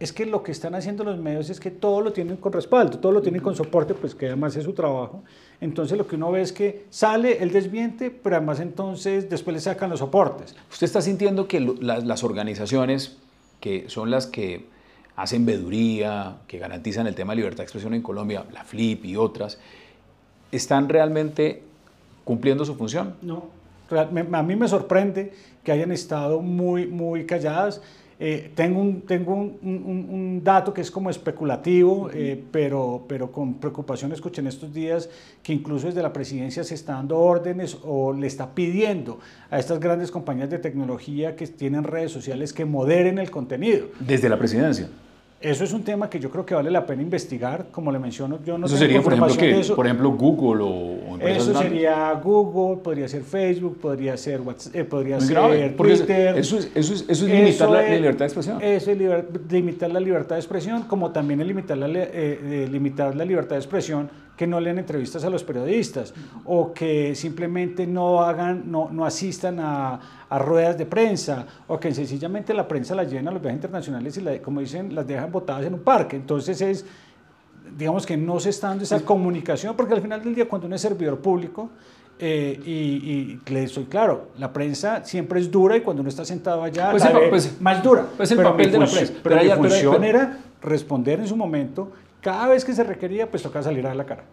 es 0.00 0.14
que 0.14 0.24
lo 0.24 0.42
que 0.42 0.50
están 0.50 0.74
haciendo 0.74 1.04
los 1.04 1.18
medios 1.18 1.50
es 1.50 1.60
que 1.60 1.70
todo 1.70 2.00
lo 2.00 2.14
tienen 2.14 2.38
con 2.38 2.54
respaldo, 2.54 2.98
todo 2.98 3.12
lo 3.12 3.20
tienen 3.20 3.42
con 3.42 3.54
soporte, 3.54 3.92
pues 3.92 4.14
que 4.14 4.28
además 4.28 4.56
es 4.56 4.64
su 4.64 4.72
trabajo. 4.72 5.22
Entonces 5.60 5.98
lo 5.98 6.06
que 6.06 6.16
uno 6.16 6.32
ve 6.32 6.40
es 6.40 6.54
que 6.54 6.86
sale 6.88 7.42
el 7.42 7.52
desmiente, 7.52 8.10
pero 8.10 8.36
además 8.36 8.60
entonces 8.60 9.28
después 9.28 9.52
le 9.52 9.60
sacan 9.60 9.90
los 9.90 9.98
soportes. 9.98 10.56
¿Usted 10.70 10.86
está 10.86 11.02
sintiendo 11.02 11.46
que 11.46 11.60
las 11.60 12.24
organizaciones 12.24 13.18
que 13.60 13.90
son 13.90 14.10
las 14.10 14.26
que 14.26 14.66
hacen 15.16 15.44
veduría, 15.44 16.38
que 16.46 16.58
garantizan 16.58 17.06
el 17.06 17.14
tema 17.14 17.34
de 17.34 17.36
libertad 17.36 17.58
de 17.58 17.64
expresión 17.64 17.92
en 17.92 18.00
Colombia, 18.00 18.46
la 18.52 18.64
FLIP 18.64 19.04
y 19.04 19.16
otras, 19.16 19.58
están 20.50 20.88
realmente 20.88 21.62
cumpliendo 22.24 22.64
su 22.64 22.74
función? 22.74 23.16
No, 23.20 23.48
a 23.90 24.42
mí 24.42 24.56
me 24.56 24.66
sorprende 24.66 25.34
que 25.62 25.72
hayan 25.72 25.92
estado 25.92 26.40
muy, 26.40 26.86
muy 26.86 27.26
calladas. 27.26 27.82
Eh, 28.22 28.52
tengo 28.54 28.82
un, 28.82 29.00
tengo 29.00 29.32
un, 29.32 29.58
un, 29.62 30.44
dato 30.44 30.74
que 30.74 30.82
es 30.82 30.90
como 30.90 31.08
especulativo, 31.08 32.10
eh, 32.12 32.44
pero, 32.52 33.06
pero 33.08 33.32
con 33.32 33.54
preocupación 33.54 34.12
escuché 34.12 34.42
en 34.42 34.48
estos 34.48 34.74
días 34.74 35.08
que 35.42 35.54
incluso 35.54 35.86
desde 35.86 36.02
la 36.02 36.12
presidencia 36.12 36.62
se 36.62 36.74
está 36.74 36.92
dando 36.92 37.18
órdenes 37.18 37.78
o 37.82 38.12
le 38.12 38.26
está 38.26 38.54
pidiendo 38.54 39.20
a 39.50 39.58
estas 39.58 39.80
grandes 39.80 40.10
compañías 40.10 40.50
de 40.50 40.58
tecnología 40.58 41.34
que 41.34 41.46
tienen 41.46 41.82
redes 41.82 42.12
sociales 42.12 42.52
que 42.52 42.66
moderen 42.66 43.18
el 43.18 43.30
contenido. 43.30 43.86
Desde 44.00 44.28
la 44.28 44.38
presidencia. 44.38 44.90
Eso 45.40 45.64
es 45.64 45.72
un 45.72 45.82
tema 45.82 46.10
que 46.10 46.20
yo 46.20 46.30
creo 46.30 46.44
que 46.44 46.54
vale 46.54 46.70
la 46.70 46.84
pena 46.84 47.00
investigar, 47.00 47.68
como 47.70 47.90
le 47.90 47.98
menciono, 47.98 48.40
yo 48.44 48.58
no 48.58 48.66
eso 48.66 48.76
sería, 48.76 49.00
por 49.00 49.14
ejemplo, 49.14 49.34
¿qué? 49.38 49.72
Por 49.74 49.86
ejemplo, 49.86 50.10
Google 50.10 50.62
o, 50.62 51.14
empresas 51.14 51.48
Eso 51.48 51.58
sería 51.58 52.12
Google, 52.12 52.82
podría 52.82 53.08
ser 53.08 53.22
Facebook, 53.22 53.78
podría 53.80 54.18
ser 54.18 54.42
WhatsApp, 54.42 54.76
eh, 54.76 54.84
podría 54.84 55.18
ser 55.18 55.76
Twitter. 55.76 56.36
Eso 56.36 56.58
es, 56.58 56.70
eso 56.74 56.92
es, 56.92 57.06
eso 57.08 57.26
es 57.26 57.32
limitar 57.32 57.70
la, 57.70 57.82
libertad 57.88 58.18
de 58.18 58.24
expresión. 58.26 58.58
Eso 58.60 58.90
es 58.90 58.98
limitar 59.50 59.90
la 59.90 60.00
libertad 60.00 60.34
de 60.36 60.40
expresión, 60.40 60.82
como 60.82 61.10
también 61.10 61.40
es 61.40 61.46
limitar 61.46 61.78
la, 61.78 61.88
eh, 61.88 62.10
eh, 62.12 62.68
limitar 62.70 63.16
la 63.16 63.24
libertad 63.24 63.56
de 63.56 63.60
expresión 63.60 64.10
que 64.40 64.46
no 64.46 64.58
leen 64.58 64.78
entrevistas 64.78 65.22
a 65.22 65.28
los 65.28 65.44
periodistas 65.44 66.14
o 66.46 66.72
que 66.72 67.14
simplemente 67.14 67.86
no 67.86 68.22
hagan, 68.22 68.72
no, 68.72 68.88
no 68.90 69.04
asistan 69.04 69.60
a, 69.60 70.00
a, 70.30 70.38
ruedas 70.38 70.78
de 70.78 70.86
prensa 70.86 71.44
o 71.68 71.78
que 71.78 71.92
sencillamente 71.92 72.54
la 72.54 72.66
prensa 72.66 72.94
la 72.94 73.04
llena 73.04 73.30
a 73.30 73.34
los 73.34 73.42
viajes 73.42 73.58
internacionales 73.58 74.16
y, 74.16 74.22
la, 74.22 74.40
como 74.40 74.60
dicen, 74.60 74.94
las 74.94 75.06
dejan 75.06 75.30
botadas 75.30 75.66
en 75.66 75.74
un 75.74 75.80
parque. 75.80 76.16
Entonces 76.16 76.58
es, 76.62 76.86
digamos 77.76 78.06
que 78.06 78.16
no 78.16 78.40
se 78.40 78.48
está 78.48 78.68
dando 78.68 78.84
esa 78.84 79.00
comunicación 79.04 79.76
porque 79.76 79.92
al 79.92 80.00
final 80.00 80.24
del 80.24 80.34
día 80.34 80.48
cuando 80.48 80.68
uno 80.68 80.76
es 80.76 80.80
servidor 80.80 81.18
público, 81.18 81.68
eh, 82.18 82.58
y, 82.64 82.70
y, 82.70 83.40
le 83.52 83.68
soy 83.68 83.84
claro, 83.84 84.28
la 84.38 84.50
prensa 84.54 85.04
siempre 85.04 85.38
es 85.38 85.50
dura 85.50 85.76
y 85.76 85.82
cuando 85.82 86.00
uno 86.00 86.08
está 86.08 86.24
sentado 86.24 86.62
allá 86.62 86.92
pues 86.92 87.04
pues, 87.28 87.60
más 87.60 87.82
dura. 87.82 88.06
Pues 88.16 88.30
el 88.30 88.38
pero 88.38 88.52
papel 88.52 88.72
de 88.72 88.78
la 88.78 88.86
prensa. 88.86 89.12
Pero, 89.22 89.42
la 89.42 89.56
función 89.56 90.02
era 90.02 90.38
responder 90.62 91.20
en 91.20 91.26
su 91.26 91.36
momento 91.36 91.92
cada 92.20 92.48
vez 92.48 92.64
que 92.64 92.72
se 92.72 92.84
requería, 92.84 93.30
pues 93.30 93.42
toca 93.42 93.62
salir 93.62 93.86
a 93.86 93.94
la 93.94 94.04
cara. 94.06 94.24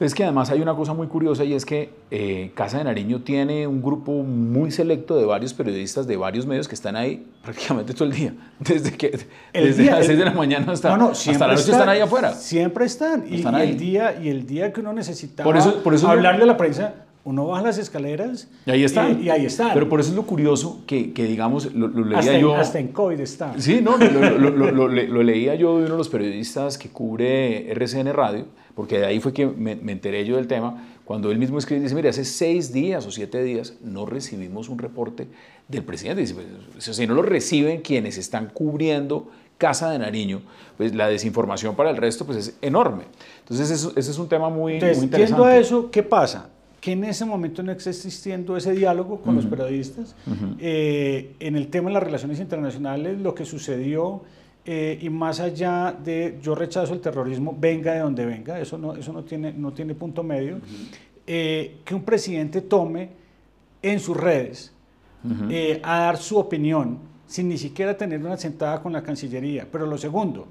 Es 0.00 0.14
que 0.14 0.22
además 0.22 0.48
hay 0.50 0.60
una 0.60 0.76
cosa 0.76 0.94
muy 0.94 1.08
curiosa 1.08 1.42
y 1.42 1.54
es 1.54 1.66
que 1.66 1.90
eh, 2.12 2.52
Casa 2.54 2.78
de 2.78 2.84
Nariño 2.84 3.22
tiene 3.22 3.66
un 3.66 3.82
grupo 3.82 4.12
muy 4.22 4.70
selecto 4.70 5.16
de 5.16 5.24
varios 5.24 5.54
periodistas 5.54 6.06
de 6.06 6.16
varios 6.16 6.46
medios 6.46 6.68
que 6.68 6.76
están 6.76 6.94
ahí 6.94 7.26
prácticamente 7.42 7.94
todo 7.94 8.04
el 8.04 8.12
día. 8.12 8.32
Desde, 8.60 8.92
que, 8.92 9.18
desde 9.52 9.86
las 9.86 10.06
6 10.06 10.18
de 10.18 10.24
la 10.24 10.30
mañana 10.30 10.70
hasta, 10.70 10.96
no, 10.96 11.08
hasta 11.08 11.46
la 11.48 11.54
noche 11.54 11.72
están, 11.72 11.88
ahí 11.88 12.00
afuera. 12.00 12.32
Siempre 12.32 12.84
están. 12.84 13.24
Y, 13.28 13.42
el 13.42 13.76
día, 13.76 14.16
y 14.20 14.28
el 14.28 14.46
día 14.46 14.72
que 14.72 14.80
uno 14.80 14.92
necesitaba 14.92 15.44
por 15.44 15.56
eso, 15.56 15.82
por 15.82 15.94
eso 15.94 16.08
hablarle 16.08 16.44
a 16.44 16.46
la 16.46 16.56
prensa, 16.56 16.94
uno 17.24 17.46
baja 17.46 17.62
las 17.62 17.78
escaleras 17.78 18.48
y 18.64 18.70
ahí 18.70 18.84
están. 18.84 19.22
Y, 19.22 19.28
ahí 19.28 19.46
están. 19.46 19.74
Pero 19.74 19.88
por 19.88 20.00
eso 20.00 20.10
es 20.10 20.16
lo 20.16 20.24
curioso 20.24 20.82
que, 20.86 21.12
que 21.12 21.24
digamos, 21.24 21.74
lo, 21.74 21.88
leía 21.88 22.18
hasta 22.18 22.38
yo. 22.38 22.54
hasta 22.54 22.78
en 22.78 22.88
COVID 22.88 23.20
está. 23.20 23.60
Sí, 23.60 23.80
no, 23.82 23.98
lo, 23.98 25.22
leía 25.22 25.54
yo 25.54 25.78
de 25.78 25.84
uno 25.84 25.92
de 25.92 25.98
los 25.98 26.08
periodistas 26.08 26.78
que 26.78 26.88
cubre 26.88 27.70
RCN 27.72 28.12
Radio, 28.12 28.46
porque 28.74 28.98
de 28.98 29.06
ahí 29.06 29.20
fue 29.20 29.32
que 29.32 29.46
me, 29.46 29.72
enteré 29.72 30.24
yo 30.24 30.36
del 30.36 30.46
tema. 30.46 30.88
Cuando 31.04 31.30
él 31.30 31.38
mismo 31.38 31.58
escribe, 31.58 31.82
dice: 31.82 31.94
Mire, 31.94 32.08
hace 32.08 32.24
seis 32.24 32.72
días 32.72 33.06
o 33.06 33.10
siete 33.10 33.42
días 33.42 33.74
no 33.82 34.06
recibimos 34.06 34.68
un 34.68 34.78
reporte 34.78 35.28
del 35.68 35.82
presidente. 35.82 36.22
Dice: 36.22 36.34
pues, 36.34 36.84
Si 36.84 37.06
no 37.06 37.14
lo 37.14 37.22
reciben 37.22 37.82
quienes 37.82 38.16
están 38.16 38.50
cubriendo 38.52 39.30
Casa 39.58 39.90
de 39.90 39.98
Nariño, 39.98 40.42
pues 40.76 40.94
la 40.94 41.08
desinformación 41.08 41.74
para 41.74 41.90
el 41.90 41.96
resto 41.96 42.24
pues 42.24 42.38
es 42.38 42.56
enorme. 42.62 43.04
Entonces, 43.40 43.70
ese 43.70 44.10
es 44.10 44.18
un 44.18 44.28
tema 44.28 44.48
muy, 44.48 44.74
Entonces, 44.74 44.98
muy 44.98 45.04
interesante. 45.06 45.42
Viendo 45.42 45.60
eso, 45.60 45.90
¿qué 45.90 46.02
pasa? 46.02 46.48
Que 46.80 46.92
en 46.92 47.04
ese 47.04 47.24
momento 47.24 47.62
no 47.62 47.72
está 47.72 47.90
existiendo 47.90 48.56
ese 48.56 48.72
diálogo 48.72 49.20
con 49.20 49.34
los 49.34 49.46
periodistas. 49.46 50.14
Eh, 50.58 51.34
en 51.40 51.56
el 51.56 51.68
tema 51.68 51.88
de 51.88 51.94
las 51.94 52.02
relaciones 52.02 52.38
internacionales, 52.40 53.18
lo 53.18 53.34
que 53.34 53.44
sucedió, 53.44 54.22
eh, 54.64 54.98
y 55.00 55.08
más 55.08 55.40
allá 55.40 55.92
de 55.92 56.38
yo 56.42 56.54
rechazo 56.54 56.94
el 56.94 57.00
terrorismo, 57.00 57.56
venga 57.58 57.94
de 57.94 58.00
donde 58.00 58.26
venga, 58.26 58.60
eso 58.60 58.78
no, 58.78 58.94
eso 58.94 59.12
no, 59.12 59.24
tiene, 59.24 59.52
no 59.52 59.72
tiene 59.72 59.94
punto 59.94 60.22
medio, 60.22 60.60
eh, 61.26 61.78
que 61.84 61.94
un 61.94 62.02
presidente 62.02 62.60
tome 62.62 63.10
en 63.82 63.98
sus 64.00 64.16
redes 64.16 64.72
a 65.82 65.98
dar 66.00 66.16
su 66.16 66.38
opinión 66.38 66.98
sin 67.26 67.48
ni 67.48 67.58
siquiera 67.58 67.96
tener 67.96 68.20
una 68.20 68.36
sentada 68.36 68.80
con 68.80 68.92
la 68.92 69.02
Cancillería. 69.02 69.66
Pero 69.70 69.86
lo 69.86 69.98
segundo, 69.98 70.48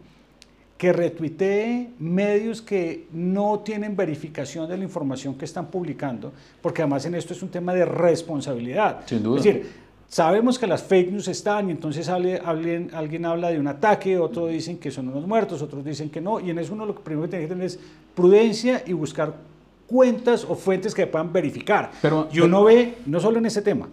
que 0.78 0.94
retuitee 0.94 1.90
medios 2.00 2.62
que 2.62 3.08
no 3.12 3.60
tienen 3.60 3.96
verificación 3.96 4.70
de 4.70 4.78
la 4.78 4.84
información 4.84 5.36
que 5.36 5.46
están 5.46 5.68
publicando, 5.68 6.32
porque 6.62 6.84
además 6.84 7.06
en 7.06 7.16
esto 7.16 7.34
es 7.34 7.42
un 7.42 7.50
tema 7.50 7.74
de 7.74 7.84
responsabilidad. 7.86 9.02
Sin 9.06 9.24
duda. 9.24 9.40
Es 9.40 9.44
decir, 9.44 9.72
sabemos 10.08 10.60
que 10.60 10.68
las 10.68 10.84
fake 10.84 11.12
news 11.12 11.28
están 11.28 11.70
y 11.70 11.72
entonces 11.72 12.08
alguien, 12.10 12.92
alguien 12.94 13.26
habla 13.26 13.50
de 13.50 13.60
un 13.60 13.68
ataque, 13.68 14.20
otros 14.20 14.52
dicen 14.52 14.78
que 14.78 14.92
son 14.92 15.08
unos 15.10 15.28
muertos, 15.28 15.62
otros 15.64 15.84
dicen 15.84 16.12
que 16.12 16.22
no, 16.22 16.40
y 16.40 16.52
en 16.52 16.60
eso 16.60 16.74
uno 16.74 16.86
lo 16.86 16.94
primero 16.96 17.24
que 17.24 17.30
tiene 17.30 17.46
que 17.46 17.50
tener 17.50 17.66
es 17.66 17.80
prudencia 18.14 18.84
y 18.86 18.94
buscar 18.94 19.34
cuentas 19.88 20.46
o 20.48 20.54
fuentes 20.54 20.94
que 20.94 21.08
puedan 21.08 21.34
verificar. 21.34 21.92
Pero, 22.02 22.30
y 22.32 22.40
uno 22.40 22.64
ve, 22.64 22.96
no 23.08 23.20
solo 23.20 23.40
en 23.40 23.48
ese 23.48 23.64
tema, 23.64 23.90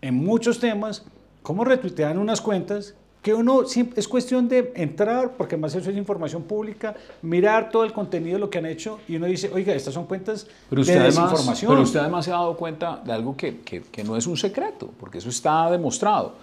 en 0.00 0.14
muchos 0.14 0.60
temas, 0.60 1.04
cómo 1.42 1.64
retuitean 1.64 2.18
unas 2.18 2.40
cuentas 2.40 2.94
que 3.22 3.34
uno 3.34 3.62
es 3.62 4.08
cuestión 4.08 4.48
de 4.48 4.72
entrar, 4.76 5.32
porque 5.36 5.56
más 5.56 5.74
eso 5.74 5.90
es 5.90 5.96
información 5.96 6.44
pública, 6.44 6.94
mirar 7.22 7.70
todo 7.70 7.84
el 7.84 7.92
contenido 7.92 8.34
de 8.34 8.40
lo 8.40 8.50
que 8.50 8.58
han 8.58 8.66
hecho 8.66 9.00
y 9.08 9.16
uno 9.16 9.26
dice, 9.26 9.50
oiga, 9.52 9.74
estas 9.74 9.94
son 9.94 10.06
cuentas 10.06 10.46
pero 10.70 10.82
usted 10.82 10.94
de 10.94 11.00
además, 11.00 11.30
desinformación. 11.30 11.70
Pero 11.70 11.82
usted 11.82 12.00
además 12.00 12.24
se 12.24 12.30
ha 12.30 12.34
dado 12.34 12.56
cuenta 12.56 13.02
de 13.04 13.12
algo 13.12 13.36
que, 13.36 13.60
que, 13.60 13.82
que 13.82 14.04
no 14.04 14.16
es 14.16 14.26
un 14.26 14.36
secreto, 14.36 14.90
porque 15.00 15.18
eso 15.18 15.28
está 15.28 15.70
demostrado. 15.70 16.34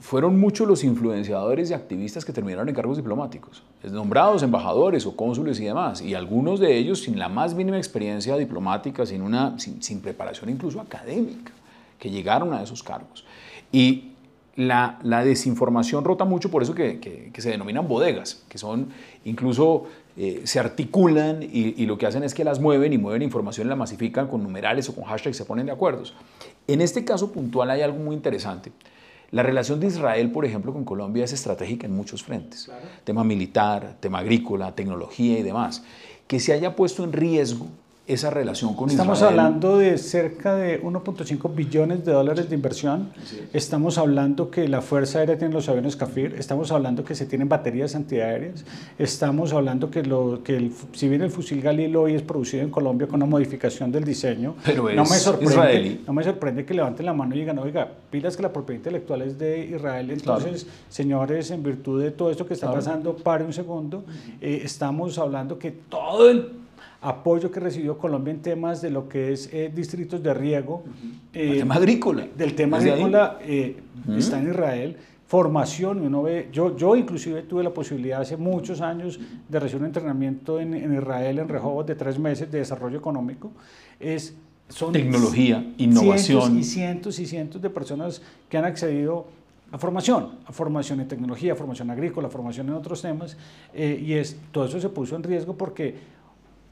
Fueron 0.00 0.38
muchos 0.38 0.68
los 0.68 0.84
influenciadores 0.84 1.70
y 1.70 1.74
activistas 1.74 2.24
que 2.24 2.32
terminaron 2.32 2.68
en 2.68 2.74
cargos 2.74 2.96
diplomáticos, 2.96 3.62
nombrados 3.84 4.42
embajadores 4.42 5.06
o 5.06 5.16
cónsules 5.16 5.58
y 5.60 5.64
demás, 5.64 6.02
y 6.02 6.14
algunos 6.14 6.60
de 6.60 6.76
ellos 6.76 7.02
sin 7.02 7.18
la 7.18 7.28
más 7.28 7.54
mínima 7.54 7.78
experiencia 7.78 8.36
diplomática, 8.36 9.06
sin, 9.06 9.22
una, 9.22 9.58
sin, 9.58 9.82
sin 9.82 10.00
preparación 10.00 10.50
incluso 10.50 10.80
académica, 10.80 11.52
que 11.98 12.10
llegaron 12.10 12.52
a 12.52 12.62
esos 12.62 12.82
cargos. 12.82 13.24
Y 13.72 14.10
la, 14.56 14.98
desinformación 15.24 16.04
rota 16.04 16.24
mucho, 16.24 16.50
por 16.50 16.62
eso 16.62 16.74
que, 16.74 17.30
se 17.36 17.50
denominan 17.50 17.88
bodegas, 17.88 18.42
que 18.48 18.58
son 18.58 18.88
incluso 19.24 19.84
eh, 20.16 20.42
se 20.44 20.60
articulan 20.60 21.42
y, 21.42 21.84
lo 21.86 21.98
que 21.98 22.06
hacen 22.06 22.22
es 22.22 22.34
que 22.34 22.44
las 22.44 22.60
mueven 22.60 22.92
y 22.92 22.98
mueven 22.98 23.22
información 23.22 23.66
y 23.66 23.70
la 23.70 23.76
masifican 23.76 24.28
con 24.28 24.42
numerales 24.42 24.88
o 24.88 24.94
con 24.94 25.04
hashtags, 25.04 25.36
se 25.36 25.44
ponen 25.44 25.66
de 25.66 25.72
acuerdo. 25.72 26.04
En 26.66 26.80
este 26.80 27.04
caso 27.04 27.32
puntual 27.32 27.70
hay 27.70 27.82
algo 27.82 27.98
muy 27.98 28.14
interesante. 28.14 28.72
La 29.30 29.42
relación 29.42 29.80
de 29.80 29.88
Israel, 29.88 30.30
por 30.30 30.44
ejemplo, 30.44 30.72
con 30.72 30.84
Colombia 30.84 31.24
es 31.24 31.32
estratégica 31.32 31.86
en 31.86 31.96
muchos 31.96 32.22
frentes. 32.22 32.70
Tema 33.02 33.24
militar, 33.24 33.96
tema 33.98 34.20
agrícola, 34.20 34.74
tecnología 34.74 35.38
y 35.38 35.42
demás. 35.42 35.82
Que 36.28 36.38
se 36.38 36.52
haya 36.52 36.76
puesto 36.76 37.02
en 37.02 37.12
riesgo 37.12 37.66
esa 38.06 38.28
relación 38.28 38.74
con 38.74 38.90
Estamos 38.90 39.22
hablando 39.22 39.78
de 39.78 39.96
cerca 39.96 40.54
de 40.56 40.82
1.5 40.82 41.54
billones 41.54 42.04
de 42.04 42.12
dólares 42.12 42.50
de 42.50 42.54
inversión. 42.54 43.10
Estamos 43.54 43.96
hablando 43.96 44.50
que 44.50 44.68
la 44.68 44.82
Fuerza 44.82 45.20
Aérea 45.20 45.38
tiene 45.38 45.54
los 45.54 45.70
aviones 45.70 45.96
Cafir. 45.96 46.34
Estamos 46.38 46.70
hablando 46.70 47.02
que 47.02 47.14
se 47.14 47.24
tienen 47.24 47.48
baterías 47.48 47.94
antiaéreas. 47.94 48.64
Estamos 48.98 49.54
hablando 49.54 49.90
que, 49.90 50.02
lo, 50.02 50.42
que 50.42 50.56
el, 50.56 50.72
si 50.92 51.08
bien 51.08 51.22
el 51.22 51.30
fusil 51.30 51.62
Galil 51.62 51.96
hoy 51.96 52.14
es 52.14 52.22
producido 52.22 52.62
en 52.62 52.70
Colombia 52.70 53.06
con 53.06 53.16
una 53.16 53.26
modificación 53.26 53.90
del 53.90 54.04
diseño, 54.04 54.54
Pero 54.66 54.82
no, 54.92 55.04
me 55.04 55.16
sorprende, 55.16 56.00
no 56.06 56.12
me 56.12 56.22
sorprende 56.24 56.64
que 56.66 56.74
levanten 56.74 57.06
la 57.06 57.14
mano 57.14 57.34
y 57.34 57.38
digan, 57.38 57.58
oiga, 57.58 57.88
pilas 58.10 58.36
que 58.36 58.42
la 58.42 58.52
propiedad 58.52 58.80
intelectual 58.80 59.22
es 59.22 59.38
de 59.38 59.64
Israel. 59.64 60.10
Entonces, 60.10 60.66
señores, 60.90 61.50
en 61.50 61.62
virtud 61.62 62.02
de 62.02 62.10
todo 62.10 62.30
esto 62.30 62.46
que 62.46 62.52
está 62.52 62.70
pasando, 62.70 63.16
pare 63.16 63.44
un 63.44 63.52
segundo. 63.54 64.04
Eh, 64.42 64.60
estamos 64.62 65.18
hablando 65.18 65.58
que 65.58 65.70
todo 65.70 66.28
el 66.28 66.63
apoyo 67.04 67.50
que 67.50 67.60
recibió 67.60 67.98
Colombia 67.98 68.32
en 68.32 68.40
temas 68.40 68.80
de 68.80 68.90
lo 68.90 69.08
que 69.08 69.32
es 69.32 69.50
eh, 69.52 69.70
distritos 69.72 70.22
de 70.22 70.32
riego. 70.32 70.84
El 71.34 71.58
tema 71.58 71.74
agrícola. 71.74 72.26
Del 72.34 72.54
tema 72.54 72.78
agrícola 72.78 73.38
eh, 73.42 73.76
está 74.16 74.40
en 74.40 74.48
Israel. 74.48 74.96
Formación, 75.26 76.00
uno 76.00 76.22
ve, 76.22 76.48
yo, 76.50 76.76
yo 76.76 76.96
inclusive 76.96 77.42
tuve 77.42 77.62
la 77.62 77.74
posibilidad 77.74 78.22
hace 78.22 78.38
muchos 78.38 78.80
años 78.80 79.20
de 79.48 79.60
recibir 79.60 79.82
un 79.82 79.86
entrenamiento 79.88 80.58
en, 80.58 80.94
Israel, 80.94 81.40
en 81.40 81.48
Rehoboth, 81.48 81.86
de 81.86 81.94
tres 81.94 82.18
meses 82.18 82.50
de 82.50 82.58
desarrollo 82.58 82.98
económico. 82.98 83.52
Es, 84.00 84.34
son 84.68 84.92
Tecnología, 84.92 85.74
innovación. 85.76 86.42
Cientos 86.42 86.58
y 86.58 86.64
cientos 86.64 87.18
y 87.18 87.26
cientos 87.26 87.60
de 87.60 87.68
personas 87.68 88.22
que 88.48 88.56
han 88.56 88.64
accedido 88.64 89.26
a 89.72 89.78
formación, 89.78 90.38
a 90.46 90.52
formación 90.52 91.00
en 91.00 91.08
tecnología, 91.08 91.54
formación 91.56 91.90
agrícola, 91.90 92.30
formación 92.30 92.68
en 92.68 92.74
otros 92.74 93.02
temas, 93.02 93.36
eh, 93.74 94.00
y 94.00 94.12
es, 94.12 94.36
todo 94.52 94.66
eso 94.66 94.80
se 94.80 94.88
puso 94.88 95.16
en 95.16 95.22
riesgo 95.22 95.56
porque 95.56 96.13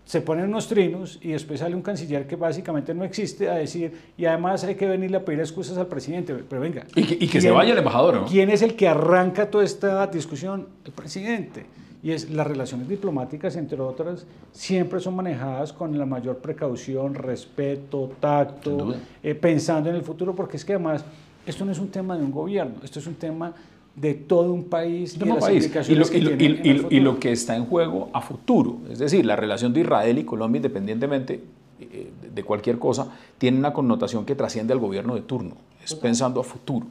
se 0.05 0.21
ponen 0.21 0.47
unos 0.47 0.69
trinos 0.69 1.19
y 1.23 1.29
después 1.29 1.61
sale 1.61 1.75
un 1.75 1.83
canciller 1.83 2.27
que 2.27 2.37
básicamente 2.37 2.95
no 2.95 3.05
existe 3.05 3.49
a 3.49 3.55
decir, 3.55 4.13
y 4.17 4.25
además 4.25 4.65
hay 4.65 4.75
que 4.75 4.87
venirle 4.87 5.19
a 5.19 5.25
pedir 5.25 5.41
excusas 5.41 5.79
al 5.79 5.87
presidente, 5.87 6.35
pero 6.49 6.61
venga. 6.61 6.85
Y 6.95 7.05
que, 7.05 7.25
y 7.25 7.29
que 7.29 7.41
se 7.41 7.51
vaya 7.51 7.73
el 7.73 7.79
embajador, 7.79 8.15
¿no? 8.15 8.27
¿Quién 8.27 8.51
es 8.51 8.63
el 8.63 8.75
que 8.75 8.89
arranca 8.89 9.51
toda 9.51 9.65
esta 9.65 10.07
discusión? 10.09 10.69
El 10.85 10.93
presidente. 10.93 11.67
Y 12.03 12.11
es 12.11 12.31
las 12.31 12.47
relaciones 12.47 12.89
diplomáticas, 12.89 13.55
entre 13.55 13.81
otras, 13.81 14.27
siempre 14.51 14.99
son 14.99 15.15
manejadas 15.15 15.73
con 15.73 15.97
la 15.97 16.05
mayor 16.05 16.39
precaución, 16.39 17.15
respeto, 17.15 18.11
tacto, 18.19 18.97
eh, 19.23 19.37
pensando 19.37 19.89
en 19.89 19.95
el 19.95 20.03
futuro, 20.03 20.35
porque 20.35 20.57
es 20.57 20.65
que 20.65 20.73
además 20.73 21.05
esto 21.47 21.65
no 21.65 21.71
es 21.71 21.79
un 21.79 21.89
tema 21.89 22.17
de 22.17 22.25
un 22.25 22.33
gobierno, 22.33 22.75
esto 22.83 22.99
es 22.99 23.07
un 23.07 23.15
tema 23.15 23.55
de 23.95 24.15
todo 24.15 24.53
un 24.53 24.65
país 24.65 25.17
y, 25.17 25.25
las 25.25 25.45
país. 25.45 25.71
y, 25.89 25.95
lo, 25.95 26.09
que 26.09 26.19
y, 26.19 27.01
lo, 27.01 27.19
que 27.19 27.33
está 27.33 27.57
en 27.57 27.67
juego 27.67 28.09
a 28.13 28.23
futuro, 28.23 28.79
es 28.91 28.99
decir, 28.99 29.25
la 29.27 29.37
relación 29.37 29.73
de 29.73 29.81
Israel 29.81 30.19
y 30.19 30.25
Colombia, 30.25 30.59
independientemente 30.59 31.43
eh, 31.81 32.11
de 32.33 32.45
cualquier 32.45 32.79
cosa, 32.79 33.09
tiene 33.39 33.59
una 33.59 33.73
connotación 33.73 34.25
que 34.25 34.35
trasciende 34.35 34.73
al 34.73 34.79
gobierno 34.79 35.15
de 35.15 35.21
turno, 35.23 35.57
es 35.85 35.95
pensando 35.95 36.41
a 36.41 36.45
futuro. 36.45 36.87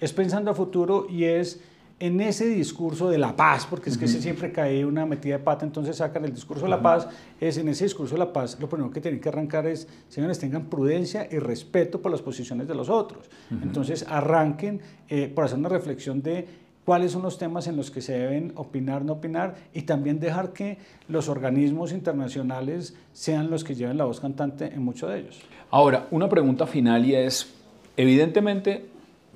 Es 0.00 0.12
pensando 0.12 0.50
a 0.50 0.54
futuro 0.54 1.06
y 1.08 1.24
es 1.24 1.60
en 2.00 2.20
ese 2.20 2.46
discurso 2.46 3.08
de 3.08 3.18
la 3.18 3.36
paz, 3.36 3.66
porque 3.68 3.88
es 3.88 3.96
que 3.96 4.08
se 4.08 4.20
siempre 4.20 4.50
cae 4.50 4.84
una 4.84 5.06
metida 5.06 5.38
de 5.38 5.44
pata, 5.44 5.64
entonces 5.64 5.96
sacan 5.96 6.24
el 6.24 6.34
discurso 6.34 6.64
de 6.64 6.70
la 6.70 6.82
paz, 6.82 7.06
es 7.40 7.56
en 7.56 7.68
ese 7.68 7.84
discurso 7.84 8.14
de 8.14 8.18
la 8.18 8.32
paz, 8.32 8.58
lo 8.60 8.68
primero 8.68 8.90
que 8.90 9.00
tienen 9.00 9.20
que 9.20 9.28
arrancar 9.28 9.66
es, 9.66 9.86
señores, 10.08 10.38
tengan 10.38 10.64
prudencia 10.66 11.28
y 11.30 11.38
respeto 11.38 12.02
por 12.02 12.10
las 12.10 12.20
posiciones 12.20 12.66
de 12.66 12.74
los 12.74 12.88
otros. 12.88 13.30
Entonces 13.62 14.04
arranquen 14.08 14.80
eh, 15.08 15.30
por 15.32 15.44
hacer 15.44 15.58
una 15.58 15.68
reflexión 15.68 16.20
de 16.20 16.64
cuáles 16.84 17.12
son 17.12 17.22
los 17.22 17.38
temas 17.38 17.66
en 17.66 17.76
los 17.76 17.90
que 17.90 18.02
se 18.02 18.12
deben 18.12 18.52
opinar, 18.56 19.04
no 19.04 19.14
opinar, 19.14 19.54
y 19.72 19.82
también 19.82 20.20
dejar 20.20 20.52
que 20.52 20.78
los 21.08 21.28
organismos 21.28 21.92
internacionales 21.92 22.94
sean 23.12 23.50
los 23.50 23.64
que 23.64 23.74
lleven 23.74 23.96
la 23.96 24.04
voz 24.04 24.20
cantante 24.20 24.66
en 24.66 24.82
muchos 24.82 25.10
de 25.10 25.20
ellos. 25.20 25.40
Ahora, 25.70 26.06
una 26.10 26.28
pregunta 26.28 26.66
final 26.66 27.06
y 27.06 27.14
es, 27.14 27.54
evidentemente, 27.96 28.86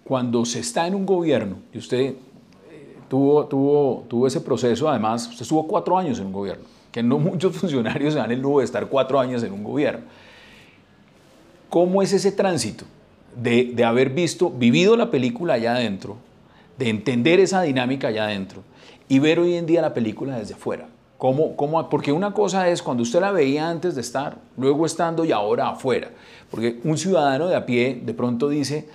cuando 0.05 0.45
se 0.45 0.61
está 0.61 0.87
en 0.87 0.95
un 0.95 1.05
gobierno, 1.05 1.57
y 1.73 1.79
usted 1.79 2.15
tuvo, 3.09 3.47
tuvo, 3.47 4.05
tuvo 4.09 4.27
ese 4.27 4.41
proceso, 4.41 4.89
además, 4.89 5.29
usted 5.29 5.43
estuvo 5.43 5.67
cuatro 5.67 5.99
años 5.99 6.19
en 6.19 6.27
un 6.27 6.33
gobierno, 6.33 6.65
que 6.93 7.03
no 7.03 7.19
muchos 7.19 7.57
funcionarios 7.57 8.15
se 8.15 8.21
dan 8.21 8.31
el 8.31 8.41
lujo 8.41 8.61
de 8.61 8.65
estar 8.65 8.87
cuatro 8.89 9.19
años 9.19 9.43
en 9.43 9.53
un 9.53 9.65
gobierno. 9.65 10.05
¿Cómo 11.69 12.03
es 12.03 12.13
ese 12.13 12.33
tránsito 12.33 12.85
de, 13.37 13.73
de 13.75 13.85
haber 13.85 14.11
visto, 14.11 14.51
vivido 14.51 14.97
la 14.97 15.11
película 15.11 15.55
allá 15.55 15.75
adentro, 15.75 16.17
de 16.79 16.89
entender 16.89 17.41
esa 17.41 17.63
dinámica 17.63 18.09
allá 18.09 18.25
adentro 18.25 18.63
y 19.09 19.19
ver 19.19 19.39
hoy 19.39 19.55
en 19.55 19.67
día 19.67 19.83
la 19.83 19.93
película 19.93 20.39
desde 20.39 20.55
afuera? 20.55 20.89
¿Cómo, 21.19 21.57
cómo, 21.57 21.91
porque 21.91 22.13
una 22.13 22.33
cosa 22.33 22.69
es 22.69 22.81
cuando 22.81 23.03
usted 23.03 23.21
la 23.21 23.33
veía 23.33 23.69
antes 23.69 23.97
de 23.97 24.03
estar, 24.03 24.39
luego 24.57 24.87
estando 24.87 25.25
y 25.25 25.33
ahora 25.33 25.71
afuera. 25.71 26.11
Porque 26.49 26.79
un 26.85 26.97
ciudadano 26.97 27.49
de 27.49 27.57
a 27.57 27.67
pie 27.67 28.01
de 28.01 28.15
pronto 28.15 28.49
dice, 28.49 28.89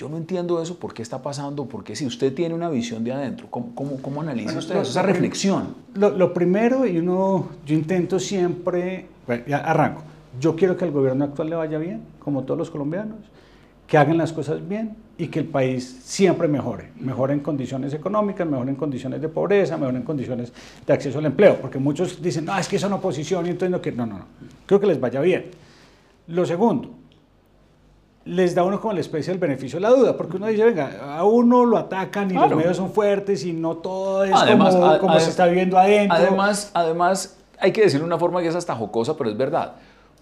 yo 0.00 0.08
no 0.08 0.16
entiendo 0.16 0.62
eso, 0.62 0.78
¿por 0.78 0.94
qué 0.94 1.02
está 1.02 1.20
pasando? 1.20 1.66
Porque 1.66 1.94
si 1.94 2.06
usted 2.06 2.32
tiene 2.32 2.54
una 2.54 2.70
visión 2.70 3.04
de 3.04 3.12
adentro, 3.12 3.48
¿cómo, 3.50 3.74
cómo, 3.74 4.00
cómo 4.00 4.22
analiza 4.22 4.58
usted 4.58 4.76
esa 4.76 5.02
reflexión? 5.02 5.74
Lo, 5.94 6.32
primero, 6.32 6.86
y 6.86 6.96
uno, 6.96 7.50
yo 7.66 7.74
intento 7.74 8.18
siempre, 8.18 9.04
ya 9.46 9.58
arranco, 9.58 10.02
yo 10.40 10.56
quiero 10.56 10.74
que 10.74 10.86
al 10.86 10.90
gobierno 10.90 11.26
actual 11.26 11.50
le 11.50 11.56
vaya 11.56 11.76
bien, 11.76 12.00
como 12.18 12.44
todos 12.44 12.56
los 12.56 12.70
colombianos, 12.70 13.18
que 13.86 13.98
hagan 13.98 14.16
las 14.16 14.32
cosas 14.32 14.66
bien 14.66 14.96
y 15.18 15.28
que 15.28 15.40
el 15.40 15.44
país 15.44 16.00
siempre 16.02 16.48
mejore, 16.48 16.92
mejore 16.98 17.34
en 17.34 17.40
condiciones 17.40 17.92
económicas, 17.92 18.48
mejore 18.48 18.70
en 18.70 18.76
condiciones 18.76 19.20
de 19.20 19.28
pobreza, 19.28 19.76
mejore 19.76 19.98
en 19.98 20.04
condiciones 20.04 20.50
de 20.86 20.92
acceso 20.94 21.18
al 21.18 21.26
empleo, 21.26 21.58
porque 21.60 21.78
muchos 21.78 22.22
dicen, 22.22 22.46
no, 22.46 22.56
es 22.56 22.68
que 22.68 22.78
son 22.78 22.94
oposición 22.94 23.44
y 23.44 23.50
entonces 23.50 23.70
no 23.70 23.82
quiero, 23.82 23.98
no, 23.98 24.06
no, 24.06 24.18
no, 24.20 24.24
creo 24.64 24.80
que 24.80 24.86
les 24.86 24.98
vaya 24.98 25.20
bien. 25.20 25.50
Lo 26.28 26.46
segundo, 26.46 26.99
les 28.24 28.54
da 28.54 28.64
uno 28.64 28.80
como 28.80 28.92
la 28.92 29.00
especie 29.00 29.32
del 29.32 29.40
beneficio 29.40 29.78
de 29.78 29.82
la 29.82 29.90
duda, 29.90 30.16
porque 30.16 30.36
uno 30.36 30.46
dice, 30.46 30.64
venga, 30.64 31.16
a 31.16 31.24
uno 31.24 31.64
lo 31.64 31.78
atacan 31.78 32.30
y 32.30 32.34
los 32.34 32.54
medios 32.54 32.76
son 32.76 32.92
fuertes 32.92 33.44
y 33.44 33.52
no 33.52 33.76
todo 33.78 34.24
es 34.24 34.32
como, 35.00 35.18
se 35.20 35.30
está 35.30 35.46
viviendo 35.46 35.78
adentro. 35.78 36.16
Además, 36.16 36.70
además, 36.74 37.38
hay 37.58 37.72
que 37.72 37.82
decirlo 37.82 38.04
de 38.04 38.08
una 38.08 38.18
forma 38.18 38.42
que 38.42 38.48
es 38.48 38.54
hasta 38.54 38.74
jocosa, 38.74 39.16
pero 39.16 39.30
es 39.30 39.36
verdad. 39.36 39.72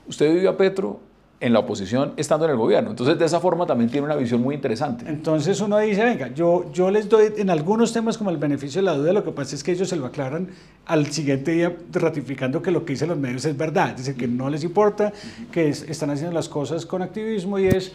Usted 0.07 0.33
vivió 0.33 0.51
a 0.51 0.57
Petro 0.57 1.01
en 1.41 1.53
la 1.53 1.61
oposición 1.61 2.15
estando 2.17 2.45
en 2.47 2.53
el 2.53 2.57
gobierno. 2.57 2.91
Entonces, 2.91 3.19
de 3.19 3.25
esa 3.25 3.41
forma 3.41 3.65
también 3.67 3.91
tiene 3.91 4.07
una 4.07 4.17
visión 4.17 4.41
muy 4.43 4.55
interesante. 4.55 5.05
Entonces 5.09 5.61
uno 5.61 5.79
dice, 5.79 6.05
venga, 6.05 6.35
yo, 6.35 6.71
yo 6.73 6.91
les 6.91 7.09
doy 7.09 7.33
en 7.37 7.51
algunos 7.51 7.93
temas 7.93 8.19
como 8.19 8.31
el 8.31 8.39
beneficio 8.39 8.81
de 8.81 8.87
la 8.87 8.95
duda, 8.95 9.13
lo 9.13 9.25
que 9.25 9.31
pasa 9.31 9.55
es 9.55 9.63
que 9.63 9.73
ellos 9.73 9.89
se 9.89 9.97
lo 9.97 10.07
aclaran 10.07 10.49
al 10.87 11.07
siguiente 11.13 11.53
día 11.53 11.77
ratificando 11.93 12.61
que 12.61 12.71
lo 12.71 12.85
que 12.85 12.95
dicen 12.95 13.09
los 13.09 13.19
medios 13.19 13.45
es 13.45 13.57
verdad, 13.57 13.91
es 13.91 13.99
decir, 13.99 14.17
que 14.17 14.27
no 14.27 14.51
les 14.51 14.65
importa, 14.65 15.13
que 15.53 15.69
están 15.69 16.11
haciendo 16.11 16.35
las 16.35 16.49
cosas 16.49 16.85
con 16.87 17.03
activismo 17.03 17.59
y 17.59 17.69
es... 17.69 17.93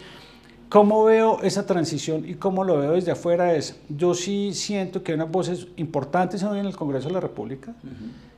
¿Cómo 0.70 1.04
veo 1.04 1.40
esa 1.42 1.66
transición 1.66 2.28
y 2.28 2.34
cómo 2.34 2.64
lo 2.64 2.78
veo 2.78 2.92
desde 2.92 3.12
afuera? 3.12 3.54
Es, 3.54 3.78
yo 3.88 4.12
sí 4.12 4.50
siento 4.54 5.04
que 5.04 5.12
hay 5.12 5.16
unas 5.16 5.30
voces 5.30 5.68
importantes 5.76 6.42
hoy 6.42 6.58
en 6.58 6.66
el 6.66 6.74
Congreso 6.74 7.06
de 7.06 7.14
la 7.14 7.20
República. 7.20 7.74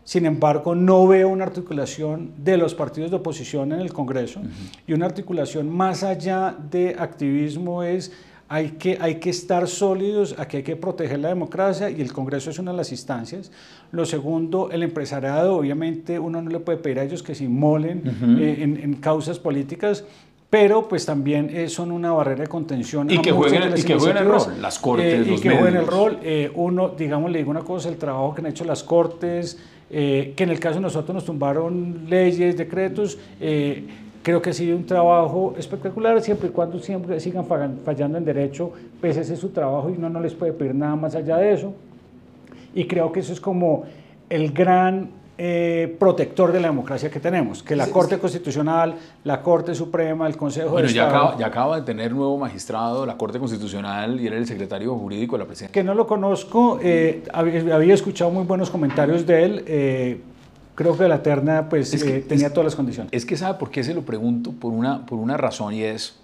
Sin 0.06 0.24
embargo, 0.24 0.76
no 0.76 1.08
veo 1.08 1.28
una 1.28 1.42
articulación 1.42 2.30
de 2.38 2.56
los 2.56 2.76
partidos 2.76 3.10
de 3.10 3.16
oposición 3.16 3.72
en 3.72 3.80
el 3.80 3.92
Congreso 3.92 4.40
y 4.86 4.92
una 4.92 5.04
articulación 5.04 5.68
más 5.68 6.04
allá 6.04 6.56
de 6.70 6.94
activismo 6.96 7.82
es 7.82 8.12
hay 8.48 8.70
que, 8.78 8.98
hay 9.00 9.16
que 9.16 9.30
estar 9.30 9.66
sólidos, 9.66 10.36
aquí 10.38 10.58
hay 10.58 10.62
que 10.62 10.76
proteger 10.76 11.18
la 11.18 11.30
democracia 11.30 11.90
y 11.90 12.00
el 12.00 12.12
Congreso 12.12 12.50
es 12.50 12.60
una 12.60 12.70
de 12.70 12.76
las 12.76 12.92
instancias. 12.92 13.50
Lo 13.90 14.06
segundo, 14.06 14.70
el 14.70 14.84
empresariado, 14.84 15.56
obviamente 15.56 16.20
uno 16.20 16.40
no 16.40 16.50
le 16.50 16.60
puede 16.60 16.78
pedir 16.78 17.00
a 17.00 17.02
ellos 17.02 17.24
que 17.24 17.34
se 17.34 17.42
inmolen 17.42 18.02
eh, 18.38 18.58
en, 18.60 18.94
causas 18.94 19.40
políticas, 19.40 20.04
pero 20.48 20.86
pues 20.86 21.04
también 21.04 21.50
eh, 21.52 21.68
son 21.68 21.90
una 21.90 22.12
barrera 22.12 22.42
de 22.42 22.48
contención. 22.48 23.10
Y 23.10 23.20
que 23.20 23.32
jueguen, 23.32 23.76
y 23.76 23.82
que 23.82 23.98
jueguen 23.98 24.18
el 24.18 24.26
rol, 24.26 24.62
las 24.62 24.78
cortes, 24.78 25.26
eh, 25.26 25.32
Y 25.34 25.40
que 25.40 25.50
jueguen 25.50 25.76
el 25.78 25.86
rol. 25.88 26.20
uno, 26.54 26.90
digamos, 26.90 27.32
le 27.32 27.38
digo 27.38 27.50
una 27.50 27.62
cosa, 27.62 27.88
el 27.88 27.96
trabajo 27.96 28.32
que 28.36 28.42
han 28.42 28.46
hecho 28.46 28.64
las 28.64 28.84
cortes, 28.84 29.58
eh, 29.90 30.32
que 30.36 30.44
en 30.44 30.50
el 30.50 30.58
caso 30.58 30.76
de 30.76 30.82
nosotros 30.82 31.14
nos 31.14 31.24
tumbaron 31.24 32.06
leyes, 32.08 32.56
decretos. 32.56 33.18
Eh, 33.40 33.84
creo 34.22 34.42
que 34.42 34.50
ha 34.50 34.52
sido 34.52 34.76
un 34.76 34.84
trabajo 34.84 35.54
espectacular, 35.56 36.20
siempre 36.20 36.48
y 36.48 36.50
cuando 36.50 36.78
siempre 36.80 37.20
sigan 37.20 37.46
fallando 37.84 38.18
en 38.18 38.24
derecho, 38.24 38.72
pues 39.00 39.16
ese 39.16 39.34
es 39.34 39.38
su 39.38 39.50
trabajo 39.50 39.88
y 39.88 39.92
uno 39.92 40.10
no 40.10 40.20
les 40.20 40.34
puede 40.34 40.52
pedir 40.52 40.74
nada 40.74 40.96
más 40.96 41.14
allá 41.14 41.36
de 41.36 41.52
eso. 41.52 41.72
Y 42.74 42.86
creo 42.86 43.12
que 43.12 43.20
eso 43.20 43.32
es 43.32 43.40
como 43.40 43.84
el 44.28 44.52
gran 44.52 45.10
eh, 45.38 45.94
protector 45.98 46.50
de 46.50 46.60
la 46.60 46.68
democracia 46.68 47.10
que 47.10 47.20
tenemos, 47.20 47.62
que 47.62 47.76
la 47.76 47.88
Corte 47.88 48.18
Constitucional, 48.18 48.94
la 49.24 49.42
Corte 49.42 49.74
Suprema, 49.74 50.26
el 50.26 50.36
Consejo 50.36 50.70
bueno, 50.70 50.88
de 50.88 50.94
ya 50.94 51.08
Acaba, 51.08 51.36
ya 51.38 51.46
acaba 51.46 51.76
de 51.76 51.82
tener 51.82 52.12
nuevo 52.12 52.38
magistrado 52.38 53.04
la 53.04 53.18
Corte 53.18 53.38
Constitucional 53.38 54.18
y 54.18 54.26
era 54.26 54.38
el 54.38 54.46
secretario 54.46 54.94
jurídico 54.96 55.36
de 55.36 55.40
la 55.40 55.46
presidencia. 55.46 55.72
Que 55.72 55.84
no 55.84 55.94
lo 55.94 56.06
conozco, 56.06 56.80
eh, 56.82 57.22
había, 57.32 57.92
escuchado 57.92 58.30
muy 58.30 58.44
buenos 58.44 58.70
comentarios 58.70 59.26
de 59.26 59.44
él. 59.44 59.64
Eh, 59.66 60.20
creo 60.74 60.96
que 60.96 61.06
la 61.06 61.22
terna 61.22 61.68
pues 61.68 61.90
tenía 62.26 62.50
todas 62.50 62.64
las 62.64 62.74
condiciones. 62.74 63.12
Es 63.12 63.26
que 63.26 63.36
sabe 63.36 63.58
por 63.58 63.70
qué 63.70 63.84
se 63.84 63.92
lo 63.92 64.02
pregunto 64.02 64.52
por 64.52 64.72
una, 64.72 65.04
por 65.04 65.18
una 65.18 65.36
razón 65.36 65.74
y 65.74 65.82
es 65.82 66.18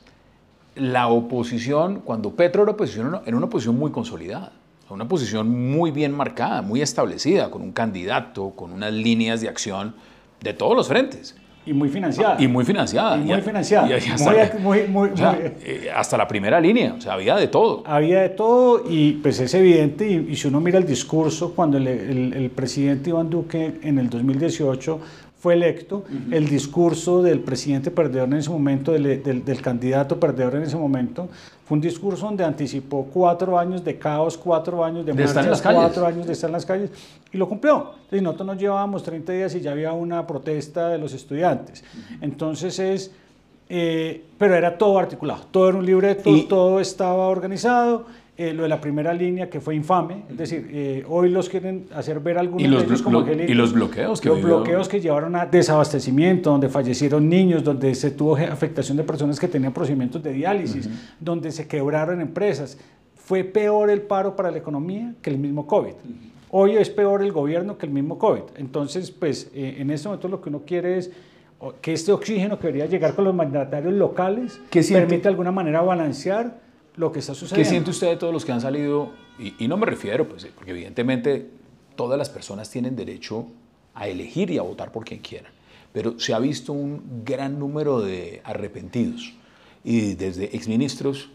la 0.75 1.09
oposición, 1.09 2.01
cuando 2.03 2.31
Petro 2.31 2.63
era 2.63 2.73
oposición, 2.73 3.21
era 3.27 3.37
una 3.37 3.45
oposición 3.45 3.79
muy 3.79 3.91
consolidada 3.91 4.53
una 4.93 5.09
posición 5.09 5.49
muy 5.49 5.90
bien 5.90 6.12
marcada, 6.12 6.62
muy 6.62 6.82
establecida, 6.82 7.51
con 7.51 7.62
un 7.62 7.72
candidato, 7.72 8.51
con 8.51 8.72
unas 8.72 8.93
líneas 8.93 9.40
de 9.40 9.49
acción 9.49 9.95
de 10.40 10.53
todos 10.53 10.76
los 10.76 10.88
frentes. 10.88 11.36
Y 11.64 11.72
muy 11.72 11.88
financiada. 11.88 12.43
Y 12.43 12.49
muy 12.49 12.64
financiada. 12.64 13.16
Y 13.16 13.20
muy 13.20 13.40
financiada. 13.40 13.88
Hasta, 15.95 16.16
la 16.16 16.26
primera 16.26 16.61
línea, 16.61 16.95
o 16.99 17.01
sea, 17.01 17.12
había 17.12 17.36
de 17.36 17.47
todo. 17.47 17.84
Había 17.86 18.22
de 18.22 18.30
todo 18.30 18.82
y 18.88 19.12
pues 19.12 19.38
es 19.38 19.55
evidente, 19.55 20.09
y, 20.09 20.34
si 20.34 20.49
uno 20.49 20.61
mira 20.61 20.78
el 20.78 20.86
discurso, 20.86 21.55
cuando 21.55 21.78
el, 21.78 21.86
el 21.86 22.51
presidente 22.51 23.11
Iván 23.11 23.30
Duque 23.30 23.78
en 23.82 23.99
el 23.99 24.11
2018 24.11 25.01
fue 25.43 25.55
electo, 25.55 26.05
el 26.30 26.49
discurso 26.49 27.20
del 27.20 27.40
presidente 27.40 27.90
perdedor 27.90 28.28
en 28.28 28.34
ese 28.34 28.49
momento, 28.49 28.93
del, 28.93 29.24
del, 29.45 29.61
candidato 29.61 30.20
perdedor 30.20 30.55
en 30.55 30.62
ese 30.62 30.76
momento, 30.76 31.28
fue 31.66 31.74
un 31.78 31.80
discurso 31.80 32.26
donde 32.26 32.45
anticipó 32.45 33.09
cuatro 33.12 33.59
años 33.59 33.84
de 33.84 33.99
caos, 33.99 34.38
cuatro 34.38 34.84
años 34.84 35.05
de, 35.05 35.12
marchas, 35.12 35.61
cuatro 35.61 36.07
años 36.07 36.28
de 36.28 36.34
estar 36.34 36.49
en 36.49 36.53
las 36.53 36.64
calles, 36.64 36.90
y 37.32 37.38
lo 37.38 37.49
cumplió. 37.49 37.90
Entonces 38.05 38.22
nosotros 38.22 38.47
nos 38.47 38.59
llevábamos 38.59 39.03
30 39.03 39.32
días 39.32 39.55
y 39.57 39.61
ya 39.61 39.72
había 39.72 39.93
una 39.93 40.24
protesta 40.28 40.90
de 40.90 40.99
los 40.99 41.12
estudiantes. 41.12 41.82
Entonces 42.20 42.78
es, 42.78 43.11
eh, 43.68 44.22
pero 44.38 44.55
era 44.55 44.78
todo 44.78 44.97
articulado, 44.97 45.43
todo 45.51 45.70
era 45.70 45.78
un 45.78 45.86
libreto, 45.86 46.30
todo 46.49 46.78
estaba 46.78 47.26
organizado 47.26 48.07
eh, 48.35 48.55
lo 48.55 48.62
de 48.62 48.68
la 48.70 48.80
primera 48.80 49.12
línea 49.12 49.51
que 49.51 49.61
fue 49.61 49.74
infame, 49.74 50.24
es 50.30 50.39
decir, 50.39 50.66
eh, 50.72 51.05
hoy 51.07 51.28
los 51.28 51.51
quieren 51.51 51.85
hacer 51.95 52.18
ver 52.20 52.39
algunos 52.39 52.62
¿Y 52.62 52.66
los, 52.66 52.80
de 52.80 52.87
ellos 52.87 53.03
como 53.03 53.20
Y 53.30 53.53
los 53.53 53.74
bloqueos 53.74 54.22
que 54.22 54.28
Los 54.30 54.41
bloqueos 54.41 54.89
que 54.89 55.01
llevaron 55.01 55.37
a 55.37 55.45
desabastecimiento, 55.45 56.51
donde 56.51 56.70
fallecieron 56.70 57.28
niños, 57.28 57.62
donde 57.62 57.95
se 57.95 58.11
tuvo 58.11 58.37
afectación 58.37 58.97
de 58.97 59.05
personas 59.05 59.39
que 59.39 59.49
tenían 59.49 59.74
procedimientos 59.74 60.22
de 60.22 60.33
diálisis, 60.33 60.89
donde 61.20 61.53
se 61.53 61.68
quebraron 61.68 62.22
empresas. 62.22 62.78
fue 63.14 63.45
peor 63.45 63.91
el 63.91 64.01
paro 64.01 64.35
para 64.35 64.51
la 64.51 64.59
economía 64.59 65.14
que 65.20 65.30
el 65.30 65.39
mismo 65.39 65.66
COVID. 65.66 65.93
Hoy 66.51 66.76
es 66.76 66.91
peor 66.91 67.22
el 67.22 67.33
gobierno 67.33 67.76
que 67.76 67.87
el 67.87 67.93
mismo 67.93 68.18
COVID. 68.18 68.43
Entonces, 68.57 69.11
pues 69.11 69.51
eh, 69.55 69.76
en 69.78 69.91
este 69.91 70.09
momento 70.09 70.28
lo 70.28 70.41
que 70.41 70.49
uno 70.49 70.62
quiere 70.66 70.99
es 70.99 71.11
que 71.80 71.93
este 71.93 72.12
oxígeno 72.12 72.59
que 72.59 72.66
debería 72.66 72.87
llegar 72.87 73.14
con 73.14 73.24
los 73.24 73.35
mandatarios 73.35 73.93
locales 73.93 74.59
permite 74.70 75.22
de 75.22 75.28
alguna 75.28 75.53
manera 75.53 75.83
balancear 75.83 76.59
lo 76.97 77.12
que 77.12 77.20
está 77.20 77.34
sucediendo. 77.34 77.64
¿Qué 77.64 77.70
siente 77.70 77.90
usted 77.90 78.09
de 78.09 78.16
todos 78.16 78.32
los 78.32 78.45
que 78.45 78.53
han 78.53 78.61
salido? 78.61 79.12
Y, 79.38 79.55
y 79.64 79.68
no 79.68 79.76
me 79.76 79.86
refiero, 79.86 80.28
pues, 80.28 80.47
porque 80.55 80.72
evidentemente 80.72 81.49
todas 81.97 82.18
las 82.18 82.30
personas 82.30 82.70
tienen 82.70 82.97
derecho 82.97 83.47
a 83.95 84.09
elegir 84.09 84.51
y 84.51 84.59
a 84.59 84.62
votar 84.62 84.93
por 84.93 85.05
quien 85.05 85.20
quieran, 85.20 85.53
pero 85.93 86.18
se 86.18 86.32
ha 86.32 86.38
visto 86.38 86.72
un 86.72 87.22
gran 87.24 87.59
número 87.59 88.01
de 88.01 88.40
arrepentidos, 88.45 89.34
y 89.84 90.14
desde 90.14 90.57
exministros, 90.57 91.28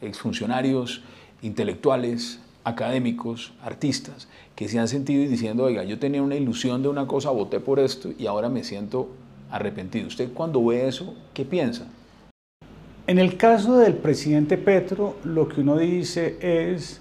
exfuncionarios, 0.00 1.02
intelectuales, 1.42 2.40
académicos, 2.64 3.52
artistas, 3.62 4.28
que 4.56 4.68
se 4.68 4.78
han 4.78 4.88
sentido 4.88 5.28
diciendo, 5.28 5.64
oiga, 5.64 5.84
yo 5.84 5.98
tenía 5.98 6.22
una 6.22 6.34
ilusión 6.34 6.82
de 6.82 6.88
una 6.88 7.06
cosa, 7.06 7.30
voté 7.30 7.60
por 7.60 7.78
esto 7.78 8.10
y 8.18 8.26
ahora 8.26 8.48
me 8.48 8.64
siento 8.64 9.08
arrepentido. 9.50 10.08
¿Usted 10.08 10.32
cuando 10.32 10.64
ve 10.64 10.88
eso, 10.88 11.14
qué 11.34 11.44
piensa? 11.44 11.86
En 13.06 13.18
el 13.18 13.36
caso 13.36 13.76
del 13.76 13.94
presidente 13.94 14.56
Petro, 14.56 15.16
lo 15.24 15.48
que 15.48 15.60
uno 15.60 15.76
dice 15.76 16.38
es, 16.40 17.00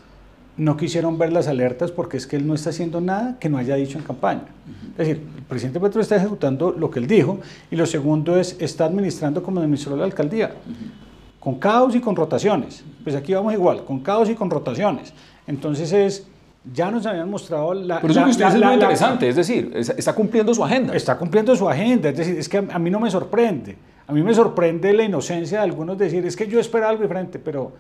no 0.58 0.76
quisieron 0.76 1.18
ver 1.18 1.32
las 1.32 1.48
alertas 1.48 1.92
porque 1.92 2.18
es 2.18 2.28
que 2.28 2.36
él 2.36 2.46
no 2.46 2.54
está 2.54 2.72
haciendo 2.72 3.02
nada 3.02 3.38
que 3.40 3.50
no 3.50 3.58
haya 3.58 3.76
dicho 3.76 3.98
en 3.98 4.04
campaña. 4.04 4.46
Es 4.92 4.98
decir, 5.08 5.22
el 5.38 5.44
presidente 5.44 5.80
Petro 5.80 6.02
está 6.02 6.18
ejecutando 6.18 6.72
lo 6.72 6.92
que 6.92 7.00
él 7.00 7.08
dijo 7.08 7.40
y 7.72 7.76
lo 7.76 7.86
segundo 7.86 8.38
es, 8.38 8.58
está 8.60 8.86
administrando 8.86 9.42
como 9.42 9.60
administrador 9.60 10.00
de 10.00 10.02
la 10.02 10.06
alcaldía, 10.06 10.52
con 11.40 11.56
caos 11.56 11.96
y 11.96 12.02
con 12.02 12.16
rotaciones. 12.16 12.84
Pues 13.04 13.16
aquí 13.16 13.34
vamos 13.34 13.54
igual, 13.54 13.86
con 13.86 14.02
caos 14.02 14.30
y 14.30 14.36
con 14.36 14.50
rotaciones. 14.50 15.14
Entonces 15.48 15.92
es, 15.94 16.28
ya 16.72 16.92
nos 16.92 17.06
habían 17.06 17.30
mostrado 17.30 17.74
la... 17.74 18.00
Pero 18.00 18.12
eso 18.12 18.24
que 18.24 18.32
usted 18.32 18.46
es 18.46 18.56
muy 18.62 18.74
interesante, 18.74 19.30
es 19.30 19.36
decir, 19.36 19.72
está 19.76 20.14
cumpliendo 20.14 20.54
su 20.54 20.64
agenda. 20.64 20.94
Está 20.96 21.18
cumpliendo 21.18 21.56
su 21.56 21.68
agenda, 21.68 22.10
es 22.10 22.18
decir, 22.18 22.38
es 22.38 22.48
que 22.48 22.58
a, 22.58 22.80
mí 22.80 22.90
no 22.90 23.00
me 23.00 23.10
sorprende. 23.10 23.78
A 24.08 24.14
mí 24.14 24.22
me 24.22 24.34
sorprende 24.34 24.94
la 24.94 25.04
inocencia 25.04 25.60
de 25.60 25.64
algunos 25.64 25.98
decir, 25.98 26.26
es 26.26 26.36
que 26.36 26.48
yo 26.48 26.60
espero 26.60 26.88
algo 26.88 27.02
diferente, 27.02 27.40
pero 27.40 27.74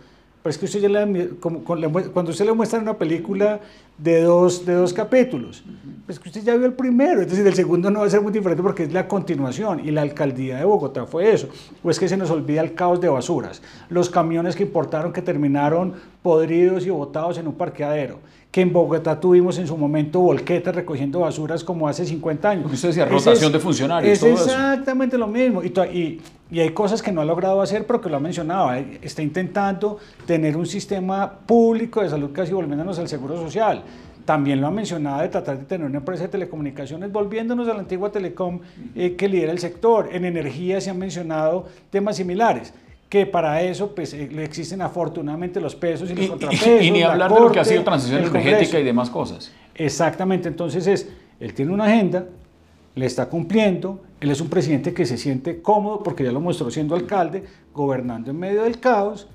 pero 0.43 0.51
es 0.51 0.57
que 0.57 0.65
usted 0.65 0.81
ya 0.81 0.89
le, 0.89 1.29
como, 1.39 1.63
cuando 1.63 2.31
usted 2.31 2.43
le 2.43 2.51
muestra 2.51 2.77
una 2.77 2.97
película 2.97 3.61
de 3.97 4.23
dos, 4.23 4.65
de 4.65 4.73
dos 4.73 4.91
capítulos, 4.91 5.63
pues 6.05 6.19
que 6.19 6.27
usted 6.27 6.43
ya 6.43 6.57
vio 6.57 6.65
el 6.65 6.73
primero, 6.73 7.21
es 7.21 7.29
decir, 7.29 7.47
el 7.47 7.53
segundo 7.53 7.89
no 7.89 8.01
va 8.01 8.07
a 8.07 8.09
ser 8.09 8.19
muy 8.19 8.33
diferente 8.33 8.61
porque 8.61 8.83
es 8.83 8.91
la 8.91 9.07
continuación 9.07 9.79
y 9.87 9.91
la 9.91 10.01
alcaldía 10.01 10.57
de 10.57 10.65
Bogotá 10.65 11.05
fue 11.05 11.31
eso. 11.31 11.47
O 11.81 11.89
es 11.89 11.97
que 11.97 12.09
se 12.09 12.17
nos 12.17 12.29
olvida 12.29 12.59
el 12.59 12.73
caos 12.73 12.99
de 12.99 13.07
basuras, 13.07 13.61
los 13.87 14.09
camiones 14.09 14.57
que 14.57 14.63
importaron 14.63 15.13
que 15.13 15.21
terminaron 15.21 15.93
podridos 16.21 16.85
y 16.85 16.89
botados 16.89 17.37
en 17.37 17.47
un 17.47 17.53
parqueadero, 17.53 18.19
que 18.53 18.61
en 18.61 18.71
Bogotá 18.71 19.19
tuvimos 19.19 19.57
en 19.57 19.65
su 19.65 19.75
momento 19.75 20.19
volquetas 20.19 20.75
recogiendo 20.75 21.21
basuras 21.21 21.63
como 21.63 21.87
hace 21.87 22.05
50 22.05 22.49
años. 22.51 22.71
Usted 22.71 22.89
decía 22.89 23.05
rotación 23.05 23.51
de 23.51 23.57
funcionarios. 23.57 24.13
Es 24.13 24.23
exactamente 24.23 25.17
lo 25.17 25.25
mismo. 25.25 25.63
Y, 25.63 25.73
y, 25.91 26.21
y, 26.51 26.59
hay 26.59 26.69
cosas 26.69 27.01
que 27.01 27.11
no 27.11 27.21
ha 27.21 27.25
logrado 27.25 27.63
hacer, 27.63 27.87
pero 27.87 27.99
que 27.99 28.09
lo 28.09 28.17
ha 28.17 28.19
mencionado. 28.19 28.71
Está 29.01 29.23
intentando 29.23 29.97
tener 30.27 30.55
un 30.55 30.67
sistema 30.67 31.33
público 31.47 32.03
de 32.03 32.09
salud 32.11 32.29
casi 32.31 32.53
volviéndonos 32.53 32.99
al 32.99 33.07
seguro 33.07 33.37
social. 33.37 33.83
También 34.23 34.61
lo 34.61 34.67
ha 34.67 34.71
mencionado 34.71 35.23
de 35.23 35.29
tratar 35.29 35.57
de 35.57 35.65
tener 35.65 35.87
una 35.87 35.97
empresa 35.97 36.25
de 36.25 36.29
telecomunicaciones, 36.29 37.11
volviéndonos 37.11 37.67
a 37.67 37.73
la 37.73 37.79
antigua 37.79 38.11
telecom 38.11 38.59
eh, 38.93 39.15
que 39.15 39.29
lidera 39.29 39.51
el 39.51 39.57
sector. 39.57 40.09
En 40.11 40.25
energía 40.25 40.79
se 40.79 40.91
han 40.91 40.99
mencionado 40.99 41.65
temas 41.89 42.17
similares 42.17 42.71
que 43.13 43.27
para 43.27 43.61
eso 43.61 43.93
pues, 43.93 44.11
eh, 44.15 44.27
existen 44.39 44.81
afortunadamente 44.81 45.61
los 45.61 45.75
pesos 45.75 46.09
y 46.09 46.15
los 46.15 46.29
contrapesos. 46.29 46.81
Y, 46.81 46.89
ni 46.89 47.03
hablar 47.03 47.31
de 47.31 47.39
lo 47.41 47.51
que 47.51 47.59
ha 47.59 47.63
sido 47.63 47.83
transición 47.83 48.23
energética 48.23 48.79
y 48.79 48.83
demás 48.83 49.11
cosas. 49.11 49.51
Exactamente, 49.75 50.47
entonces 50.47 50.87
es, 50.87 51.07
él 51.39 51.53
tiene 51.53 51.71
una 51.71 51.83
agenda, 51.83 52.25
le 52.95 53.05
está 53.05 53.29
cumpliendo, 53.29 54.01
él 54.19 54.31
es 54.31 54.41
un 54.41 54.49
presidente 54.49 54.95
que 54.95 55.05
se 55.05 55.19
siente 55.19 55.61
cómodo 55.61 56.01
porque 56.01 56.23
ya 56.23 56.31
lo 56.31 56.41
mostró 56.41 56.71
siendo 56.71 56.95
alcalde, 56.95 57.43
gobernando 57.71 58.31
en 58.31 58.39
medio 58.39 58.63
del 58.63 58.79
caos, 58.79 59.27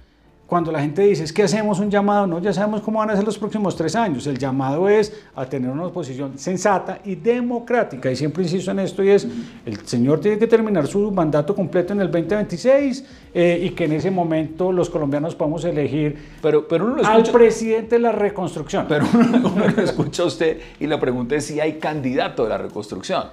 cuando 0.49 0.73
la 0.73 0.81
gente 0.81 1.03
dice, 1.03 1.25
es 1.25 1.33
que 1.33 1.43
hacemos 1.43 1.79
un 1.79 1.91
llamado, 1.91 2.27
no, 2.27 2.39
ya 2.39 2.55
sabemos 2.55 2.81
cómo 2.81 3.01
van 3.01 3.11
a 3.11 3.17
ser 3.17 3.23
los 3.23 3.37
próximos 3.37 3.77
tres 3.77 3.95
años. 3.95 4.27
El 4.27 4.39
llamado 4.39 4.89
es 4.89 5.13
a 5.37 5.45
tener 5.45 5.71
una 5.71 5.85
oposición 5.85 6.39
sensata 6.39 7.01
y 7.05 7.17
democrática. 7.17 8.11
Y 8.11 8.17
siempre 8.17 8.45
insisto 8.45 8.71
en 8.71 8.79
esto 8.79 9.05
y 9.05 9.11
es, 9.11 9.29
el 9.67 9.87
señor 9.87 10.21
tiene 10.21 10.39
que 10.39 10.47
terminar 10.47 10.87
su 10.87 11.11
mandato 11.11 11.55
completo 11.55 11.93
en 11.93 12.01
el 12.01 12.11
2026 12.11 13.05
eh, 13.35 13.61
y 13.63 13.71
que 13.73 13.85
en 13.85 13.93
ese 13.93 14.11
momento 14.11 14.73
los 14.73 14.89
colombianos 14.89 15.35
podamos 15.35 15.67
elegir 15.67 16.17
pero, 16.41 16.67
pero 16.67 16.97
al 17.05 17.25
presidente 17.25 17.97
de 17.97 18.01
la 18.01 18.13
reconstrucción. 18.13 18.87
Pero 18.89 19.05
uno, 19.13 19.69
lo 19.69 19.83
escucha 19.83 20.23
a 20.23 20.27
usted 20.27 20.61
y 20.81 20.87
le 20.87 20.97
pregunta 20.97 21.39
si 21.43 21.61
hay 21.61 21.75
candidato 21.75 22.45
de 22.45 22.49
la 22.49 22.57
reconstrucción. 22.57 23.25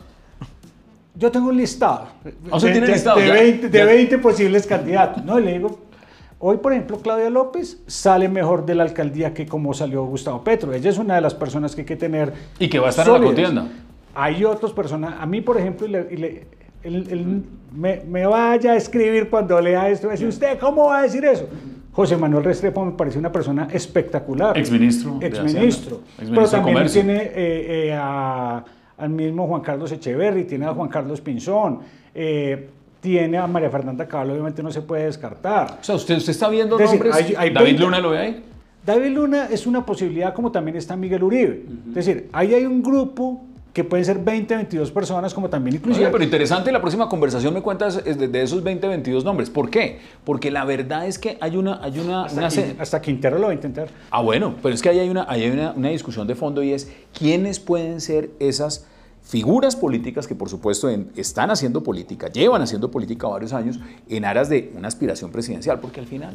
Yo 1.17 1.31
tengo 1.31 1.47
un 1.47 1.55
listado. 1.55 2.09
¿O 2.51 2.59
sea, 2.59 2.67
de, 2.67 2.79
tiene 2.79 2.93
listado, 2.93 3.21
de, 3.21 3.31
20, 3.31 3.69
de 3.69 3.85
20 3.85 4.17
posibles 4.17 4.67
candidatos. 4.67 5.23
No, 5.23 5.39
le 5.39 5.53
digo, 5.53 5.84
Hoy, 6.39 6.57
por 6.57 6.73
ejemplo, 6.73 6.99
Claudia 6.99 7.29
López 7.29 7.81
sale 7.87 8.27
mejor 8.27 8.65
de 8.65 8.75
la 8.75 8.83
alcaldía 8.83 9.33
que 9.33 9.45
como 9.45 9.73
salió 9.73 10.03
Gustavo 10.05 10.43
Petro. 10.43 10.73
Ella 10.73 10.89
es 10.89 10.97
una 10.97 11.15
de 11.15 11.21
las 11.21 11.33
personas 11.33 11.75
que 11.75 11.81
hay 11.81 11.87
que 11.87 11.95
tener. 11.95 12.33
Y 12.59 12.67
que 12.67 12.79
va 12.79 12.87
a 12.87 12.89
estar 12.89 13.07
en 13.07 13.13
la 13.13 13.19
contienda. 13.21 13.67
Hay 14.13 14.43
otras 14.43 14.71
personas. 14.73 15.15
A 15.19 15.25
mí, 15.25 15.41
por 15.41 15.57
ejemplo, 15.57 15.87
me, 17.73 18.27
vaya 18.27 18.71
a 18.71 18.75
escribir 18.75 19.29
cuando 19.29 19.59
lea 19.61 19.89
esto. 19.89 20.09
Decir, 20.09 20.27
¿usted 20.27 20.59
cómo 20.59 20.87
va 20.87 20.99
a 20.99 21.01
decir 21.03 21.23
eso? 21.25 21.47
José 21.91 22.17
Manuel 22.17 22.43
Restrepo 22.43 22.83
me 22.83 22.91
parece 22.91 23.17
una 23.17 23.31
persona 23.31 23.69
espectacular. 23.71 24.57
Exministro. 24.57 25.17
Exministro. 25.21 26.01
Pero 26.17 26.47
también 26.49 26.87
tiene 26.87 27.15
eh, 27.33 27.89
eh, 27.89 27.93
al 27.93 29.09
mismo 29.09 29.47
Juan 29.47 29.61
Carlos 29.61 29.91
Echeverry, 29.93 30.43
tiene 30.43 30.65
a 30.65 30.73
Juan 30.73 30.89
Carlos 30.89 31.21
Pinzón. 31.21 31.79
Eh, 32.13 32.69
tiene 33.05 33.37
a 33.37 33.45
María 33.45 33.69
Fernanda 33.69 34.07
Cabal, 34.07 34.31
obviamente 34.31 34.63
no 34.63 34.71
se 34.71 34.81
puede 34.81 35.05
descartar. 35.05 35.77
O 35.79 35.83
sea, 35.83 35.93
usted, 35.93 36.17
usted 36.17 36.31
está 36.31 36.49
viendo 36.49 36.79
nombres. 36.79 37.15
¿David 37.53 37.79
Luna 37.79 37.99
lo 37.99 38.09
ve 38.09 38.17
ahí? 38.17 38.43
David 38.83 39.11
Luna 39.11 39.47
es 39.51 39.67
una 39.67 39.85
posibilidad 39.85 40.33
como 40.33 40.51
también 40.51 40.75
está 40.75 40.95
Miguel 40.95 41.21
Uribe. 41.21 41.65
Es 41.89 41.93
decir, 41.93 42.29
ahí 42.33 42.55
hay 42.55 42.65
un 42.65 42.81
grupo 42.81 43.43
que 43.73 43.83
pueden 43.83 44.05
ser 44.05 44.17
20, 44.17 44.55
22 44.55 44.89
personas, 44.89 45.35
como 45.35 45.51
también 45.51 45.75
inclusive... 45.75 46.09
pero 46.09 46.23
interesante, 46.23 46.71
la 46.71 46.81
próxima 46.81 47.07
conversación 47.07 47.53
me 47.53 47.61
cuentas 47.61 48.03
de, 48.03 48.41
esos 48.41 48.63
20, 48.63 48.87
22 48.87 49.23
nombres. 49.23 49.51
¿Por 49.51 49.69
qué? 49.69 49.99
Porque 50.23 50.49
la 50.49 50.65
verdad 50.65 51.05
es 51.05 51.19
que 51.19 51.37
hay 51.41 51.57
una... 51.57 51.79
Hay 51.83 51.99
una, 51.99 52.25
hasta, 52.25 53.01
Quintero 53.01 53.37
lo 53.37 53.43
va 53.43 53.51
a 53.51 53.53
intentar. 53.53 53.89
Ah, 54.09 54.21
bueno, 54.21 54.55
pero 54.63 54.73
es 54.73 54.81
que 54.81 54.89
ahí 54.89 54.97
hay, 54.97 55.09
una, 55.09 55.27
hay 55.29 55.47
una, 55.47 55.73
una 55.73 55.89
discusión 55.89 56.25
de 56.25 56.33
fondo 56.33 56.63
y 56.63 56.71
es 56.71 56.91
quiénes 57.13 57.59
pueden 57.59 58.01
ser 58.01 58.31
esas 58.39 58.87
figuras 59.25 59.75
políticas 59.75 60.27
que 60.27 60.35
por 60.35 60.49
supuesto 60.49 60.89
están 61.15 61.49
haciendo 61.51 61.83
política, 61.83 62.31
llevan 62.31 62.61
haciendo 62.61 62.91
política 62.91 63.27
varios 63.27 63.53
años 63.53 63.79
en 64.07 64.23
aras 64.23 64.49
de 64.49 64.71
una 64.75 64.87
aspiración 64.87 65.31
presidencial, 65.31 65.79
porque 65.79 65.99
al 65.99 66.07
final 66.07 66.33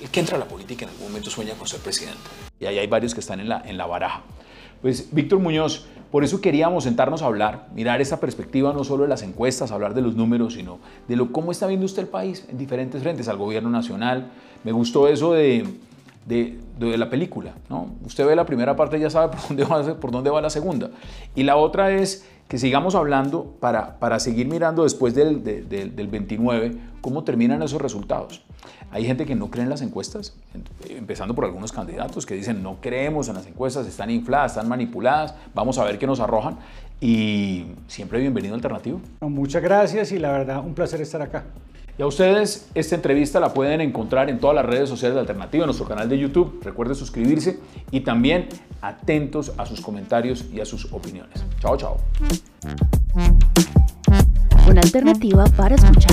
el 0.00 0.10
que 0.10 0.20
entra 0.20 0.36
a 0.36 0.38
la 0.38 0.46
política 0.46 0.84
en 0.84 0.90
algún 0.90 1.08
momento 1.08 1.30
sueña 1.30 1.54
con 1.54 1.66
ser 1.66 1.80
presidente. 1.80 2.18
Y 2.60 2.66
ahí 2.66 2.78
hay 2.78 2.86
varios 2.86 3.14
que 3.14 3.20
están 3.20 3.40
en 3.40 3.48
la, 3.48 3.62
en 3.64 3.78
la 3.78 3.86
baraja. 3.86 4.22
Pues 4.82 5.12
Víctor 5.12 5.40
Muñoz, 5.40 5.86
por 6.10 6.24
eso 6.24 6.40
queríamos 6.40 6.84
sentarnos 6.84 7.22
a 7.22 7.26
hablar, 7.26 7.68
mirar 7.74 8.00
esta 8.00 8.18
perspectiva 8.20 8.72
no 8.72 8.84
solo 8.84 9.02
de 9.02 9.08
las 9.08 9.22
encuestas, 9.22 9.72
hablar 9.72 9.94
de 9.94 10.02
los 10.02 10.14
números, 10.14 10.54
sino 10.54 10.78
de 11.08 11.16
lo, 11.16 11.32
cómo 11.32 11.50
está 11.50 11.66
viendo 11.66 11.86
usted 11.86 12.02
el 12.02 12.08
país 12.08 12.44
en 12.48 12.58
diferentes 12.58 13.02
frentes, 13.02 13.28
al 13.28 13.36
gobierno 13.36 13.70
nacional. 13.70 14.30
Me 14.64 14.72
gustó 14.72 15.08
eso 15.08 15.32
de 15.32 15.66
de, 16.28 16.58
la 16.96 17.10
película. 17.10 17.54
¿no? 17.68 17.90
Usted 18.04 18.26
ve 18.26 18.36
la 18.36 18.46
primera 18.46 18.76
parte 18.76 18.98
y 18.98 19.00
ya 19.00 19.10
sabe 19.10 19.36
por 19.36 20.10
dónde, 20.10 20.30
va, 20.30 20.40
la 20.40 20.50
segunda. 20.50 20.90
Y 21.34 21.42
la 21.42 21.56
otra 21.56 21.90
es 21.90 22.26
que 22.46 22.58
sigamos 22.58 22.94
hablando 22.94 23.56
para, 23.60 23.98
para 23.98 24.20
seguir 24.20 24.46
mirando 24.46 24.84
después 24.84 25.14
del, 25.14 25.42
del 25.44 26.08
29 26.08 26.76
cómo 27.00 27.24
terminan 27.24 27.62
esos 27.62 27.80
resultados. 27.80 28.42
Hay 28.90 29.04
gente 29.04 29.26
que 29.26 29.34
no 29.34 29.50
cree 29.50 29.64
en 29.64 29.70
las 29.70 29.82
encuestas, 29.82 30.34
empezando 30.88 31.34
por 31.34 31.44
algunos 31.44 31.72
candidatos 31.72 32.24
que 32.24 32.34
dicen 32.34 32.62
no 32.62 32.80
creemos 32.80 33.28
en 33.28 33.34
las 33.34 33.46
encuestas, 33.46 33.86
están 33.86 34.10
infladas, 34.10 34.52
están 34.52 34.68
manipuladas, 34.68 35.34
vamos 35.54 35.76
a 35.78 35.84
ver 35.84 35.98
qué 35.98 36.06
nos 36.06 36.20
arrojan. 36.20 36.58
Y 37.00 37.66
siempre 37.86 38.18
bienvenido 38.18 38.54
Alternativo. 38.54 39.00
Muchas 39.20 39.62
gracias 39.62 40.10
y 40.12 40.18
la 40.18 40.32
verdad 40.32 40.64
un 40.64 40.74
placer 40.74 41.00
estar 41.02 41.20
acá. 41.20 41.44
Y 41.98 42.02
a 42.02 42.06
ustedes 42.06 42.70
esta 42.76 42.94
entrevista 42.94 43.40
la 43.40 43.52
pueden 43.52 43.80
encontrar 43.80 44.30
en 44.30 44.38
todas 44.38 44.54
las 44.54 44.64
redes 44.64 44.88
sociales 44.88 45.16
de 45.16 45.20
Alternativa, 45.20 45.64
en 45.64 45.66
nuestro 45.66 45.86
canal 45.86 46.08
de 46.08 46.16
YouTube. 46.16 46.60
Recuerden 46.62 46.94
suscribirse 46.94 47.58
y 47.90 48.00
también 48.00 48.48
atentos 48.80 49.52
a 49.58 49.66
sus 49.66 49.80
comentarios 49.80 50.44
y 50.52 50.60
a 50.60 50.64
sus 50.64 50.92
opiniones. 50.92 51.44
Chao, 51.60 51.76
chao. 51.76 51.96
Una 54.68 54.80
alternativa 54.80 55.44
para 55.56 55.74
escuchar. 55.74 56.12